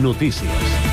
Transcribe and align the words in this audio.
Notícies. 0.00 0.91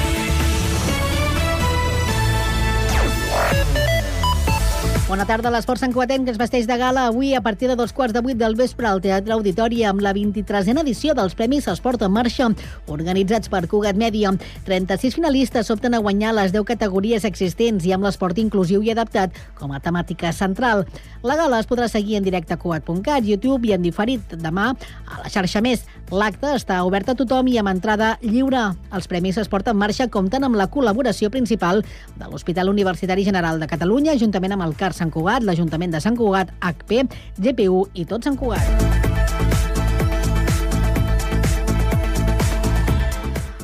Bona 5.10 5.26
tarda. 5.26 5.50
L'esport 5.50 5.82
Sant 5.82 5.90
Cuatent, 5.90 6.22
que 6.22 6.30
es 6.30 6.38
vesteix 6.38 6.68
de 6.70 6.76
gala 6.78 7.08
avui 7.10 7.32
a 7.34 7.40
partir 7.42 7.66
de 7.66 7.74
dos 7.76 7.96
quarts 7.98 8.14
de 8.14 8.22
vuit 8.22 8.38
del 8.38 8.54
vespre 8.54 8.86
al 8.86 9.00
Teatre 9.02 9.34
Auditori 9.34 9.80
amb 9.90 10.04
la 10.06 10.12
23a 10.14 10.76
edició 10.84 11.16
dels 11.18 11.34
Premis 11.34 11.66
Esport 11.72 12.04
en 12.06 12.12
Marxa, 12.14 12.52
organitzats 12.94 13.50
per 13.50 13.64
Cugat 13.72 13.98
Mèdia. 13.98 14.30
36 14.68 15.18
finalistes 15.18 15.66
s'opten 15.66 15.98
a 15.98 16.02
guanyar 16.06 16.36
les 16.38 16.54
10 16.54 16.62
categories 16.70 17.26
existents 17.26 17.88
i 17.90 17.96
amb 17.96 18.06
l'esport 18.06 18.38
inclusiu 18.38 18.86
i 18.86 18.92
adaptat 18.94 19.34
com 19.58 19.74
a 19.74 19.82
temàtica 19.82 20.30
central. 20.30 20.86
La 21.26 21.40
gala 21.42 21.58
es 21.58 21.66
podrà 21.66 21.90
seguir 21.90 22.20
en 22.20 22.30
directe 22.30 22.54
a 22.54 22.62
Cugat.cat, 22.62 23.26
YouTube 23.26 23.66
i 23.66 23.74
en 23.74 23.82
diferit 23.82 24.38
demà 24.38 24.76
a 24.78 25.24
la 25.24 25.34
xarxa 25.34 25.66
Més. 25.66 25.88
L'acte 26.14 26.54
està 26.54 26.84
obert 26.86 27.10
a 27.10 27.18
tothom 27.18 27.50
i 27.50 27.58
amb 27.58 27.74
entrada 27.74 28.16
lliure. 28.22 28.62
Els 28.94 29.10
Premis 29.10 29.42
Esport 29.42 29.74
en 29.74 29.78
Marxa 29.78 30.08
compten 30.10 30.46
amb 30.46 30.58
la 30.58 30.70
col·laboració 30.70 31.34
principal 31.34 31.82
de 32.14 32.30
l'Hospital 32.30 32.70
Universitari 32.70 33.26
General 33.26 33.60
de 33.62 33.68
Catalunya, 33.70 34.18
juntament 34.18 34.54
amb 34.54 34.70
el 34.70 34.78
CAR 34.78 34.94
Sant 35.00 35.14
Cugat, 35.16 35.46
l'Ajuntament 35.48 35.96
de 35.96 36.04
Sant 36.04 36.18
Cugat, 36.20 36.52
HP, 36.60 37.06
GPU 37.40 37.86
i 37.96 38.08
tot 38.10 38.28
Sant 38.28 38.40
Cugat. 38.40 39.09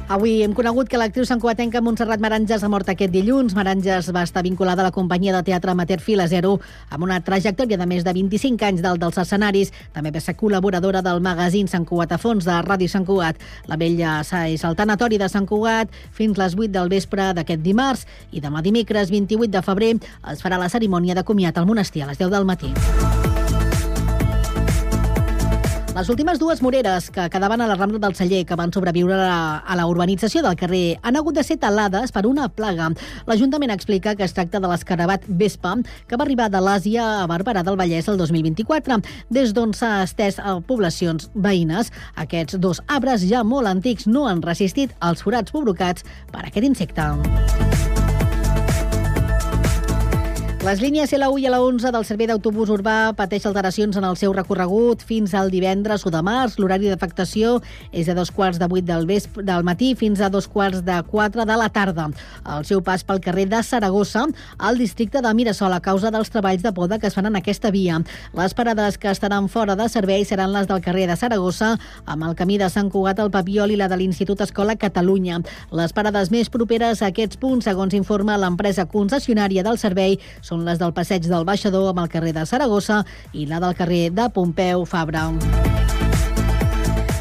Avui 0.05 0.43
hem 0.45 0.51
conegut 0.53 0.85
que 0.85 0.99
l'actriu 1.01 1.25
santcuatenca 1.25 1.79
Montserrat 1.81 2.21
Maranges 2.21 2.61
ha 2.61 2.67
mort 2.69 2.85
aquest 2.91 3.09
dilluns. 3.09 3.55
Maranges 3.57 4.11
va 4.13 4.21
estar 4.21 4.43
vinculada 4.45 4.83
a 4.83 4.85
la 4.85 4.93
companyia 4.93 5.33
de 5.33 5.41
teatre 5.47 5.73
amateur 5.73 5.97
Fila 5.97 6.27
Zero 6.29 6.59
amb 6.93 7.07
una 7.07 7.17
trajectòria 7.25 7.79
de 7.81 7.87
més 7.89 8.05
de 8.05 8.13
25 8.13 8.67
anys 8.67 8.83
dalt 8.85 9.01
dels 9.01 9.17
escenaris. 9.17 9.73
També 9.97 10.13
va 10.13 10.21
ser 10.21 10.37
col·laboradora 10.37 11.01
del 11.01 11.25
magazín 11.25 11.65
Sant 11.65 11.89
Cugat 11.89 12.13
a 12.13 12.21
fons 12.21 12.45
de 12.45 12.59
Ràdio 12.61 12.85
Sant 12.93 13.09
Cugat. 13.09 13.41
La 13.65 13.81
vella 13.81 14.19
és 14.45 14.61
al 14.61 14.77
tanatori 14.77 15.17
de 15.17 15.25
Sant 15.25 15.49
Cugat 15.49 15.89
fins 16.13 16.37
les 16.37 16.53
8 16.53 16.69
del 16.77 16.93
vespre 16.93 17.31
d'aquest 17.33 17.65
dimarts 17.65 18.05
i 18.29 18.45
demà 18.45 18.61
dimecres 18.61 19.09
28 19.09 19.49
de 19.57 19.65
febrer 19.65 19.95
es 19.97 20.45
farà 20.45 20.61
la 20.61 20.69
cerimònia 20.69 21.17
de 21.17 21.25
comiat 21.25 21.57
al 21.57 21.65
monestir 21.65 22.05
a 22.05 22.13
les 22.13 22.21
10 22.21 22.29
del 22.29 22.45
matí. 22.45 22.75
Les 25.95 26.09
últimes 26.11 26.39
dues 26.41 26.59
moreres 26.59 27.05
que 27.09 27.29
quedaven 27.31 27.61
a 27.61 27.67
la 27.69 27.75
Rambla 27.75 28.01
del 28.03 28.15
Celler, 28.15 28.41
que 28.45 28.57
van 28.59 28.73
sobreviure 28.75 29.15
a, 29.15 29.63
a 29.63 29.77
la 29.79 29.85
urbanització 29.87 30.41
del 30.43 30.57
carrer, 30.59 30.97
han 31.01 31.15
hagut 31.15 31.37
de 31.37 31.43
ser 31.47 31.55
talades 31.61 32.11
per 32.11 32.25
una 32.27 32.49
plaga. 32.51 32.89
L'Ajuntament 33.29 33.71
explica 33.71 34.11
que 34.19 34.27
es 34.27 34.35
tracta 34.35 34.59
de 34.59 34.67
l'escarabat 34.67 35.23
Vespa, 35.29 35.77
que 36.09 36.19
va 36.19 36.27
arribar 36.27 36.49
de 36.51 36.59
l'Àsia 36.59 37.07
a 37.21 37.31
Barberà 37.31 37.63
del 37.63 37.79
Vallès 37.79 38.11
el 38.11 38.19
2024, 38.19 38.99
des 39.31 39.55
d'on 39.55 39.71
s'ha 39.71 40.01
estès 40.03 40.35
a 40.43 40.57
poblacions 40.67 41.31
veïnes. 41.31 41.95
Aquests 42.27 42.59
dos 42.59 42.83
arbres 42.91 43.23
ja 43.23 43.47
molt 43.47 43.71
antics 43.71 44.11
no 44.11 44.27
han 44.27 44.43
resistit 44.43 44.91
als 44.99 45.23
forats 45.23 45.55
provocats 45.55 46.03
per 46.35 46.43
aquest 46.43 46.73
insecte. 46.75 47.84
Les 50.65 50.79
línies 50.81 51.11
L1 51.13 51.43
i 51.43 51.43
L11 51.45 51.91
del 51.93 52.05
servei 52.07 52.25
d'autobús 52.25 52.71
urbà 52.73 53.11
pateix 53.13 53.43
alteracions 53.45 53.99
en 53.99 54.05
el 54.07 54.15
seu 54.17 54.31
recorregut 54.33 55.03
fins 55.05 55.35
al 55.37 55.51
divendres 55.53 56.01
o 56.07 56.09
de 56.09 56.23
març. 56.25 56.55
L'horari 56.57 56.89
d'afectació 56.89 57.59
és 57.93 58.07
de 58.09 58.15
dos 58.17 58.31
quarts 58.33 58.57
de 58.57 58.65
vuit 58.71 58.81
del, 58.87 59.05
vespre, 59.05 59.43
del 59.45 59.61
matí 59.61 59.91
fins 59.93 60.23
a 60.25 60.29
dos 60.33 60.47
quarts 60.49 60.81
de 60.81 60.95
quatre 61.05 61.45
de 61.45 61.57
la 61.61 61.67
tarda. 61.69 62.07
El 62.55 62.65
seu 62.65 62.81
pas 62.81 63.03
pel 63.05 63.21
carrer 63.21 63.45
de 63.51 63.59
Saragossa, 63.61 64.23
al 64.57 64.81
districte 64.81 65.21
de 65.21 65.33
Mirasol, 65.37 65.75
a 65.75 65.83
causa 65.85 66.09
dels 66.09 66.33
treballs 66.33 66.65
de 66.65 66.73
poda 66.73 66.97
que 66.97 67.11
es 67.11 67.13
fan 67.13 67.29
en 67.29 67.37
aquesta 67.37 67.69
via. 67.69 68.01
Les 68.33 68.57
parades 68.57 68.97
que 68.97 69.13
estaran 69.13 69.51
fora 69.53 69.77
de 69.77 69.85
servei 69.85 70.25
seran 70.25 70.49
les 70.55 70.65
del 70.65 70.81
carrer 70.81 71.05
de 71.05 71.19
Saragossa, 71.21 71.75
amb 72.07 72.25
el 72.25 72.33
camí 72.33 72.57
de 72.57 72.71
Sant 72.73 72.89
Cugat, 72.89 73.21
el 73.21 73.29
Papiol 73.29 73.69
i 73.69 73.77
la 73.77 73.91
de 73.91 74.01
l'Institut 74.01 74.41
Escola 74.41 74.79
Catalunya. 74.81 75.43
Les 75.77 75.93
parades 75.93 76.33
més 76.33 76.49
properes 76.49 77.05
a 77.05 77.13
aquests 77.13 77.37
punts, 77.37 77.69
segons 77.69 77.93
informa 77.93 78.41
l'empresa 78.41 78.89
concessionària 78.89 79.61
del 79.61 79.77
servei, 79.77 80.17
són 80.41 80.54
són 80.55 80.65
les 80.67 80.79
del 80.79 80.95
passeig 80.95 81.27
del 81.27 81.45
Baixador 81.47 81.91
amb 81.91 82.05
el 82.05 82.11
carrer 82.11 82.31
de 82.35 82.45
Saragossa 82.47 83.03
i 83.33 83.47
la 83.49 83.59
del 83.59 83.75
carrer 83.75 84.09
de 84.15 84.29
Pompeu 84.31 84.85
Fabra. 84.87 85.27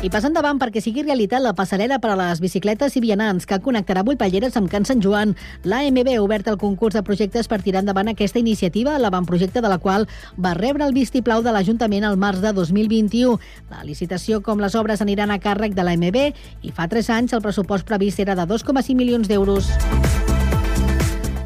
I 0.04 0.10
passa 0.12 0.28
endavant 0.28 0.58
perquè 0.60 0.82
sigui 0.84 1.00
realitat 1.00 1.40
la 1.40 1.54
passarel·la 1.56 1.96
per 1.96 2.10
a 2.12 2.16
les 2.20 2.42
bicicletes 2.44 2.92
i 2.98 3.00
vianants 3.00 3.46
que 3.48 3.56
connectarà 3.64 4.02
Vullpalleres 4.04 4.58
amb 4.60 4.68
Can 4.68 4.84
Sant 4.84 5.00
Joan. 5.00 5.32
L'AMB 5.64 6.10
ha 6.12 6.18
obert 6.20 6.50
el 6.52 6.58
concurs 6.60 6.94
de 6.94 7.02
projectes 7.02 7.48
per 7.48 7.62
tirar 7.64 7.80
endavant 7.80 8.12
aquesta 8.12 8.38
iniciativa, 8.38 8.98
l'avantprojecte 9.00 9.64
de 9.64 9.70
la 9.72 9.80
qual 9.80 10.04
va 10.36 10.52
rebre 10.58 10.84
el 10.84 10.92
vistiplau 10.92 11.40
de 11.42 11.56
l'Ajuntament 11.56 12.04
al 12.04 12.20
març 12.20 12.44
de 12.44 12.52
2021. 12.52 13.38
La 13.72 13.80
licitació 13.88 14.42
com 14.44 14.60
les 14.60 14.76
obres 14.76 15.00
aniran 15.00 15.32
a 15.32 15.40
càrrec 15.40 15.72
de 15.72 15.88
l'AMB 15.88 16.20
i 16.20 16.76
fa 16.76 16.86
3 16.86 17.10
anys 17.16 17.32
el 17.32 17.42
pressupost 17.42 17.88
previst 17.88 18.20
era 18.20 18.36
de 18.36 18.44
2,5 18.44 18.92
milions 19.00 19.32
d'euros. 19.32 19.72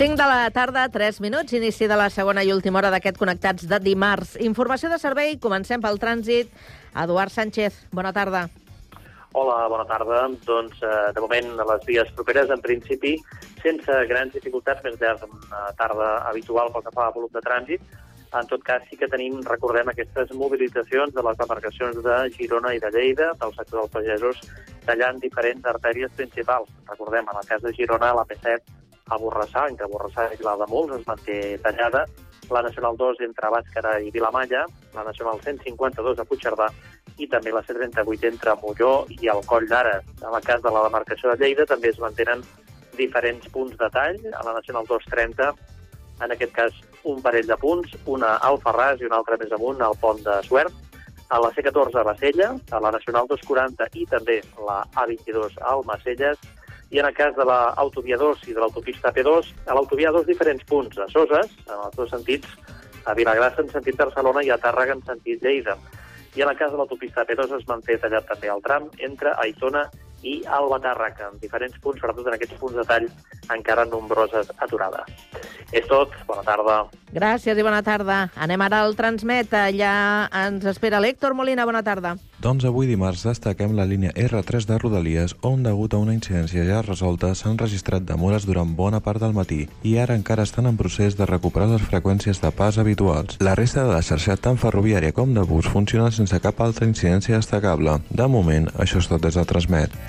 De 0.00 0.16
la 0.16 0.50
tarda, 0.50 0.88
3 0.88 1.20
minuts, 1.20 1.52
inici 1.52 1.84
de 1.86 1.96
la 1.96 2.06
segona 2.08 2.40
i 2.40 2.54
última 2.54 2.78
hora 2.80 2.88
d'aquest 2.88 3.18
Connectats 3.20 3.66
de 3.68 3.76
dimarts. 3.84 4.30
Informació 4.40 4.88
de 4.88 4.96
servei, 4.96 5.34
comencem 5.36 5.82
pel 5.84 6.00
trànsit. 6.00 6.48
Eduard 7.02 7.28
Sánchez, 7.28 7.76
bona 7.92 8.08
tarda. 8.16 8.46
Hola, 9.36 9.58
bona 9.68 9.84
tarda. 9.84 10.22
Doncs, 10.46 10.80
eh, 10.80 11.12
de 11.12 11.20
moment, 11.20 11.52
a 11.60 11.68
les 11.74 11.84
vies 11.84 12.08
properes, 12.16 12.48
en 12.48 12.64
principi, 12.64 13.18
sense 13.60 13.98
grans 14.08 14.32
dificultats, 14.32 14.82
més 14.88 14.96
llarg 14.98 15.28
una 15.28 15.68
tarda 15.76 16.08
habitual 16.32 16.72
pel 16.72 16.88
que 16.88 16.96
fa 16.96 17.06
a 17.08 17.12
volum 17.12 17.28
de 17.36 17.44
trànsit. 17.44 17.84
En 18.32 18.46
tot 18.46 18.64
cas, 18.64 18.80
sí 18.88 18.96
que 18.96 19.06
tenim, 19.06 19.42
recordem, 19.44 19.92
aquestes 19.92 20.32
mobilitzacions 20.32 21.12
de 21.12 21.22
les 21.28 21.36
demarcacions 21.36 22.02
de 22.02 22.18
Girona 22.38 22.72
i 22.72 22.80
de 22.80 22.90
Lleida, 22.90 23.34
del 23.34 23.52
sector 23.52 23.82
dels 23.82 23.92
pagesos, 23.92 24.40
tallant 24.86 25.20
diferents 25.20 25.66
artèries 25.66 26.10
principals. 26.16 26.70
Recordem, 26.88 27.28
en 27.28 27.36
el 27.36 27.46
cas 27.46 27.60
de 27.60 27.74
Girona, 27.74 28.14
la 28.14 28.24
P7 28.24 28.79
a 29.10 29.18
Borrassà, 29.18 29.66
entre 29.68 29.88
Borrassà 29.90 30.30
i 30.30 30.38
Vilademuls, 30.38 30.96
es 31.00 31.06
manté 31.06 31.38
tallada, 31.64 32.06
la 32.50 32.62
Nacional 32.62 32.96
2 32.96 33.20
entre 33.26 33.50
Bàscara 33.50 33.98
i 34.02 34.10
Vilamalla, 34.10 34.64
la 34.94 35.04
Nacional 35.06 35.38
152 35.44 36.18
a 36.18 36.26
Puigcerdà 36.26 36.70
i 37.20 37.28
també 37.30 37.52
la 37.52 37.62
C38 37.66 38.26
entre 38.30 38.56
Molló 38.62 39.06
i 39.20 39.30
el 39.30 39.42
Coll 39.46 39.68
d'Ara. 39.70 40.00
En 40.22 40.34
el 40.34 40.42
cas 40.46 40.62
de 40.64 40.72
la 40.74 40.84
demarcació 40.86 41.30
de 41.30 41.44
Lleida 41.44 41.66
també 41.68 41.92
es 41.92 42.00
mantenen 42.02 42.42
diferents 42.98 43.46
punts 43.54 43.76
de 43.78 43.88
tall. 43.94 44.18
A 44.34 44.44
la 44.46 44.54
Nacional 44.56 44.88
230, 44.88 45.50
en 46.24 46.36
aquest 46.36 46.54
cas, 46.56 46.78
un 47.04 47.20
parell 47.22 47.48
de 47.48 47.56
punts, 47.60 47.96
una 48.06 48.36
al 48.46 48.60
Ferràs 48.64 49.00
i 49.00 49.08
una 49.08 49.20
altra 49.20 49.38
més 49.40 49.52
amunt 49.56 49.82
al 49.84 49.98
pont 50.00 50.22
de 50.24 50.40
Suert. 50.48 50.74
A 51.30 51.38
la 51.38 51.52
C14 51.54 52.00
a 52.00 52.06
Bassella, 52.08 52.54
a 52.74 52.80
la 52.82 52.90
Nacional 52.90 53.28
240 53.30 53.86
i 53.94 54.06
també 54.10 54.40
la 54.66 54.80
A22 54.98 55.60
al 55.62 55.84
Macelles, 55.86 56.40
i 56.90 56.98
en 56.98 57.06
el 57.06 57.14
cas 57.14 57.36
de 57.36 57.46
l'autovia 57.46 58.18
2 58.18 58.48
i 58.50 58.54
de 58.54 58.60
l'autopista 58.60 59.12
P2, 59.14 59.54
a 59.66 59.74
l'autovia 59.74 60.10
2 60.10 60.26
diferents 60.26 60.64
punts, 60.66 60.98
a 60.98 61.06
Soses, 61.08 61.52
en 61.68 61.76
els 61.76 61.96
dos 61.96 62.10
sentits, 62.10 62.50
a 63.06 63.14
Vilagrassa 63.14 63.62
en 63.62 63.70
sentit 63.70 63.96
Barcelona 63.96 64.42
i 64.44 64.50
a 64.50 64.58
Tàrrega 64.58 64.96
en 64.98 65.04
sentit 65.06 65.42
Lleida. 65.42 65.76
I 66.36 66.42
en 66.42 66.50
el 66.50 66.58
cas 66.58 66.70
de 66.70 66.78
l'autopista 66.78 67.24
P2 67.26 67.56
es 67.58 67.66
manté 67.68 67.96
tallat 67.98 68.26
també 68.26 68.50
el 68.50 68.62
tram 68.62 68.90
entre 68.98 69.34
Aitona 69.42 69.86
i 70.22 70.40
Alba 70.46 70.80
Tàrrega, 70.82 71.30
en 71.32 71.38
diferents 71.42 71.76
punts, 71.82 72.00
sobretot 72.00 72.28
en 72.28 72.36
aquests 72.36 72.58
punts 72.60 72.76
de 72.76 72.86
tall, 72.88 73.08
encara 73.54 73.86
nombroses 73.88 74.50
aturades. 74.58 75.08
És 75.72 75.86
tot, 75.86 76.14
bona 76.26 76.42
tarda. 76.46 76.80
Gràcies 77.14 77.58
i 77.58 77.62
bona 77.66 77.82
tarda. 77.86 78.24
Anem 78.38 78.62
ara 78.62 78.82
al 78.84 78.96
Transmet, 78.98 79.52
allà 79.54 79.92
ens 80.44 80.66
espera 80.70 81.00
l'Héctor 81.02 81.34
Molina, 81.34 81.66
bona 81.66 81.82
tarda. 81.86 82.16
Doncs 82.40 82.64
avui 82.64 82.88
dimarts 82.88 83.26
destaquem 83.26 83.74
la 83.76 83.84
línia 83.84 84.14
R3 84.16 84.66
de 84.66 84.78
Rodalies, 84.80 85.34
on 85.44 85.64
degut 85.66 85.94
a 85.94 86.00
una 86.00 86.14
incidència 86.16 86.64
ja 86.64 86.80
resolta 86.86 87.34
s'han 87.34 87.58
registrat 87.60 88.06
demores 88.08 88.46
durant 88.48 88.72
bona 88.78 89.02
part 89.04 89.20
del 89.20 89.34
matí 89.36 89.66
i 89.84 89.96
ara 90.00 90.16
encara 90.16 90.46
estan 90.48 90.70
en 90.70 90.78
procés 90.80 91.18
de 91.18 91.28
recuperar 91.28 91.68
les 91.68 91.84
freqüències 91.84 92.40
de 92.40 92.50
pas 92.56 92.78
habituals. 92.78 93.36
La 93.44 93.54
resta 93.58 93.84
de 93.84 93.92
la 93.92 94.02
xarxa 94.02 94.38
tant 94.40 94.56
ferroviària 94.56 95.12
com 95.12 95.34
de 95.34 95.44
bus 95.44 95.68
funciona 95.68 96.10
sense 96.10 96.40
cap 96.40 96.62
altra 96.64 96.88
incidència 96.88 97.36
destacable. 97.36 97.98
De 98.08 98.26
moment, 98.26 98.70
això 98.80 99.02
és 99.02 99.10
tot 99.10 99.20
des 99.20 99.36
del 99.36 99.46
Transmet. 99.50 99.92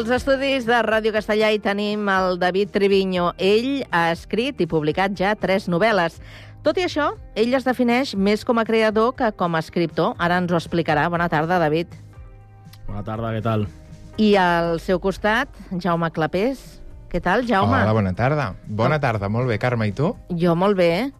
Als 0.00 0.08
estudis 0.16 0.64
de 0.64 0.78
Ràdio 0.80 1.10
Castellà 1.12 1.50
hi 1.52 1.58
tenim 1.60 2.06
el 2.08 2.38
David 2.40 2.70
Triviño. 2.72 3.34
Ell 3.36 3.82
ha 3.92 4.06
escrit 4.14 4.62
i 4.64 4.66
publicat 4.66 5.12
ja 5.12 5.34
tres 5.36 5.66
novel·les. 5.68 6.14
Tot 6.64 6.80
i 6.80 6.86
això, 6.86 7.10
ell 7.36 7.52
es 7.58 7.66
defineix 7.68 8.14
més 8.16 8.46
com 8.48 8.56
a 8.56 8.64
creador 8.64 9.12
que 9.18 9.28
com 9.36 9.52
a 9.52 9.60
escriptor. 9.60 10.14
Ara 10.16 10.38
ens 10.40 10.54
ho 10.54 10.56
explicarà. 10.56 11.04
Bona 11.12 11.28
tarda, 11.28 11.60
David. 11.60 11.92
Bona 12.86 13.04
tarda, 13.04 13.34
què 13.36 13.44
tal? 13.44 13.66
I 14.16 14.30
al 14.40 14.80
seu 14.80 15.04
costat, 15.04 15.52
Jaume 15.84 16.08
Clapés. 16.16 16.80
Què 17.12 17.20
tal, 17.20 17.44
Jaume? 17.44 17.82
Hola, 17.82 17.92
bona 17.92 18.16
tarda. 18.16 18.54
Bona 18.64 18.96
tarda, 19.04 19.28
molt 19.28 19.52
bé. 19.52 19.60
Carme, 19.60 19.92
i 19.92 19.92
tu? 19.92 20.14
Jo 20.32 20.56
molt 20.56 20.80
bé. 20.80 21.10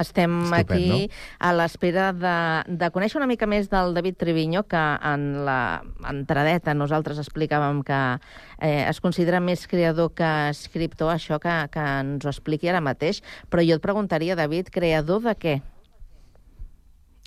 Estem 0.00 0.32
Estupendo. 0.44 0.94
aquí 0.94 1.10
a 1.38 1.52
l'espera 1.56 2.10
de, 2.12 2.36
de 2.68 2.90
conèixer 2.94 3.20
una 3.20 3.28
mica 3.30 3.48
més 3.50 3.68
del 3.72 3.94
David 3.96 4.18
Triviño, 4.20 4.64
que 4.70 4.82
en 5.12 5.44
la 5.46 5.82
entradeta 6.10 6.74
nosaltres 6.74 7.20
explicàvem 7.22 7.82
que 7.86 8.00
eh, 8.58 8.84
es 8.88 9.00
considera 9.04 9.40
més 9.40 9.66
creador 9.70 10.14
que 10.16 10.32
escriptor, 10.50 11.14
això 11.14 11.40
que, 11.42 11.54
que 11.74 11.84
ens 12.00 12.24
ho 12.24 12.32
expliqui 12.32 12.72
ara 12.72 12.84
mateix. 12.84 13.22
Però 13.50 13.64
jo 13.64 13.78
et 13.78 13.84
preguntaria, 13.84 14.38
David, 14.38 14.72
creador 14.74 15.22
de 15.28 15.38
què? 15.38 15.56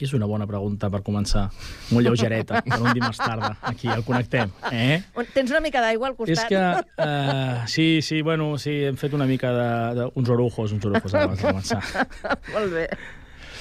És 0.05 0.13
una 0.13 0.27
bona 0.29 0.45
pregunta 0.45 0.91
per 0.93 1.01
començar. 1.01 1.47
Molt 1.89 2.05
lleugereta, 2.05 2.61
per 2.61 2.77
un 2.77 2.91
dimarts 2.93 3.17
tarda. 3.17 3.55
Aquí, 3.65 3.89
el 3.89 4.03
connectem. 4.05 4.51
Eh? 4.69 4.99
Tens 5.33 5.49
una 5.49 5.61
mica 5.63 5.81
d'aigua 5.81 6.11
al 6.11 6.15
costat? 6.19 6.37
És 6.37 6.51
que... 6.51 6.61
Uh, 7.01 7.65
sí, 7.71 7.87
sí, 8.05 8.21
bueno, 8.21 8.51
sí, 8.61 8.75
hem 8.85 8.99
fet 9.01 9.15
una 9.17 9.25
mica 9.25 9.51
de... 9.55 9.69
de 9.97 10.09
uns 10.13 10.29
orujos, 10.29 10.75
uns 10.77 10.85
orujos 10.85 11.17
abans 11.17 11.41
de 11.41 11.49
començar. 11.49 11.81
Molt 12.55 12.75
bé. 12.75 12.85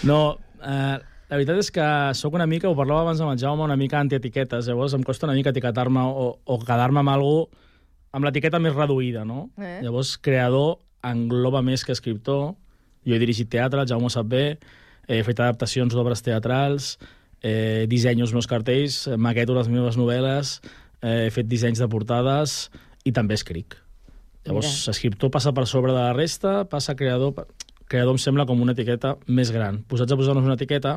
No, 0.05 0.21
uh, 0.61 0.97
la 1.27 1.38
veritat 1.41 1.59
és 1.59 1.73
que 1.75 1.87
sóc 2.15 2.37
una 2.38 2.47
mica, 2.47 2.69
ho 2.69 2.77
parlava 2.79 3.06
abans 3.06 3.23
amb 3.25 3.33
el 3.33 3.41
Jaume, 3.41 3.65
una 3.65 3.79
mica 3.81 3.99
antietiquetes. 3.99 4.69
Llavors 4.69 4.94
em 4.94 5.03
costa 5.06 5.27
una 5.27 5.35
mica 5.35 5.50
etiquetar-me 5.50 6.05
o, 6.06 6.29
o 6.44 6.59
quedar-me 6.62 7.00
amb 7.03 7.17
algú 7.17 7.38
amb 8.17 8.29
l'etiqueta 8.29 8.61
més 8.62 8.77
reduïda, 8.77 9.25
no? 9.29 9.49
Eh. 9.59 9.81
Llavors, 9.85 10.15
creador 10.23 10.77
engloba 11.05 11.65
més 11.67 11.85
que 11.85 11.97
escriptor. 11.97 12.55
Jo 13.06 13.17
he 13.17 13.23
dirigit 13.23 13.50
teatre, 13.50 13.83
el 13.83 13.91
Jaume 13.91 14.09
ho 14.09 14.12
sap 14.12 14.29
bé, 14.31 14.44
he 15.08 15.23
fet 15.26 15.41
adaptacions 15.41 15.94
d'obres 15.94 16.23
teatrals, 16.26 16.97
eh, 17.43 17.87
dissenyo 17.91 18.26
els 18.26 18.35
meus 18.35 18.49
cartells, 18.50 19.06
eh, 19.06 19.17
maqueto 19.17 19.55
les 19.55 19.69
meves 19.69 19.97
novel·les, 19.97 20.61
eh, 21.03 21.26
he 21.26 21.31
fet 21.31 21.49
dissenys 21.49 21.82
de 21.82 21.88
portades 21.88 22.70
i 23.05 23.12
també 23.12 23.35
escric. 23.35 23.76
Llavors, 24.47 24.67
Mira. 24.67 24.94
escriptor 24.94 25.31
passa 25.31 25.53
per 25.53 25.67
sobre 25.67 25.93
de 25.93 25.99
la 25.99 26.12
resta, 26.12 26.64
passa 26.64 26.97
creador... 26.97 27.47
Creador 27.87 28.17
em 28.17 28.19
sembla 28.19 28.47
com 28.47 28.58
una 28.58 28.73
etiqueta 28.75 29.12
més 29.31 29.53
gran. 29.55 29.85
Posats 29.87 30.11
a 30.11 30.17
posar-nos 30.19 30.43
una 30.43 30.56
etiqueta, 30.58 30.97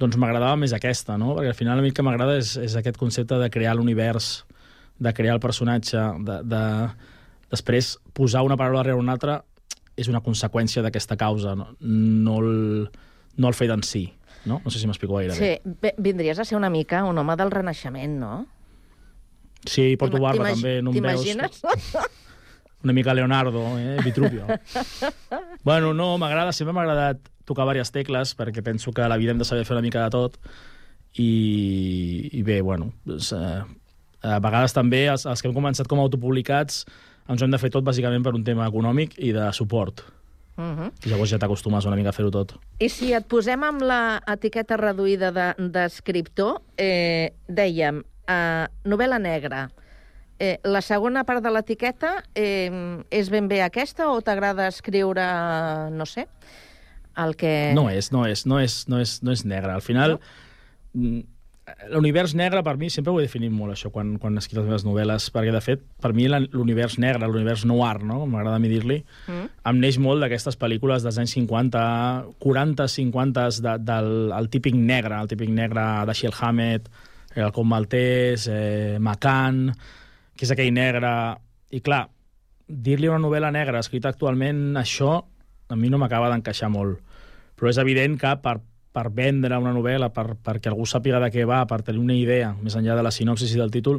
doncs 0.00 0.16
m'agradava 0.16 0.56
més 0.56 0.72
aquesta, 0.72 1.18
no? 1.20 1.34
Perquè 1.36 1.50
al 1.52 1.58
final 1.58 1.76
a 1.76 1.82
mi 1.84 1.90
el 1.92 1.94
que 1.96 2.02
m'agrada 2.06 2.38
és, 2.40 2.54
és 2.56 2.76
aquest 2.80 2.96
concepte 2.96 3.36
de 3.36 3.50
crear 3.52 3.74
l'univers, 3.76 4.46
de 4.96 5.12
crear 5.12 5.34
el 5.36 5.42
personatge, 5.44 6.00
de, 6.24 6.38
de 6.48 6.62
després 7.52 7.98
posar 8.16 8.46
una 8.46 8.56
paraula 8.56 8.80
darrere 8.80 8.96
una 8.96 9.12
altra 9.12 9.42
és 9.96 10.08
una 10.10 10.20
conseqüència 10.24 10.82
d'aquesta 10.82 11.16
causa, 11.16 11.54
no, 11.58 11.70
no, 11.80 12.38
el, 12.40 12.90
no 13.36 13.48
el 13.50 13.54
fet 13.54 13.72
en 13.74 13.82
si. 13.86 14.08
No? 14.44 14.58
no 14.60 14.70
sé 14.70 14.76
si 14.76 14.84
m'explico 14.84 15.16
gaire 15.16 15.32
Sí, 15.32 15.54
bé. 15.80 15.94
vindries 15.96 16.38
a 16.38 16.44
ser 16.44 16.58
una 16.58 16.68
mica 16.68 16.98
un 17.08 17.16
home 17.16 17.32
del 17.40 17.50
Renaixement, 17.50 18.18
no? 18.20 18.32
Sí, 19.64 19.94
porto 19.96 20.20
barba 20.20 20.50
també, 20.50 20.82
no 20.84 20.92
em 20.92 21.00
veus. 21.00 21.22
T'imagines? 21.24 21.62
Una 22.84 22.92
mica 22.92 23.14
Leonardo, 23.14 23.62
eh? 23.78 23.96
Vitruvio. 24.04 24.44
bueno, 25.64 25.94
no, 25.96 26.18
m'agrada, 26.20 26.52
sempre 26.52 26.74
m'ha 26.76 26.82
agradat 26.84 27.22
tocar 27.48 27.64
diverses 27.64 27.94
tecles, 27.94 28.34
perquè 28.36 28.60
penso 28.60 28.92
que 28.92 29.00
a 29.00 29.08
la 29.08 29.16
vida 29.16 29.32
hem 29.32 29.40
de 29.40 29.46
saber 29.48 29.64
fer 29.64 29.78
una 29.78 29.84
mica 29.86 30.02
de 30.04 30.12
tot. 30.12 30.36
I, 31.16 32.28
i 32.36 32.42
bé, 32.44 32.58
bueno, 32.60 32.90
doncs, 33.08 33.30
eh, 33.32 33.62
a 34.20 34.38
vegades 34.44 34.76
també 34.76 35.06
els, 35.08 35.24
els 35.30 35.40
que 35.40 35.48
hem 35.48 35.56
començat 35.56 35.88
com 35.88 36.02
a 36.02 36.04
autopublicats 36.04 36.82
ens 37.28 37.40
ho 37.40 37.44
hem 37.46 37.54
de 37.54 37.58
fer 37.58 37.70
tot 37.70 37.84
bàsicament 37.84 38.24
per 38.24 38.34
un 38.34 38.44
tema 38.44 38.66
econòmic 38.68 39.18
i 39.18 39.32
de 39.32 39.50
suport. 39.52 40.04
Uh 40.56 40.64
-huh. 40.64 40.90
I 41.04 41.08
llavors 41.10 41.30
ja 41.30 41.38
t'acostumes 41.38 41.84
una 41.84 41.96
mica 41.96 42.10
a 42.10 42.12
fer-ho 42.12 42.30
tot. 42.30 42.54
I 42.78 42.88
si 42.88 43.12
et 43.12 43.26
posem 43.26 43.62
amb 43.64 43.82
la 43.82 44.20
etiqueta 44.26 44.76
reduïda 44.76 45.32
de- 45.32 45.68
d'escriptor, 45.68 46.60
de, 46.76 46.84
eh, 46.84 47.32
dèiem, 47.48 48.04
eh, 48.28 48.66
novel·la 48.84 49.18
negra, 49.18 49.70
eh, 50.38 50.58
la 50.64 50.80
segona 50.80 51.24
part 51.24 51.42
de 51.42 51.50
l'etiqueta 51.50 52.22
eh, 52.34 53.02
és 53.10 53.30
ben 53.30 53.48
bé 53.48 53.62
aquesta 53.62 54.10
o 54.10 54.20
t'agrada 54.20 54.68
escriure, 54.68 55.24
no 55.90 56.06
sé, 56.06 56.26
el 57.16 57.36
que... 57.36 57.72
No 57.74 57.88
és, 57.90 58.12
no 58.12 58.26
és, 58.26 58.46
no 58.46 58.60
és, 58.60 58.88
no 58.88 59.00
és, 59.00 59.22
no 59.22 59.32
és 59.32 59.44
negre. 59.44 59.72
Al 59.72 59.82
final, 59.82 60.20
mm, 60.94 61.20
l'univers 61.88 62.34
negre, 62.36 62.60
per 62.62 62.76
mi, 62.76 62.90
sempre 62.92 63.12
ho 63.12 63.18
he 63.20 63.24
definit 63.24 63.52
molt, 63.52 63.72
això, 63.72 63.88
quan, 63.92 64.14
quan 64.20 64.36
escric 64.36 64.58
les 64.58 64.66
meves 64.68 64.84
novel·les, 64.84 65.30
perquè, 65.32 65.52
de 65.54 65.62
fet, 65.64 65.84
per 66.02 66.12
mi 66.16 66.26
l'univers 66.28 66.98
negre, 67.00 67.24
l'univers 67.30 67.64
noir, 67.64 68.02
no?, 68.04 68.18
com 68.20 68.34
m'agrada 68.34 68.58
a 68.58 68.62
mi 68.62 68.68
dir-li, 68.68 68.98
Mm. 69.28 69.48
em 69.70 69.80
neix 69.80 69.96
molt 69.98 70.20
d'aquestes 70.20 70.58
pel·lícules 70.60 71.02
dels 71.06 71.18
anys 71.18 71.32
50, 71.38 71.84
40, 72.38 72.88
50, 72.88 73.46
de, 73.64 73.76
del 73.80 74.32
el 74.36 74.50
típic 74.52 74.76
negre, 74.76 75.16
el 75.20 75.28
típic 75.30 75.48
negre 75.48 75.84
de 76.06 76.12
Shiel 76.12 76.36
Hammett, 76.38 76.90
el 77.34 77.50
Com 77.52 77.66
Maltès, 77.72 78.46
eh, 78.46 78.98
McCann, 79.00 79.72
que 80.36 80.44
és 80.44 80.52
aquell 80.52 80.72
negre... 80.74 81.10
I 81.74 81.80
clar, 81.82 82.04
dir-li 82.68 83.08
una 83.08 83.18
novel·la 83.18 83.50
negra 83.50 83.80
escrita 83.82 84.12
actualment, 84.12 84.76
això 84.78 85.16
a 85.68 85.76
mi 85.80 85.88
no 85.90 85.98
m'acaba 85.98 86.28
d'encaixar 86.30 86.68
molt. 86.70 87.00
Però 87.58 87.70
és 87.72 87.80
evident 87.82 88.14
que 88.20 88.30
per, 88.44 88.60
per 88.94 89.08
vendre 89.10 89.58
una 89.58 89.72
novel·la, 89.74 90.12
per, 90.14 90.36
perquè 90.38 90.70
algú 90.70 90.86
sàpiga 90.86 91.18
de 91.24 91.32
què 91.34 91.42
va, 91.50 91.64
per 91.66 91.80
tenir 91.82 91.98
una 92.02 92.14
idea, 92.14 92.52
més 92.62 92.76
enllà 92.78 92.94
de 92.94 93.02
la 93.02 93.10
sinopsis 93.14 93.52
i 93.56 93.58
del 93.58 93.72
títol, 93.74 93.98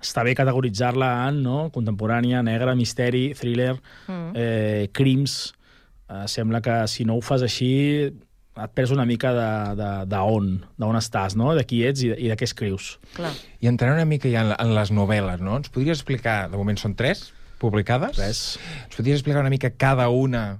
està 0.00 0.24
bé 0.24 0.32
categoritzar-la 0.38 1.10
en 1.28 1.42
no? 1.44 1.58
contemporània, 1.74 2.40
negra, 2.42 2.74
misteri, 2.74 3.30
thriller, 3.36 3.76
Mm. 4.08 4.30
eh, 4.34 4.88
crims... 4.96 5.52
Eh, 6.10 6.24
sembla 6.26 6.58
que 6.60 6.72
si 6.90 7.04
no 7.06 7.14
ho 7.14 7.20
fas 7.22 7.44
així 7.46 7.68
et 8.10 8.72
perds 8.74 8.90
una 8.90 9.04
mica 9.06 9.30
de, 9.30 9.50
de, 9.78 9.90
de 10.10 10.22
on, 10.26 10.48
d'on 10.74 10.96
estàs, 10.98 11.36
no? 11.38 11.52
de 11.54 11.62
qui 11.62 11.84
ets 11.86 12.02
i 12.02 12.08
de, 12.10 12.16
i 12.18 12.26
de 12.32 12.34
què 12.34 12.48
escrius. 12.48 12.96
Clar. 13.14 13.30
I 13.62 13.68
entrant 13.70 13.94
una 13.94 14.08
mica 14.10 14.26
ja 14.32 14.42
en, 14.42 14.50
en 14.56 14.72
les 14.74 14.90
novel·les, 14.90 15.38
no? 15.46 15.54
Ens 15.60 15.70
podries 15.70 16.00
explicar, 16.00 16.48
de 16.50 16.58
moment 16.58 16.80
són 16.82 16.96
tres 16.98 17.28
publicades? 17.62 18.18
Res. 18.18 18.40
Ens 18.88 18.98
podries 18.98 19.20
explicar 19.20 19.44
una 19.44 19.52
mica 19.54 19.70
cada 19.70 20.08
una 20.10 20.58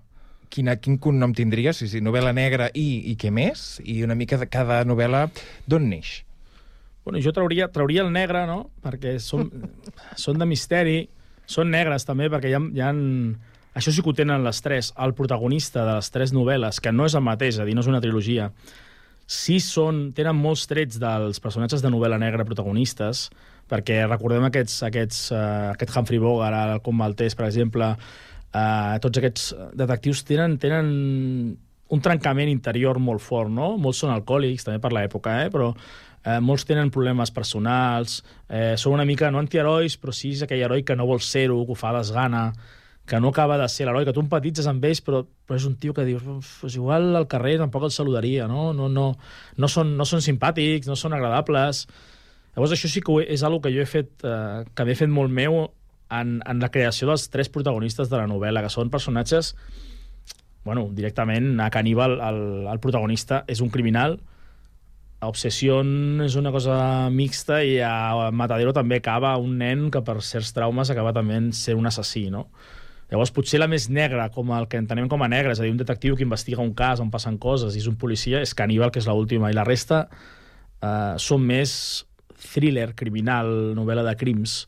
quina, 0.50 0.76
quin 0.82 0.98
cognom 1.02 1.34
tindria, 1.36 1.72
si, 1.76 1.88
si 1.90 2.02
novel·la 2.02 2.34
negra 2.36 2.68
i, 2.74 3.12
i 3.12 3.16
què 3.20 3.30
més? 3.34 3.78
I 3.84 4.02
una 4.06 4.18
mica 4.18 4.38
de 4.40 4.48
cada 4.50 4.82
novel·la 4.88 5.28
d'on 5.70 5.88
neix? 5.90 6.20
Bueno, 7.04 7.22
jo 7.24 7.32
trauria, 7.32 7.70
trauria 7.72 8.04
el 8.04 8.12
negre, 8.12 8.44
no? 8.50 8.64
Perquè 8.84 9.16
són, 9.22 9.48
són 10.24 10.42
de 10.42 10.48
misteri, 10.50 10.98
són 11.50 11.72
negres 11.72 12.06
també, 12.08 12.28
perquè 12.32 12.52
hi 12.52 12.58
ha, 12.58 12.64
hi 12.74 12.84
ha... 12.84 12.92
Això 13.78 13.94
sí 13.94 14.02
que 14.02 14.10
ho 14.10 14.16
tenen 14.18 14.42
les 14.42 14.58
tres. 14.64 14.90
El 14.98 15.14
protagonista 15.14 15.84
de 15.86 15.96
les 16.00 16.10
tres 16.10 16.34
novel·les, 16.34 16.82
que 16.82 16.92
no 16.92 17.06
és 17.06 17.14
el 17.14 17.22
mateix, 17.22 17.54
és 17.54 17.62
a 17.62 17.66
dir, 17.68 17.76
no 17.78 17.84
és 17.84 17.90
una 17.90 18.02
trilogia, 18.02 18.50
sí 19.30 19.60
són, 19.62 20.08
tenen 20.16 20.34
molts 20.34 20.66
trets 20.66 20.98
dels 20.98 21.38
personatges 21.42 21.84
de 21.84 21.92
novel·la 21.92 22.18
negra 22.18 22.46
protagonistes, 22.48 23.28
perquè 23.70 24.00
recordem 24.08 24.48
aquests, 24.48 24.80
aquests, 24.88 25.20
uh, 25.30 25.70
aquest 25.76 25.94
Humphrey 25.94 26.18
Bogart, 26.18 26.74
el 26.74 26.82
Com 26.82 26.98
Maltès, 26.98 27.38
per 27.38 27.46
exemple, 27.46 27.92
uh, 28.54 28.98
tots 29.02 29.20
aquests 29.20 29.50
detectius 29.78 30.24
tenen, 30.28 30.58
tenen 30.62 30.92
un 31.90 32.00
trencament 32.02 32.50
interior 32.50 33.00
molt 33.02 33.22
fort, 33.22 33.50
no? 33.50 33.74
Molts 33.82 34.04
són 34.04 34.12
alcohòlics, 34.14 34.66
també 34.66 34.78
per 34.82 34.92
l'època, 34.94 35.40
eh? 35.44 35.48
però 35.50 35.72
eh, 35.74 36.38
molts 36.44 36.66
tenen 36.68 36.90
problemes 36.94 37.32
personals, 37.34 38.20
eh, 38.48 38.76
són 38.78 38.94
una 38.98 39.06
mica, 39.08 39.30
no 39.30 39.40
antiherois, 39.42 39.96
però 39.98 40.14
sí 40.14 40.34
és 40.36 40.44
aquell 40.46 40.62
heroi 40.66 40.84
que 40.86 40.96
no 40.96 41.08
vol 41.08 41.22
ser-ho, 41.24 41.58
que 41.66 41.74
ho 41.74 41.78
fa 41.78 41.90
desgana, 41.96 42.50
que 43.10 43.18
no 43.18 43.32
acaba 43.34 43.56
de 43.58 43.66
ser 43.68 43.88
l'heroi, 43.88 44.04
que 44.06 44.14
tu 44.14 44.22
empatitzes 44.22 44.68
amb 44.70 44.84
ells, 44.86 45.02
però, 45.02 45.24
però 45.46 45.58
és 45.58 45.66
un 45.66 45.74
tio 45.82 45.94
que 45.96 46.04
dius, 46.06 46.22
"Uf, 46.22 46.60
pues 46.60 46.76
igual 46.76 47.16
al 47.16 47.26
carrer 47.26 47.56
tampoc 47.58 47.88
el 47.88 47.90
saludaria, 47.90 48.46
no? 48.46 48.72
No, 48.72 48.88
no, 48.88 49.16
no, 49.56 49.68
són, 49.68 49.96
no 49.96 50.04
són 50.06 50.22
simpàtics, 50.22 50.86
no 50.86 50.94
són 50.94 51.12
agradables. 51.14 51.88
Llavors 52.54 52.72
això 52.72 52.88
sí 52.88 53.00
que 53.00 53.26
és 53.26 53.42
una 53.42 53.60
que 53.60 53.72
jo 53.74 53.82
he 53.82 53.86
fet, 53.86 54.12
eh, 54.22 54.64
que 54.74 54.84
m'he 54.84 54.94
fet 54.94 55.10
molt 55.10 55.30
meu 55.30 55.72
en, 56.10 56.40
en 56.46 56.60
la 56.62 56.70
creació 56.74 57.08
dels 57.10 57.28
tres 57.30 57.48
protagonistes 57.52 58.10
de 58.10 58.18
la 58.18 58.28
novel·la, 58.30 58.64
que 58.64 58.72
són 58.72 58.90
personatges 58.90 59.54
bueno, 60.64 60.90
directament 60.92 61.54
a 61.60 61.70
Caníbal, 61.72 62.18
el, 62.20 62.42
el 62.68 62.82
protagonista 62.82 63.44
és 63.48 63.62
un 63.64 63.72
criminal 63.72 64.18
Obsession 65.20 66.22
és 66.24 66.34
una 66.40 66.48
cosa 66.52 66.74
mixta 67.12 67.58
i 67.60 67.74
a 67.84 68.30
Matadero 68.32 68.72
també 68.72 69.00
acaba 69.00 69.34
un 69.36 69.58
nen 69.60 69.90
que 69.92 70.00
per 70.04 70.16
certs 70.24 70.54
traumes 70.56 70.88
acaba 70.92 71.12
també 71.12 71.42
ser 71.56 71.74
un 71.76 71.88
assassí, 71.90 72.30
no? 72.32 72.46
Llavors, 73.10 73.32
potser 73.34 73.58
la 73.58 73.66
més 73.68 73.88
negra, 73.90 74.28
com 74.32 74.52
el 74.54 74.68
que 74.70 74.78
entenem 74.78 75.10
com 75.10 75.20
a 75.20 75.28
negra, 75.28 75.52
és 75.52 75.60
a 75.60 75.66
dir, 75.66 75.72
un 75.74 75.80
detectiu 75.80 76.14
que 76.16 76.24
investiga 76.24 76.62
un 76.62 76.72
cas 76.78 77.02
on 77.02 77.10
passen 77.10 77.36
coses 77.42 77.74
i 77.74 77.82
és 77.82 77.88
un 77.90 77.98
policia, 78.00 78.40
és 78.40 78.54
Caníbal, 78.54 78.92
que 78.94 79.02
és 79.02 79.08
l'última, 79.10 79.50
i 79.50 79.56
la 79.56 79.66
resta 79.66 80.04
eh, 80.06 81.18
són 81.18 81.42
més 81.44 81.72
thriller, 82.52 82.92
criminal, 82.96 83.50
novel·la 83.76 84.06
de 84.06 84.14
crims. 84.16 84.62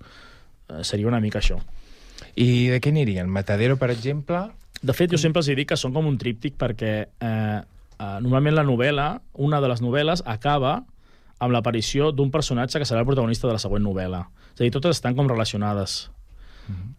Eh, 0.72 0.84
seria 0.88 1.08
una 1.10 1.20
mica 1.20 1.40
això. 1.42 1.58
I 2.34 2.72
de 2.72 2.80
què 2.80 2.92
anirien? 2.92 3.28
Matadero, 3.28 3.76
per 3.80 3.90
exemple? 3.92 4.46
De 4.82 4.94
fet, 4.96 5.12
jo 5.12 5.20
sempre 5.20 5.42
els 5.42 5.50
dic 5.52 5.68
que 5.72 5.78
són 5.78 5.92
com 5.94 6.08
un 6.08 6.16
tríptic 6.18 6.56
perquè 6.58 6.94
eh, 7.04 7.28
eh, 7.28 8.16
normalment 8.24 8.56
la 8.56 8.66
novel·la, 8.66 9.10
una 9.44 9.60
de 9.62 9.70
les 9.70 9.84
novel·les, 9.84 10.24
acaba 10.26 10.80
amb 11.42 11.54
l'aparició 11.54 12.10
d'un 12.14 12.30
personatge 12.30 12.78
que 12.78 12.88
serà 12.88 13.02
el 13.02 13.06
protagonista 13.08 13.48
de 13.48 13.56
la 13.58 13.62
següent 13.62 13.84
novel·la. 13.84 14.24
És 14.54 14.60
a 14.60 14.64
dir, 14.64 14.72
totes 14.74 14.98
estan 14.98 15.18
com 15.18 15.30
relacionades 15.30 16.04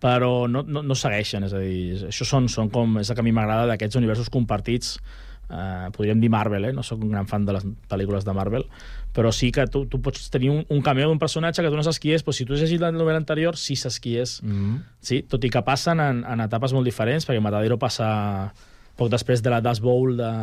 però 0.04 0.48
no, 0.48 0.64
no, 0.68 0.82
no 0.84 0.96
segueixen, 0.98 1.46
és 1.48 1.54
a 1.56 1.62
dir, 1.64 2.08
això 2.10 2.28
són, 2.28 2.50
són 2.52 2.70
com, 2.74 2.98
és 3.00 3.10
el 3.10 3.18
que 3.18 3.24
a 3.24 3.26
mi 3.26 3.32
m'agrada 3.36 3.70
d'aquests 3.70 4.00
universos 4.00 4.30
compartits, 4.34 4.98
eh, 5.48 5.88
podríem 5.96 6.20
dir 6.20 6.32
Marvel, 6.34 6.68
eh? 6.68 6.74
no 6.76 6.84
sóc 6.84 7.04
un 7.04 7.14
gran 7.14 7.30
fan 7.30 7.48
de 7.48 7.56
les 7.56 7.66
pel·lícules 7.90 8.28
de 8.28 8.36
Marvel, 8.36 8.68
però 9.14 9.32
sí 9.32 9.52
que 9.54 9.66
tu, 9.70 9.86
tu 9.86 10.02
pots 10.02 10.30
tenir 10.34 10.50
un, 10.50 10.64
un 10.74 10.82
cameo 10.82 11.08
d'un 11.08 11.22
personatge 11.22 11.62
que 11.62 11.70
tu 11.70 11.78
no 11.78 11.86
saps 11.86 12.02
qui 12.02 12.16
és, 12.16 12.24
però 12.26 12.34
si 12.34 12.48
tu 12.50 12.56
has 12.56 12.64
llegit 12.66 12.82
la 12.82 12.92
novel·la 12.92 13.22
anterior, 13.22 13.58
sí 13.62 13.78
saps 13.78 14.00
qui 14.02 14.18
és. 14.18 14.40
Mm 14.42 14.52
-hmm. 14.52 14.80
Sí, 15.00 15.22
tot 15.30 15.44
i 15.44 15.50
que 15.50 15.62
passen 15.62 16.00
en, 16.00 16.24
en 16.26 16.42
etapes 16.42 16.74
molt 16.74 16.86
diferents, 16.86 17.28
perquè 17.28 17.40
Matadero 17.40 17.78
passa 17.78 18.54
poc 18.96 19.10
després 19.10 19.42
de 19.42 19.50
la 19.50 19.62
Dust 19.62 19.82
Bowl 19.82 20.18
de, 20.18 20.34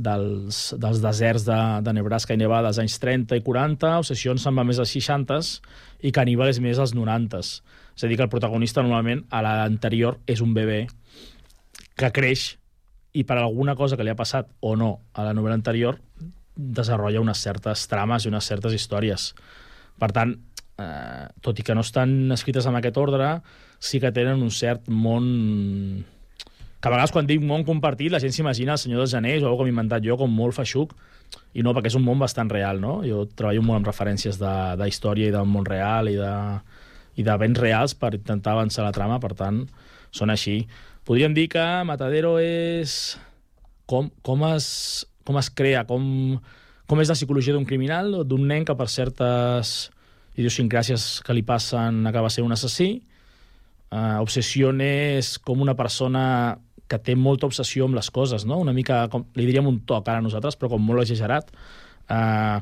dels, 0.00 0.74
dels 0.78 1.02
deserts 1.02 1.44
de, 1.44 1.58
de 1.84 1.92
Nebraska 1.92 2.34
i 2.34 2.40
Nevada 2.40 2.68
als 2.68 2.78
anys 2.78 2.98
30 2.98 3.36
i 3.36 3.44
40, 3.44 3.98
Obsession 4.00 4.38
se'n 4.38 4.56
va 4.56 4.64
més 4.64 4.78
als 4.78 4.94
60s 4.96 5.60
i 6.02 6.12
Caníbal 6.12 6.48
és 6.48 6.60
més 6.60 6.78
als 6.78 6.94
90s. 6.96 7.60
És 7.96 8.04
a 8.04 8.08
dir, 8.08 8.16
que 8.16 8.24
el 8.24 8.32
protagonista 8.32 8.82
normalment 8.82 9.26
a 9.30 9.42
l'anterior 9.44 10.18
és 10.26 10.40
un 10.40 10.54
bebè 10.56 10.86
que 12.00 12.12
creix 12.16 12.56
i 13.12 13.24
per 13.24 13.36
alguna 13.36 13.74
cosa 13.76 13.96
que 13.98 14.06
li 14.06 14.12
ha 14.12 14.16
passat 14.16 14.48
o 14.60 14.76
no 14.78 15.00
a 15.12 15.26
la 15.26 15.34
novel·la 15.36 15.58
anterior 15.58 15.98
desenvolupa 16.76 17.24
unes 17.24 17.42
certes 17.42 17.86
trames 17.90 18.24
i 18.24 18.30
unes 18.30 18.46
certes 18.46 18.76
històries. 18.76 19.32
Per 20.00 20.10
tant, 20.16 20.36
eh, 20.78 21.26
tot 21.40 21.58
i 21.58 21.66
que 21.66 21.74
no 21.74 21.84
estan 21.84 22.32
escrites 22.32 22.66
en 22.66 22.76
aquest 22.76 22.96
ordre, 23.00 23.40
sí 23.78 24.00
que 24.00 24.12
tenen 24.12 24.42
un 24.42 24.50
cert 24.50 24.88
món 24.88 26.04
que 26.80 26.88
a 26.88 26.92
vegades 26.92 27.12
quan 27.12 27.26
dic 27.28 27.42
món 27.44 27.64
compartit 27.68 28.12
la 28.12 28.20
gent 28.20 28.32
s'imagina 28.32 28.72
el 28.72 28.80
Senyor 28.80 29.02
dels 29.02 29.14
Anells 29.14 29.44
o 29.44 29.52
que 29.56 29.66
m'he 29.66 29.74
inventat 29.74 30.04
jo 30.04 30.16
com 30.16 30.32
molt 30.32 30.56
feixuc 30.56 30.94
i 31.52 31.62
no, 31.62 31.74
perquè 31.76 31.90
és 31.90 31.96
un 31.98 32.04
món 32.06 32.18
bastant 32.18 32.48
real, 32.50 32.80
no? 32.80 33.00
Jo 33.04 33.26
treballo 33.36 33.62
molt 33.62 33.80
amb 33.80 33.90
referències 33.90 34.38
de, 34.40 34.54
de 34.80 34.88
història 34.88 35.28
i 35.28 35.34
del 35.34 35.48
món 35.50 35.66
real 35.68 36.08
i 36.08 36.16
de, 36.16 36.32
i 37.20 37.26
d'events 37.26 37.60
reals 37.60 37.94
per 37.98 38.14
intentar 38.16 38.54
avançar 38.54 38.86
la 38.86 38.94
trama, 38.96 39.18
per 39.20 39.34
tant, 39.36 39.64
són 40.14 40.32
així. 40.32 40.62
Podríem 41.04 41.34
dir 41.36 41.48
que 41.52 41.64
Matadero 41.84 42.36
és 42.40 43.18
com, 43.90 44.08
com, 44.22 44.46
es, 44.54 45.04
com 45.26 45.38
es 45.40 45.50
crea, 45.52 45.84
com, 45.88 46.02
com 46.90 47.02
és 47.02 47.10
la 47.10 47.16
psicologia 47.18 47.54
d'un 47.56 47.68
criminal 47.68 48.14
o 48.20 48.24
d'un 48.26 48.46
nen 48.48 48.66
que 48.66 48.76
per 48.76 48.88
certes 48.90 49.90
idiosincràcies 50.40 51.20
que 51.26 51.36
li 51.36 51.44
passen 51.46 52.04
acaba 52.08 52.30
sent 52.32 52.46
un 52.46 52.56
assassí. 52.56 52.90
Uh, 53.90 54.20
Obsession 54.22 54.80
és 54.84 55.36
com 55.42 55.62
una 55.62 55.74
persona 55.78 56.56
que 56.90 56.98
té 56.98 57.14
molta 57.14 57.46
obsessió 57.46 57.86
amb 57.86 57.98
les 57.98 58.10
coses, 58.10 58.44
no? 58.46 58.58
Una 58.62 58.74
mica, 58.74 59.04
com, 59.10 59.24
li 59.38 59.46
diríem 59.46 59.66
un 59.70 59.80
toc 59.86 60.08
ara 60.08 60.22
a 60.22 60.24
nosaltres, 60.24 60.58
però 60.58 60.72
com 60.72 60.82
molt 60.82 61.04
exagerat. 61.04 61.50
Uh, 62.10 62.58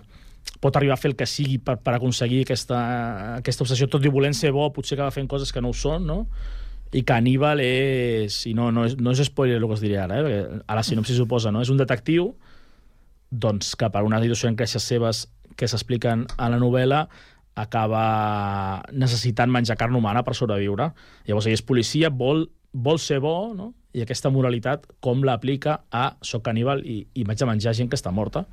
pot 0.61 0.77
arribar 0.77 0.97
a 0.97 1.01
fer 1.01 1.13
el 1.13 1.17
que 1.17 1.29
sigui 1.29 1.59
per, 1.65 1.79
per 1.85 1.95
aconseguir 1.97 2.43
aquesta, 2.45 2.79
aquesta 3.39 3.65
obsessió, 3.65 3.89
tot 3.89 4.05
i 4.05 4.13
volent 4.13 4.37
ser 4.37 4.53
bo, 4.57 4.69
potser 4.75 4.99
acaba 4.99 5.15
fent 5.15 5.29
coses 5.31 5.53
que 5.55 5.63
no 5.65 5.73
ho 5.73 5.77
són, 5.77 6.05
no? 6.09 6.23
I 6.93 7.05
que 7.05 7.17
Aníbal 7.17 7.61
és... 7.65 8.43
I 8.49 8.55
no, 8.57 8.71
no, 8.73 8.87
és, 8.89 8.97
no 9.01 9.13
és 9.13 9.25
spoiler 9.29 9.59
el 9.61 9.67
que 9.69 9.77
us 9.77 9.85
diré 9.85 10.01
ara, 10.01 10.19
eh? 10.19 10.25
perquè 10.25 10.63
a 10.65 10.79
la 10.79 10.85
sinopsi 10.85 11.17
suposa, 11.17 11.53
no? 11.53 11.65
És 11.65 11.73
un 11.73 11.81
detectiu 11.81 12.33
doncs, 13.31 13.75
que 13.77 13.91
per 13.93 14.05
unes 14.07 14.25
idiosincràcies 14.25 14.85
seves 14.85 15.27
que 15.59 15.69
s'expliquen 15.69 16.27
a 16.37 16.49
la 16.53 16.61
novel·la 16.61 17.07
acaba 17.59 18.83
necessitant 18.95 19.51
menjar 19.51 19.77
carn 19.77 19.97
humana 19.99 20.23
per 20.25 20.37
sobreviure. 20.39 20.93
Llavors 21.27 21.49
ell 21.51 21.59
és 21.59 21.65
policia, 21.67 22.11
vol, 22.15 22.47
vol 22.73 23.03
ser 23.03 23.19
bo, 23.25 23.53
no? 23.57 23.73
i 23.97 24.03
aquesta 24.05 24.31
moralitat 24.31 24.85
com 25.03 25.25
l'aplica 25.27 25.81
a 25.91 26.11
soc 26.23 26.45
caníbal 26.47 26.85
i, 26.87 27.01
i 27.19 27.25
vaig 27.27 27.43
a 27.43 27.49
menjar 27.49 27.75
gent 27.75 27.89
que 27.91 27.99
està 27.99 28.13
morta. 28.15 28.45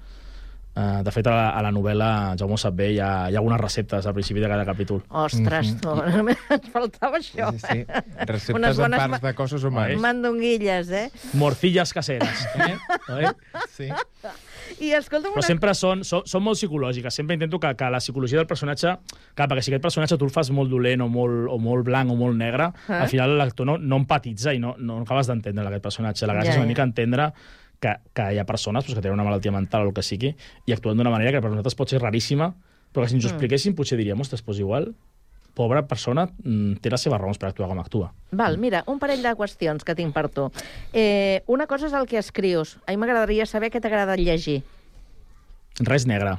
Uh, 0.76 1.00
de 1.08 1.12
fet, 1.16 1.24
a 1.30 1.32
la, 1.32 1.44
a 1.56 1.62
la 1.64 1.70
novel·la 1.72 2.08
Jaume 2.36 2.58
ho 2.58 2.60
sap 2.60 2.74
bé, 2.76 2.90
hi 2.92 2.98
ha, 3.00 3.30
hi 3.32 3.36
ha 3.38 3.40
algunes 3.40 3.62
receptes 3.62 4.08
al 4.10 4.16
principi 4.18 4.42
de 4.44 4.50
cada 4.52 4.66
capítol. 4.68 5.00
Ostres, 5.22 5.70
tu, 5.80 5.94
ens 6.58 6.68
faltava 6.74 7.22
això. 7.22 7.48
Sí, 7.56 7.62
sí. 7.62 7.86
Receptes 8.28 8.58
Unes 8.58 8.76
de 8.76 8.84
bones 8.84 9.06
parts 9.06 9.24
de 9.24 9.34
cossos 9.38 9.64
humans. 9.64 9.96
Mandonguilles, 10.04 10.92
eh? 10.92 11.06
Morcilles 11.40 11.96
caseres. 11.96 12.44
Eh? 12.60 12.76
Oi? 13.16 13.32
Sí. 13.76 13.88
I 14.82 14.92
escolta'm 14.98 15.32
Però 15.34 15.42
una... 15.42 15.48
sempre 15.48 15.74
són, 15.78 16.04
són, 16.04 16.24
són 16.28 16.44
molt 16.44 16.58
psicològiques. 16.60 17.14
Sempre 17.14 17.36
intento 17.38 17.60
que, 17.60 17.72
que 17.78 17.90
la 17.90 18.00
psicologia 18.04 18.38
del 18.40 18.48
personatge... 18.48 18.96
Clar, 19.36 19.48
perquè 19.52 19.62
si 19.66 19.72
aquest 19.74 19.84
personatge 19.84 20.18
tu 20.18 20.26
el 20.28 20.32
fas 20.32 20.50
molt 20.52 20.70
dolent 20.72 21.02
o 21.06 21.10
molt, 21.12 21.48
o 21.52 21.58
molt 21.62 21.86
blanc 21.88 22.12
o 22.12 22.16
molt 22.20 22.36
negre, 22.40 22.72
Ah. 22.88 23.02
al 23.04 23.10
final 23.10 23.38
l'actor 23.38 23.66
no, 23.68 23.78
no 23.78 23.98
empatitza 24.02 24.54
i 24.54 24.60
no, 24.60 24.76
no 24.78 25.02
acabes 25.04 25.28
d'entendre 25.28 25.66
aquest 25.68 25.84
personatge. 25.84 26.28
La 26.28 26.34
gràcia 26.38 26.52
Ja, 26.52 26.58
és 26.58 26.62
una 26.62 26.66
ja. 26.68 26.74
mica 26.74 26.84
entendre 26.84 27.32
que, 27.80 27.96
que 28.16 28.30
hi 28.34 28.40
ha 28.40 28.46
persones 28.46 28.86
pues, 28.86 28.96
que 28.96 29.02
tenen 29.02 29.16
una 29.20 29.26
malaltia 29.28 29.52
mental 29.52 29.84
o 29.84 29.90
el 29.90 29.94
que 29.94 30.04
sigui 30.06 30.36
i 30.66 30.74
actuen 30.74 30.98
d'una 30.98 31.12
manera 31.14 31.32
que 31.36 31.42
per 31.44 31.52
nosaltres 31.52 31.76
pot 31.76 31.90
ser 31.92 32.00
raríssima, 32.02 32.54
però 32.96 33.04
que 33.04 33.10
si 33.12 33.16
ens 33.20 33.26
ho 33.26 33.30
Mm. 33.30 33.34
expliquessin 33.36 33.76
potser 33.76 33.98
diríem, 34.00 34.20
ostres, 34.22 34.42
doncs 34.46 34.60
igual, 34.64 34.94
pobra 35.56 35.86
persona 35.88 36.28
mm, 36.28 36.82
té 36.84 36.92
les 36.92 37.02
seves 37.02 37.22
raons 37.22 37.40
per 37.42 37.50
actuar 37.50 37.70
com 37.72 37.80
actua. 37.82 38.12
Val, 38.36 38.60
mira, 38.62 38.84
un 38.92 39.00
parell 39.02 39.24
de 39.24 39.34
qüestions 39.40 39.88
que 39.88 39.96
tinc 39.98 40.14
per 40.16 40.28
tu. 40.34 40.50
Eh, 40.94 41.44
una 41.48 41.68
cosa 41.72 41.88
és 41.90 41.96
el 41.98 42.08
que 42.10 42.20
escrius. 42.20 42.78
A 42.86 42.92
mi 42.94 43.02
m'agradaria 43.02 43.48
saber 43.50 43.72
què 43.74 43.82
t'agrada 43.82 44.18
llegir. 44.20 44.62
Res 45.80 46.06
negre. 46.08 46.38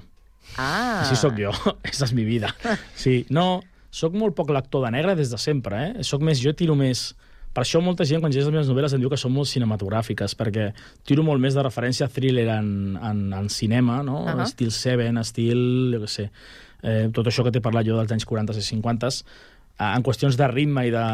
Ah. 0.57 1.03
Així 1.03 1.17
sóc 1.19 1.39
jo, 1.41 1.53
aquesta 1.83 2.09
és 2.09 2.15
mi 2.17 2.27
vida. 2.29 2.53
Sí, 2.97 3.25
no, 3.31 3.63
sóc 3.91 4.17
molt 4.17 4.37
poc 4.37 4.53
lector 4.55 4.85
de 4.87 4.93
negre 4.95 5.17
des 5.19 5.33
de 5.33 5.41
sempre, 5.41 5.89
eh? 5.89 6.05
Soc 6.07 6.25
més, 6.25 6.43
jo 6.43 6.55
tiro 6.57 6.77
més... 6.79 7.13
Per 7.57 7.63
això 7.63 7.81
molta 7.81 8.05
gent, 8.05 8.21
quan 8.21 8.29
llegeix 8.29 8.51
les 8.51 8.53
meves 8.53 8.69
novel·les, 8.69 8.93
em 8.93 9.01
diu 9.01 9.09
que 9.09 9.17
són 9.17 9.33
molt 9.33 9.49
cinematogràfiques, 9.49 10.35
perquè 10.37 10.67
tiro 11.09 11.23
molt 11.25 11.41
més 11.41 11.55
de 11.57 11.63
referència 11.65 12.05
a 12.05 12.13
thriller 12.13 12.45
en, 12.53 12.67
en, 13.01 13.23
en 13.33 13.49
cinema, 13.49 14.03
no? 14.05 14.19
Uh. 14.27 14.29
-huh. 14.29 14.45
Estil 14.45 14.75
Seven, 14.77 15.17
estil, 15.17 15.63
jo 15.95 16.03
què 16.03 16.11
sé, 16.19 16.27
eh, 16.87 17.07
tot 17.15 17.27
això 17.27 17.45
que 17.45 17.53
t'he 17.53 17.65
parlat 17.65 17.87
jo 17.89 17.99
dels 17.99 18.15
anys 18.15 18.27
40 18.29 18.57
i 18.57 18.65
50 18.65 19.11
eh, 19.11 19.91
en 19.91 20.05
qüestions 20.07 20.39
de 20.39 20.49
ritme 20.53 20.87
i 20.89 20.93
de, 20.95 21.07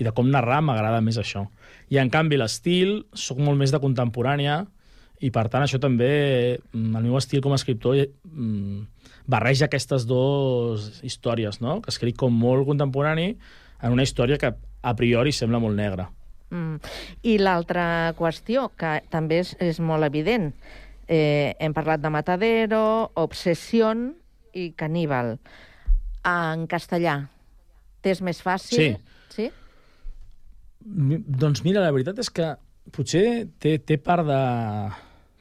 i 0.00 0.06
de 0.06 0.12
com 0.16 0.28
narrar 0.30 0.62
m'agrada 0.64 1.02
més 1.04 1.18
això. 1.22 1.46
I 1.92 2.00
en 2.02 2.10
canvi 2.10 2.38
l'estil, 2.40 2.98
sóc 3.14 3.38
molt 3.38 3.58
més 3.60 3.74
de 3.74 3.80
contemporània 3.82 4.64
i 5.24 5.30
per 5.32 5.46
tant 5.52 5.64
això 5.64 5.80
també, 5.80 6.58
mm, 6.72 6.98
el 6.98 7.06
meu 7.06 7.16
estil 7.16 7.40
com 7.44 7.54
a 7.54 7.60
escriptor 7.60 8.02
mm, 8.02 8.82
barreja 9.30 9.70
aquestes 9.70 10.04
dues 10.08 11.00
històries, 11.06 11.60
no? 11.62 11.80
que 11.80 11.94
escric 11.94 12.18
com 12.20 12.34
molt 12.34 12.66
contemporani 12.68 13.30
en 13.82 13.92
una 13.94 14.04
història 14.04 14.38
que 14.40 14.52
a 14.56 14.94
priori 14.96 15.32
sembla 15.32 15.62
molt 15.62 15.78
negra. 15.78 16.10
Mm. 16.50 16.76
I 17.26 17.38
l'altra 17.42 18.12
qüestió, 18.18 18.68
que 18.78 19.00
també 19.10 19.40
és, 19.42 19.56
és 19.62 19.80
molt 19.82 20.06
evident. 20.06 20.52
Eh, 21.06 21.54
hem 21.62 21.74
parlat 21.74 22.02
de 22.02 22.10
Matadero, 22.10 22.84
Obsession 23.14 24.12
i 24.56 24.70
Caníbal. 24.78 25.36
En 26.26 26.64
castellà, 26.70 27.18
t'és 28.02 28.22
més 28.24 28.40
fàcil? 28.42 28.78
Sí. 28.78 28.88
Sí? 29.36 29.50
Mi- 30.86 31.20
Doncs 31.26 31.62
mira, 31.66 31.82
la 31.84 31.92
veritat 31.94 32.18
és 32.22 32.30
que 32.30 32.52
potser 32.94 33.26
té, 33.62 33.76
té 33.82 33.98
part 33.98 34.26
de 34.28 34.40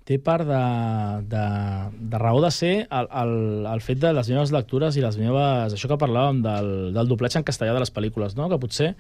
té 0.06 0.20
part 0.22 0.46
de, 0.46 0.58
de, 1.32 1.44
de 2.14 2.18
raó 2.22 2.38
de 2.44 2.52
ser 2.54 2.74
el, 2.94 3.08
el, 3.22 3.32
el 3.72 3.82
fet 3.82 3.98
de 4.04 4.12
les 4.14 4.28
meves 4.30 4.52
lectures 4.54 4.98
i 4.98 5.02
les 5.02 5.16
meves... 5.18 5.74
Això 5.74 5.90
que 5.90 5.98
parlàvem 5.98 6.44
del, 6.46 6.68
del 6.94 7.10
doblatge 7.10 7.40
en 7.42 7.46
castellà 7.48 7.74
de 7.74 7.82
les 7.82 7.90
pel·lícules, 7.96 8.36
no? 8.38 8.46
que 8.52 8.60
potser, 8.62 8.92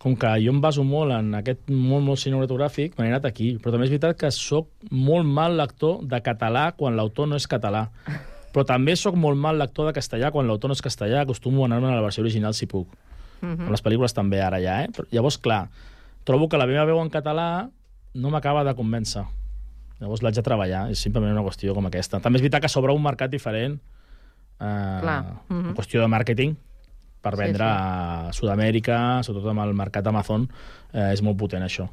com 0.00 0.14
que 0.16 0.30
jo 0.40 0.54
em 0.54 0.62
baso 0.64 0.86
molt 0.88 1.12
en 1.12 1.34
aquest 1.42 1.68
món 1.68 2.06
molt 2.06 2.22
cinematogràfic, 2.22 2.96
me 2.96 3.04
n'he 3.04 3.12
anat 3.12 3.28
aquí. 3.28 3.50
Però 3.60 3.74
també 3.74 3.90
és 3.90 3.92
veritat 3.92 4.16
que 4.22 4.30
sóc 4.32 4.70
molt 4.88 5.28
mal 5.28 5.58
lector 5.60 6.00
de 6.08 6.22
català 6.24 6.70
quan 6.80 6.96
l'autor 6.96 7.28
no 7.28 7.36
és 7.36 7.44
català. 7.50 7.84
Però 8.52 8.64
també 8.64 8.94
sóc 8.96 9.14
molt 9.14 9.36
mal 9.38 9.58
lector 9.58 9.86
de 9.86 9.92
castellà 9.92 10.30
quan 10.32 10.46
l'autor 10.48 10.68
no 10.70 10.74
és 10.74 10.82
castellà. 10.82 11.22
Acostumo 11.22 11.62
a 11.62 11.66
anar-me 11.66 11.88
a 11.92 11.96
la 11.96 12.00
versió 12.04 12.22
original 12.22 12.54
si 12.54 12.66
puc. 12.66 12.88
Mhm. 13.42 13.60
Amb 13.68 13.70
les 13.70 13.82
pel·lícules 13.84 14.14
també 14.14 14.40
ara 14.42 14.58
ja, 14.60 14.82
eh? 14.84 14.88
Però, 14.88 15.04
llavors, 15.12 15.38
clar, 15.38 15.68
trobo 16.24 16.48
que 16.48 16.58
la 16.58 16.66
meva 16.66 16.84
veu 16.84 16.98
en 17.00 17.10
català 17.10 17.68
no 18.14 18.30
m'acaba 18.30 18.64
de 18.64 18.74
convèncer. 18.74 19.24
Llavors 20.00 20.22
l'haig 20.22 20.34
de 20.34 20.42
treballar, 20.42 20.90
és 20.90 20.98
simplement 20.98 21.32
una 21.32 21.42
qüestió 21.42 21.74
com 21.74 21.86
aquesta. 21.86 22.20
També 22.20 22.38
és 22.38 22.42
veritat 22.42 22.62
que 22.62 22.68
s'obre 22.68 22.92
un 22.94 23.02
mercat 23.02 23.30
diferent, 23.30 23.78
eh, 24.60 24.98
Clar. 25.02 25.24
Mhm. 25.48 25.68
en 25.68 25.74
qüestió 25.74 26.00
de 26.00 26.08
màrqueting, 26.08 26.56
per 27.20 27.32
Sí, 27.34 27.38
vendre 27.38 27.64
sí. 27.64 27.70
a 27.70 28.28
Sud-amèrica, 28.32 29.22
sobretot 29.24 29.50
amb 29.50 29.60
el 29.60 29.74
mercat 29.74 30.06
Amazon, 30.06 30.48
eh, 30.92 31.12
és 31.12 31.22
molt 31.22 31.36
potent 31.36 31.62
això. 31.62 31.88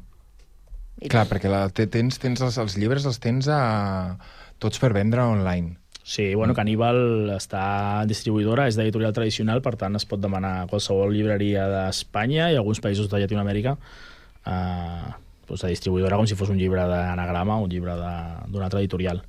I- 1.00 1.08
Clar, 1.08 1.26
perquè 1.26 1.48
la, 1.50 1.68
te- 1.68 1.86
tens, 1.86 2.18
tens 2.18 2.40
els, 2.40 2.56
els 2.58 2.76
llibres 2.78 3.04
els 3.04 3.18
tens 3.20 3.48
a, 3.48 4.16
tots 4.58 4.78
per 4.78 4.92
vendre 4.94 5.20
online. 5.22 5.76
Sí, 6.06 6.36
bueno, 6.38 6.54
Caníbal 6.54 7.32
està 7.34 8.04
distribuïdora, 8.06 8.68
és 8.70 8.76
d'editorial 8.78 9.10
tradicional, 9.10 9.58
per 9.58 9.72
tant 9.74 9.98
es 9.98 10.06
pot 10.06 10.20
demanar 10.22 10.52
a 10.60 10.66
qualsevol 10.70 11.10
llibreria 11.10 11.64
d'Espanya 11.72 12.52
i 12.52 12.58
alguns 12.58 12.78
països 12.84 13.08
de 13.10 13.18
Llatinoamèrica 13.18 13.72
eh, 13.74 15.08
doncs 15.48 15.64
de 15.64 15.70
distribuïdora 15.72 16.20
com 16.20 16.28
si 16.30 16.38
fos 16.38 16.52
un 16.54 16.60
llibre 16.60 16.84
d'anagrama 16.86 17.58
o 17.58 17.66
un 17.66 17.74
llibre 17.74 17.96
d'una 17.98 18.68
altra 18.68 18.84
editorial. 18.84 19.24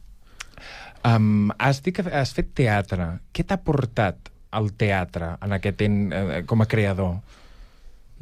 Um, 1.01 1.49
has 1.57 1.81
dit 1.81 1.97
que 1.97 2.05
has 2.13 2.35
fet 2.37 2.53
teatre. 2.57 3.09
Què 3.33 3.45
t'ha 3.47 3.57
portat 3.57 4.29
al 4.57 4.69
teatre 4.77 5.33
en 5.41 5.57
aquest 5.57 5.81
en, 5.85 5.99
eh, 6.13 6.43
com 6.45 6.61
a 6.61 6.69
creador? 6.69 7.17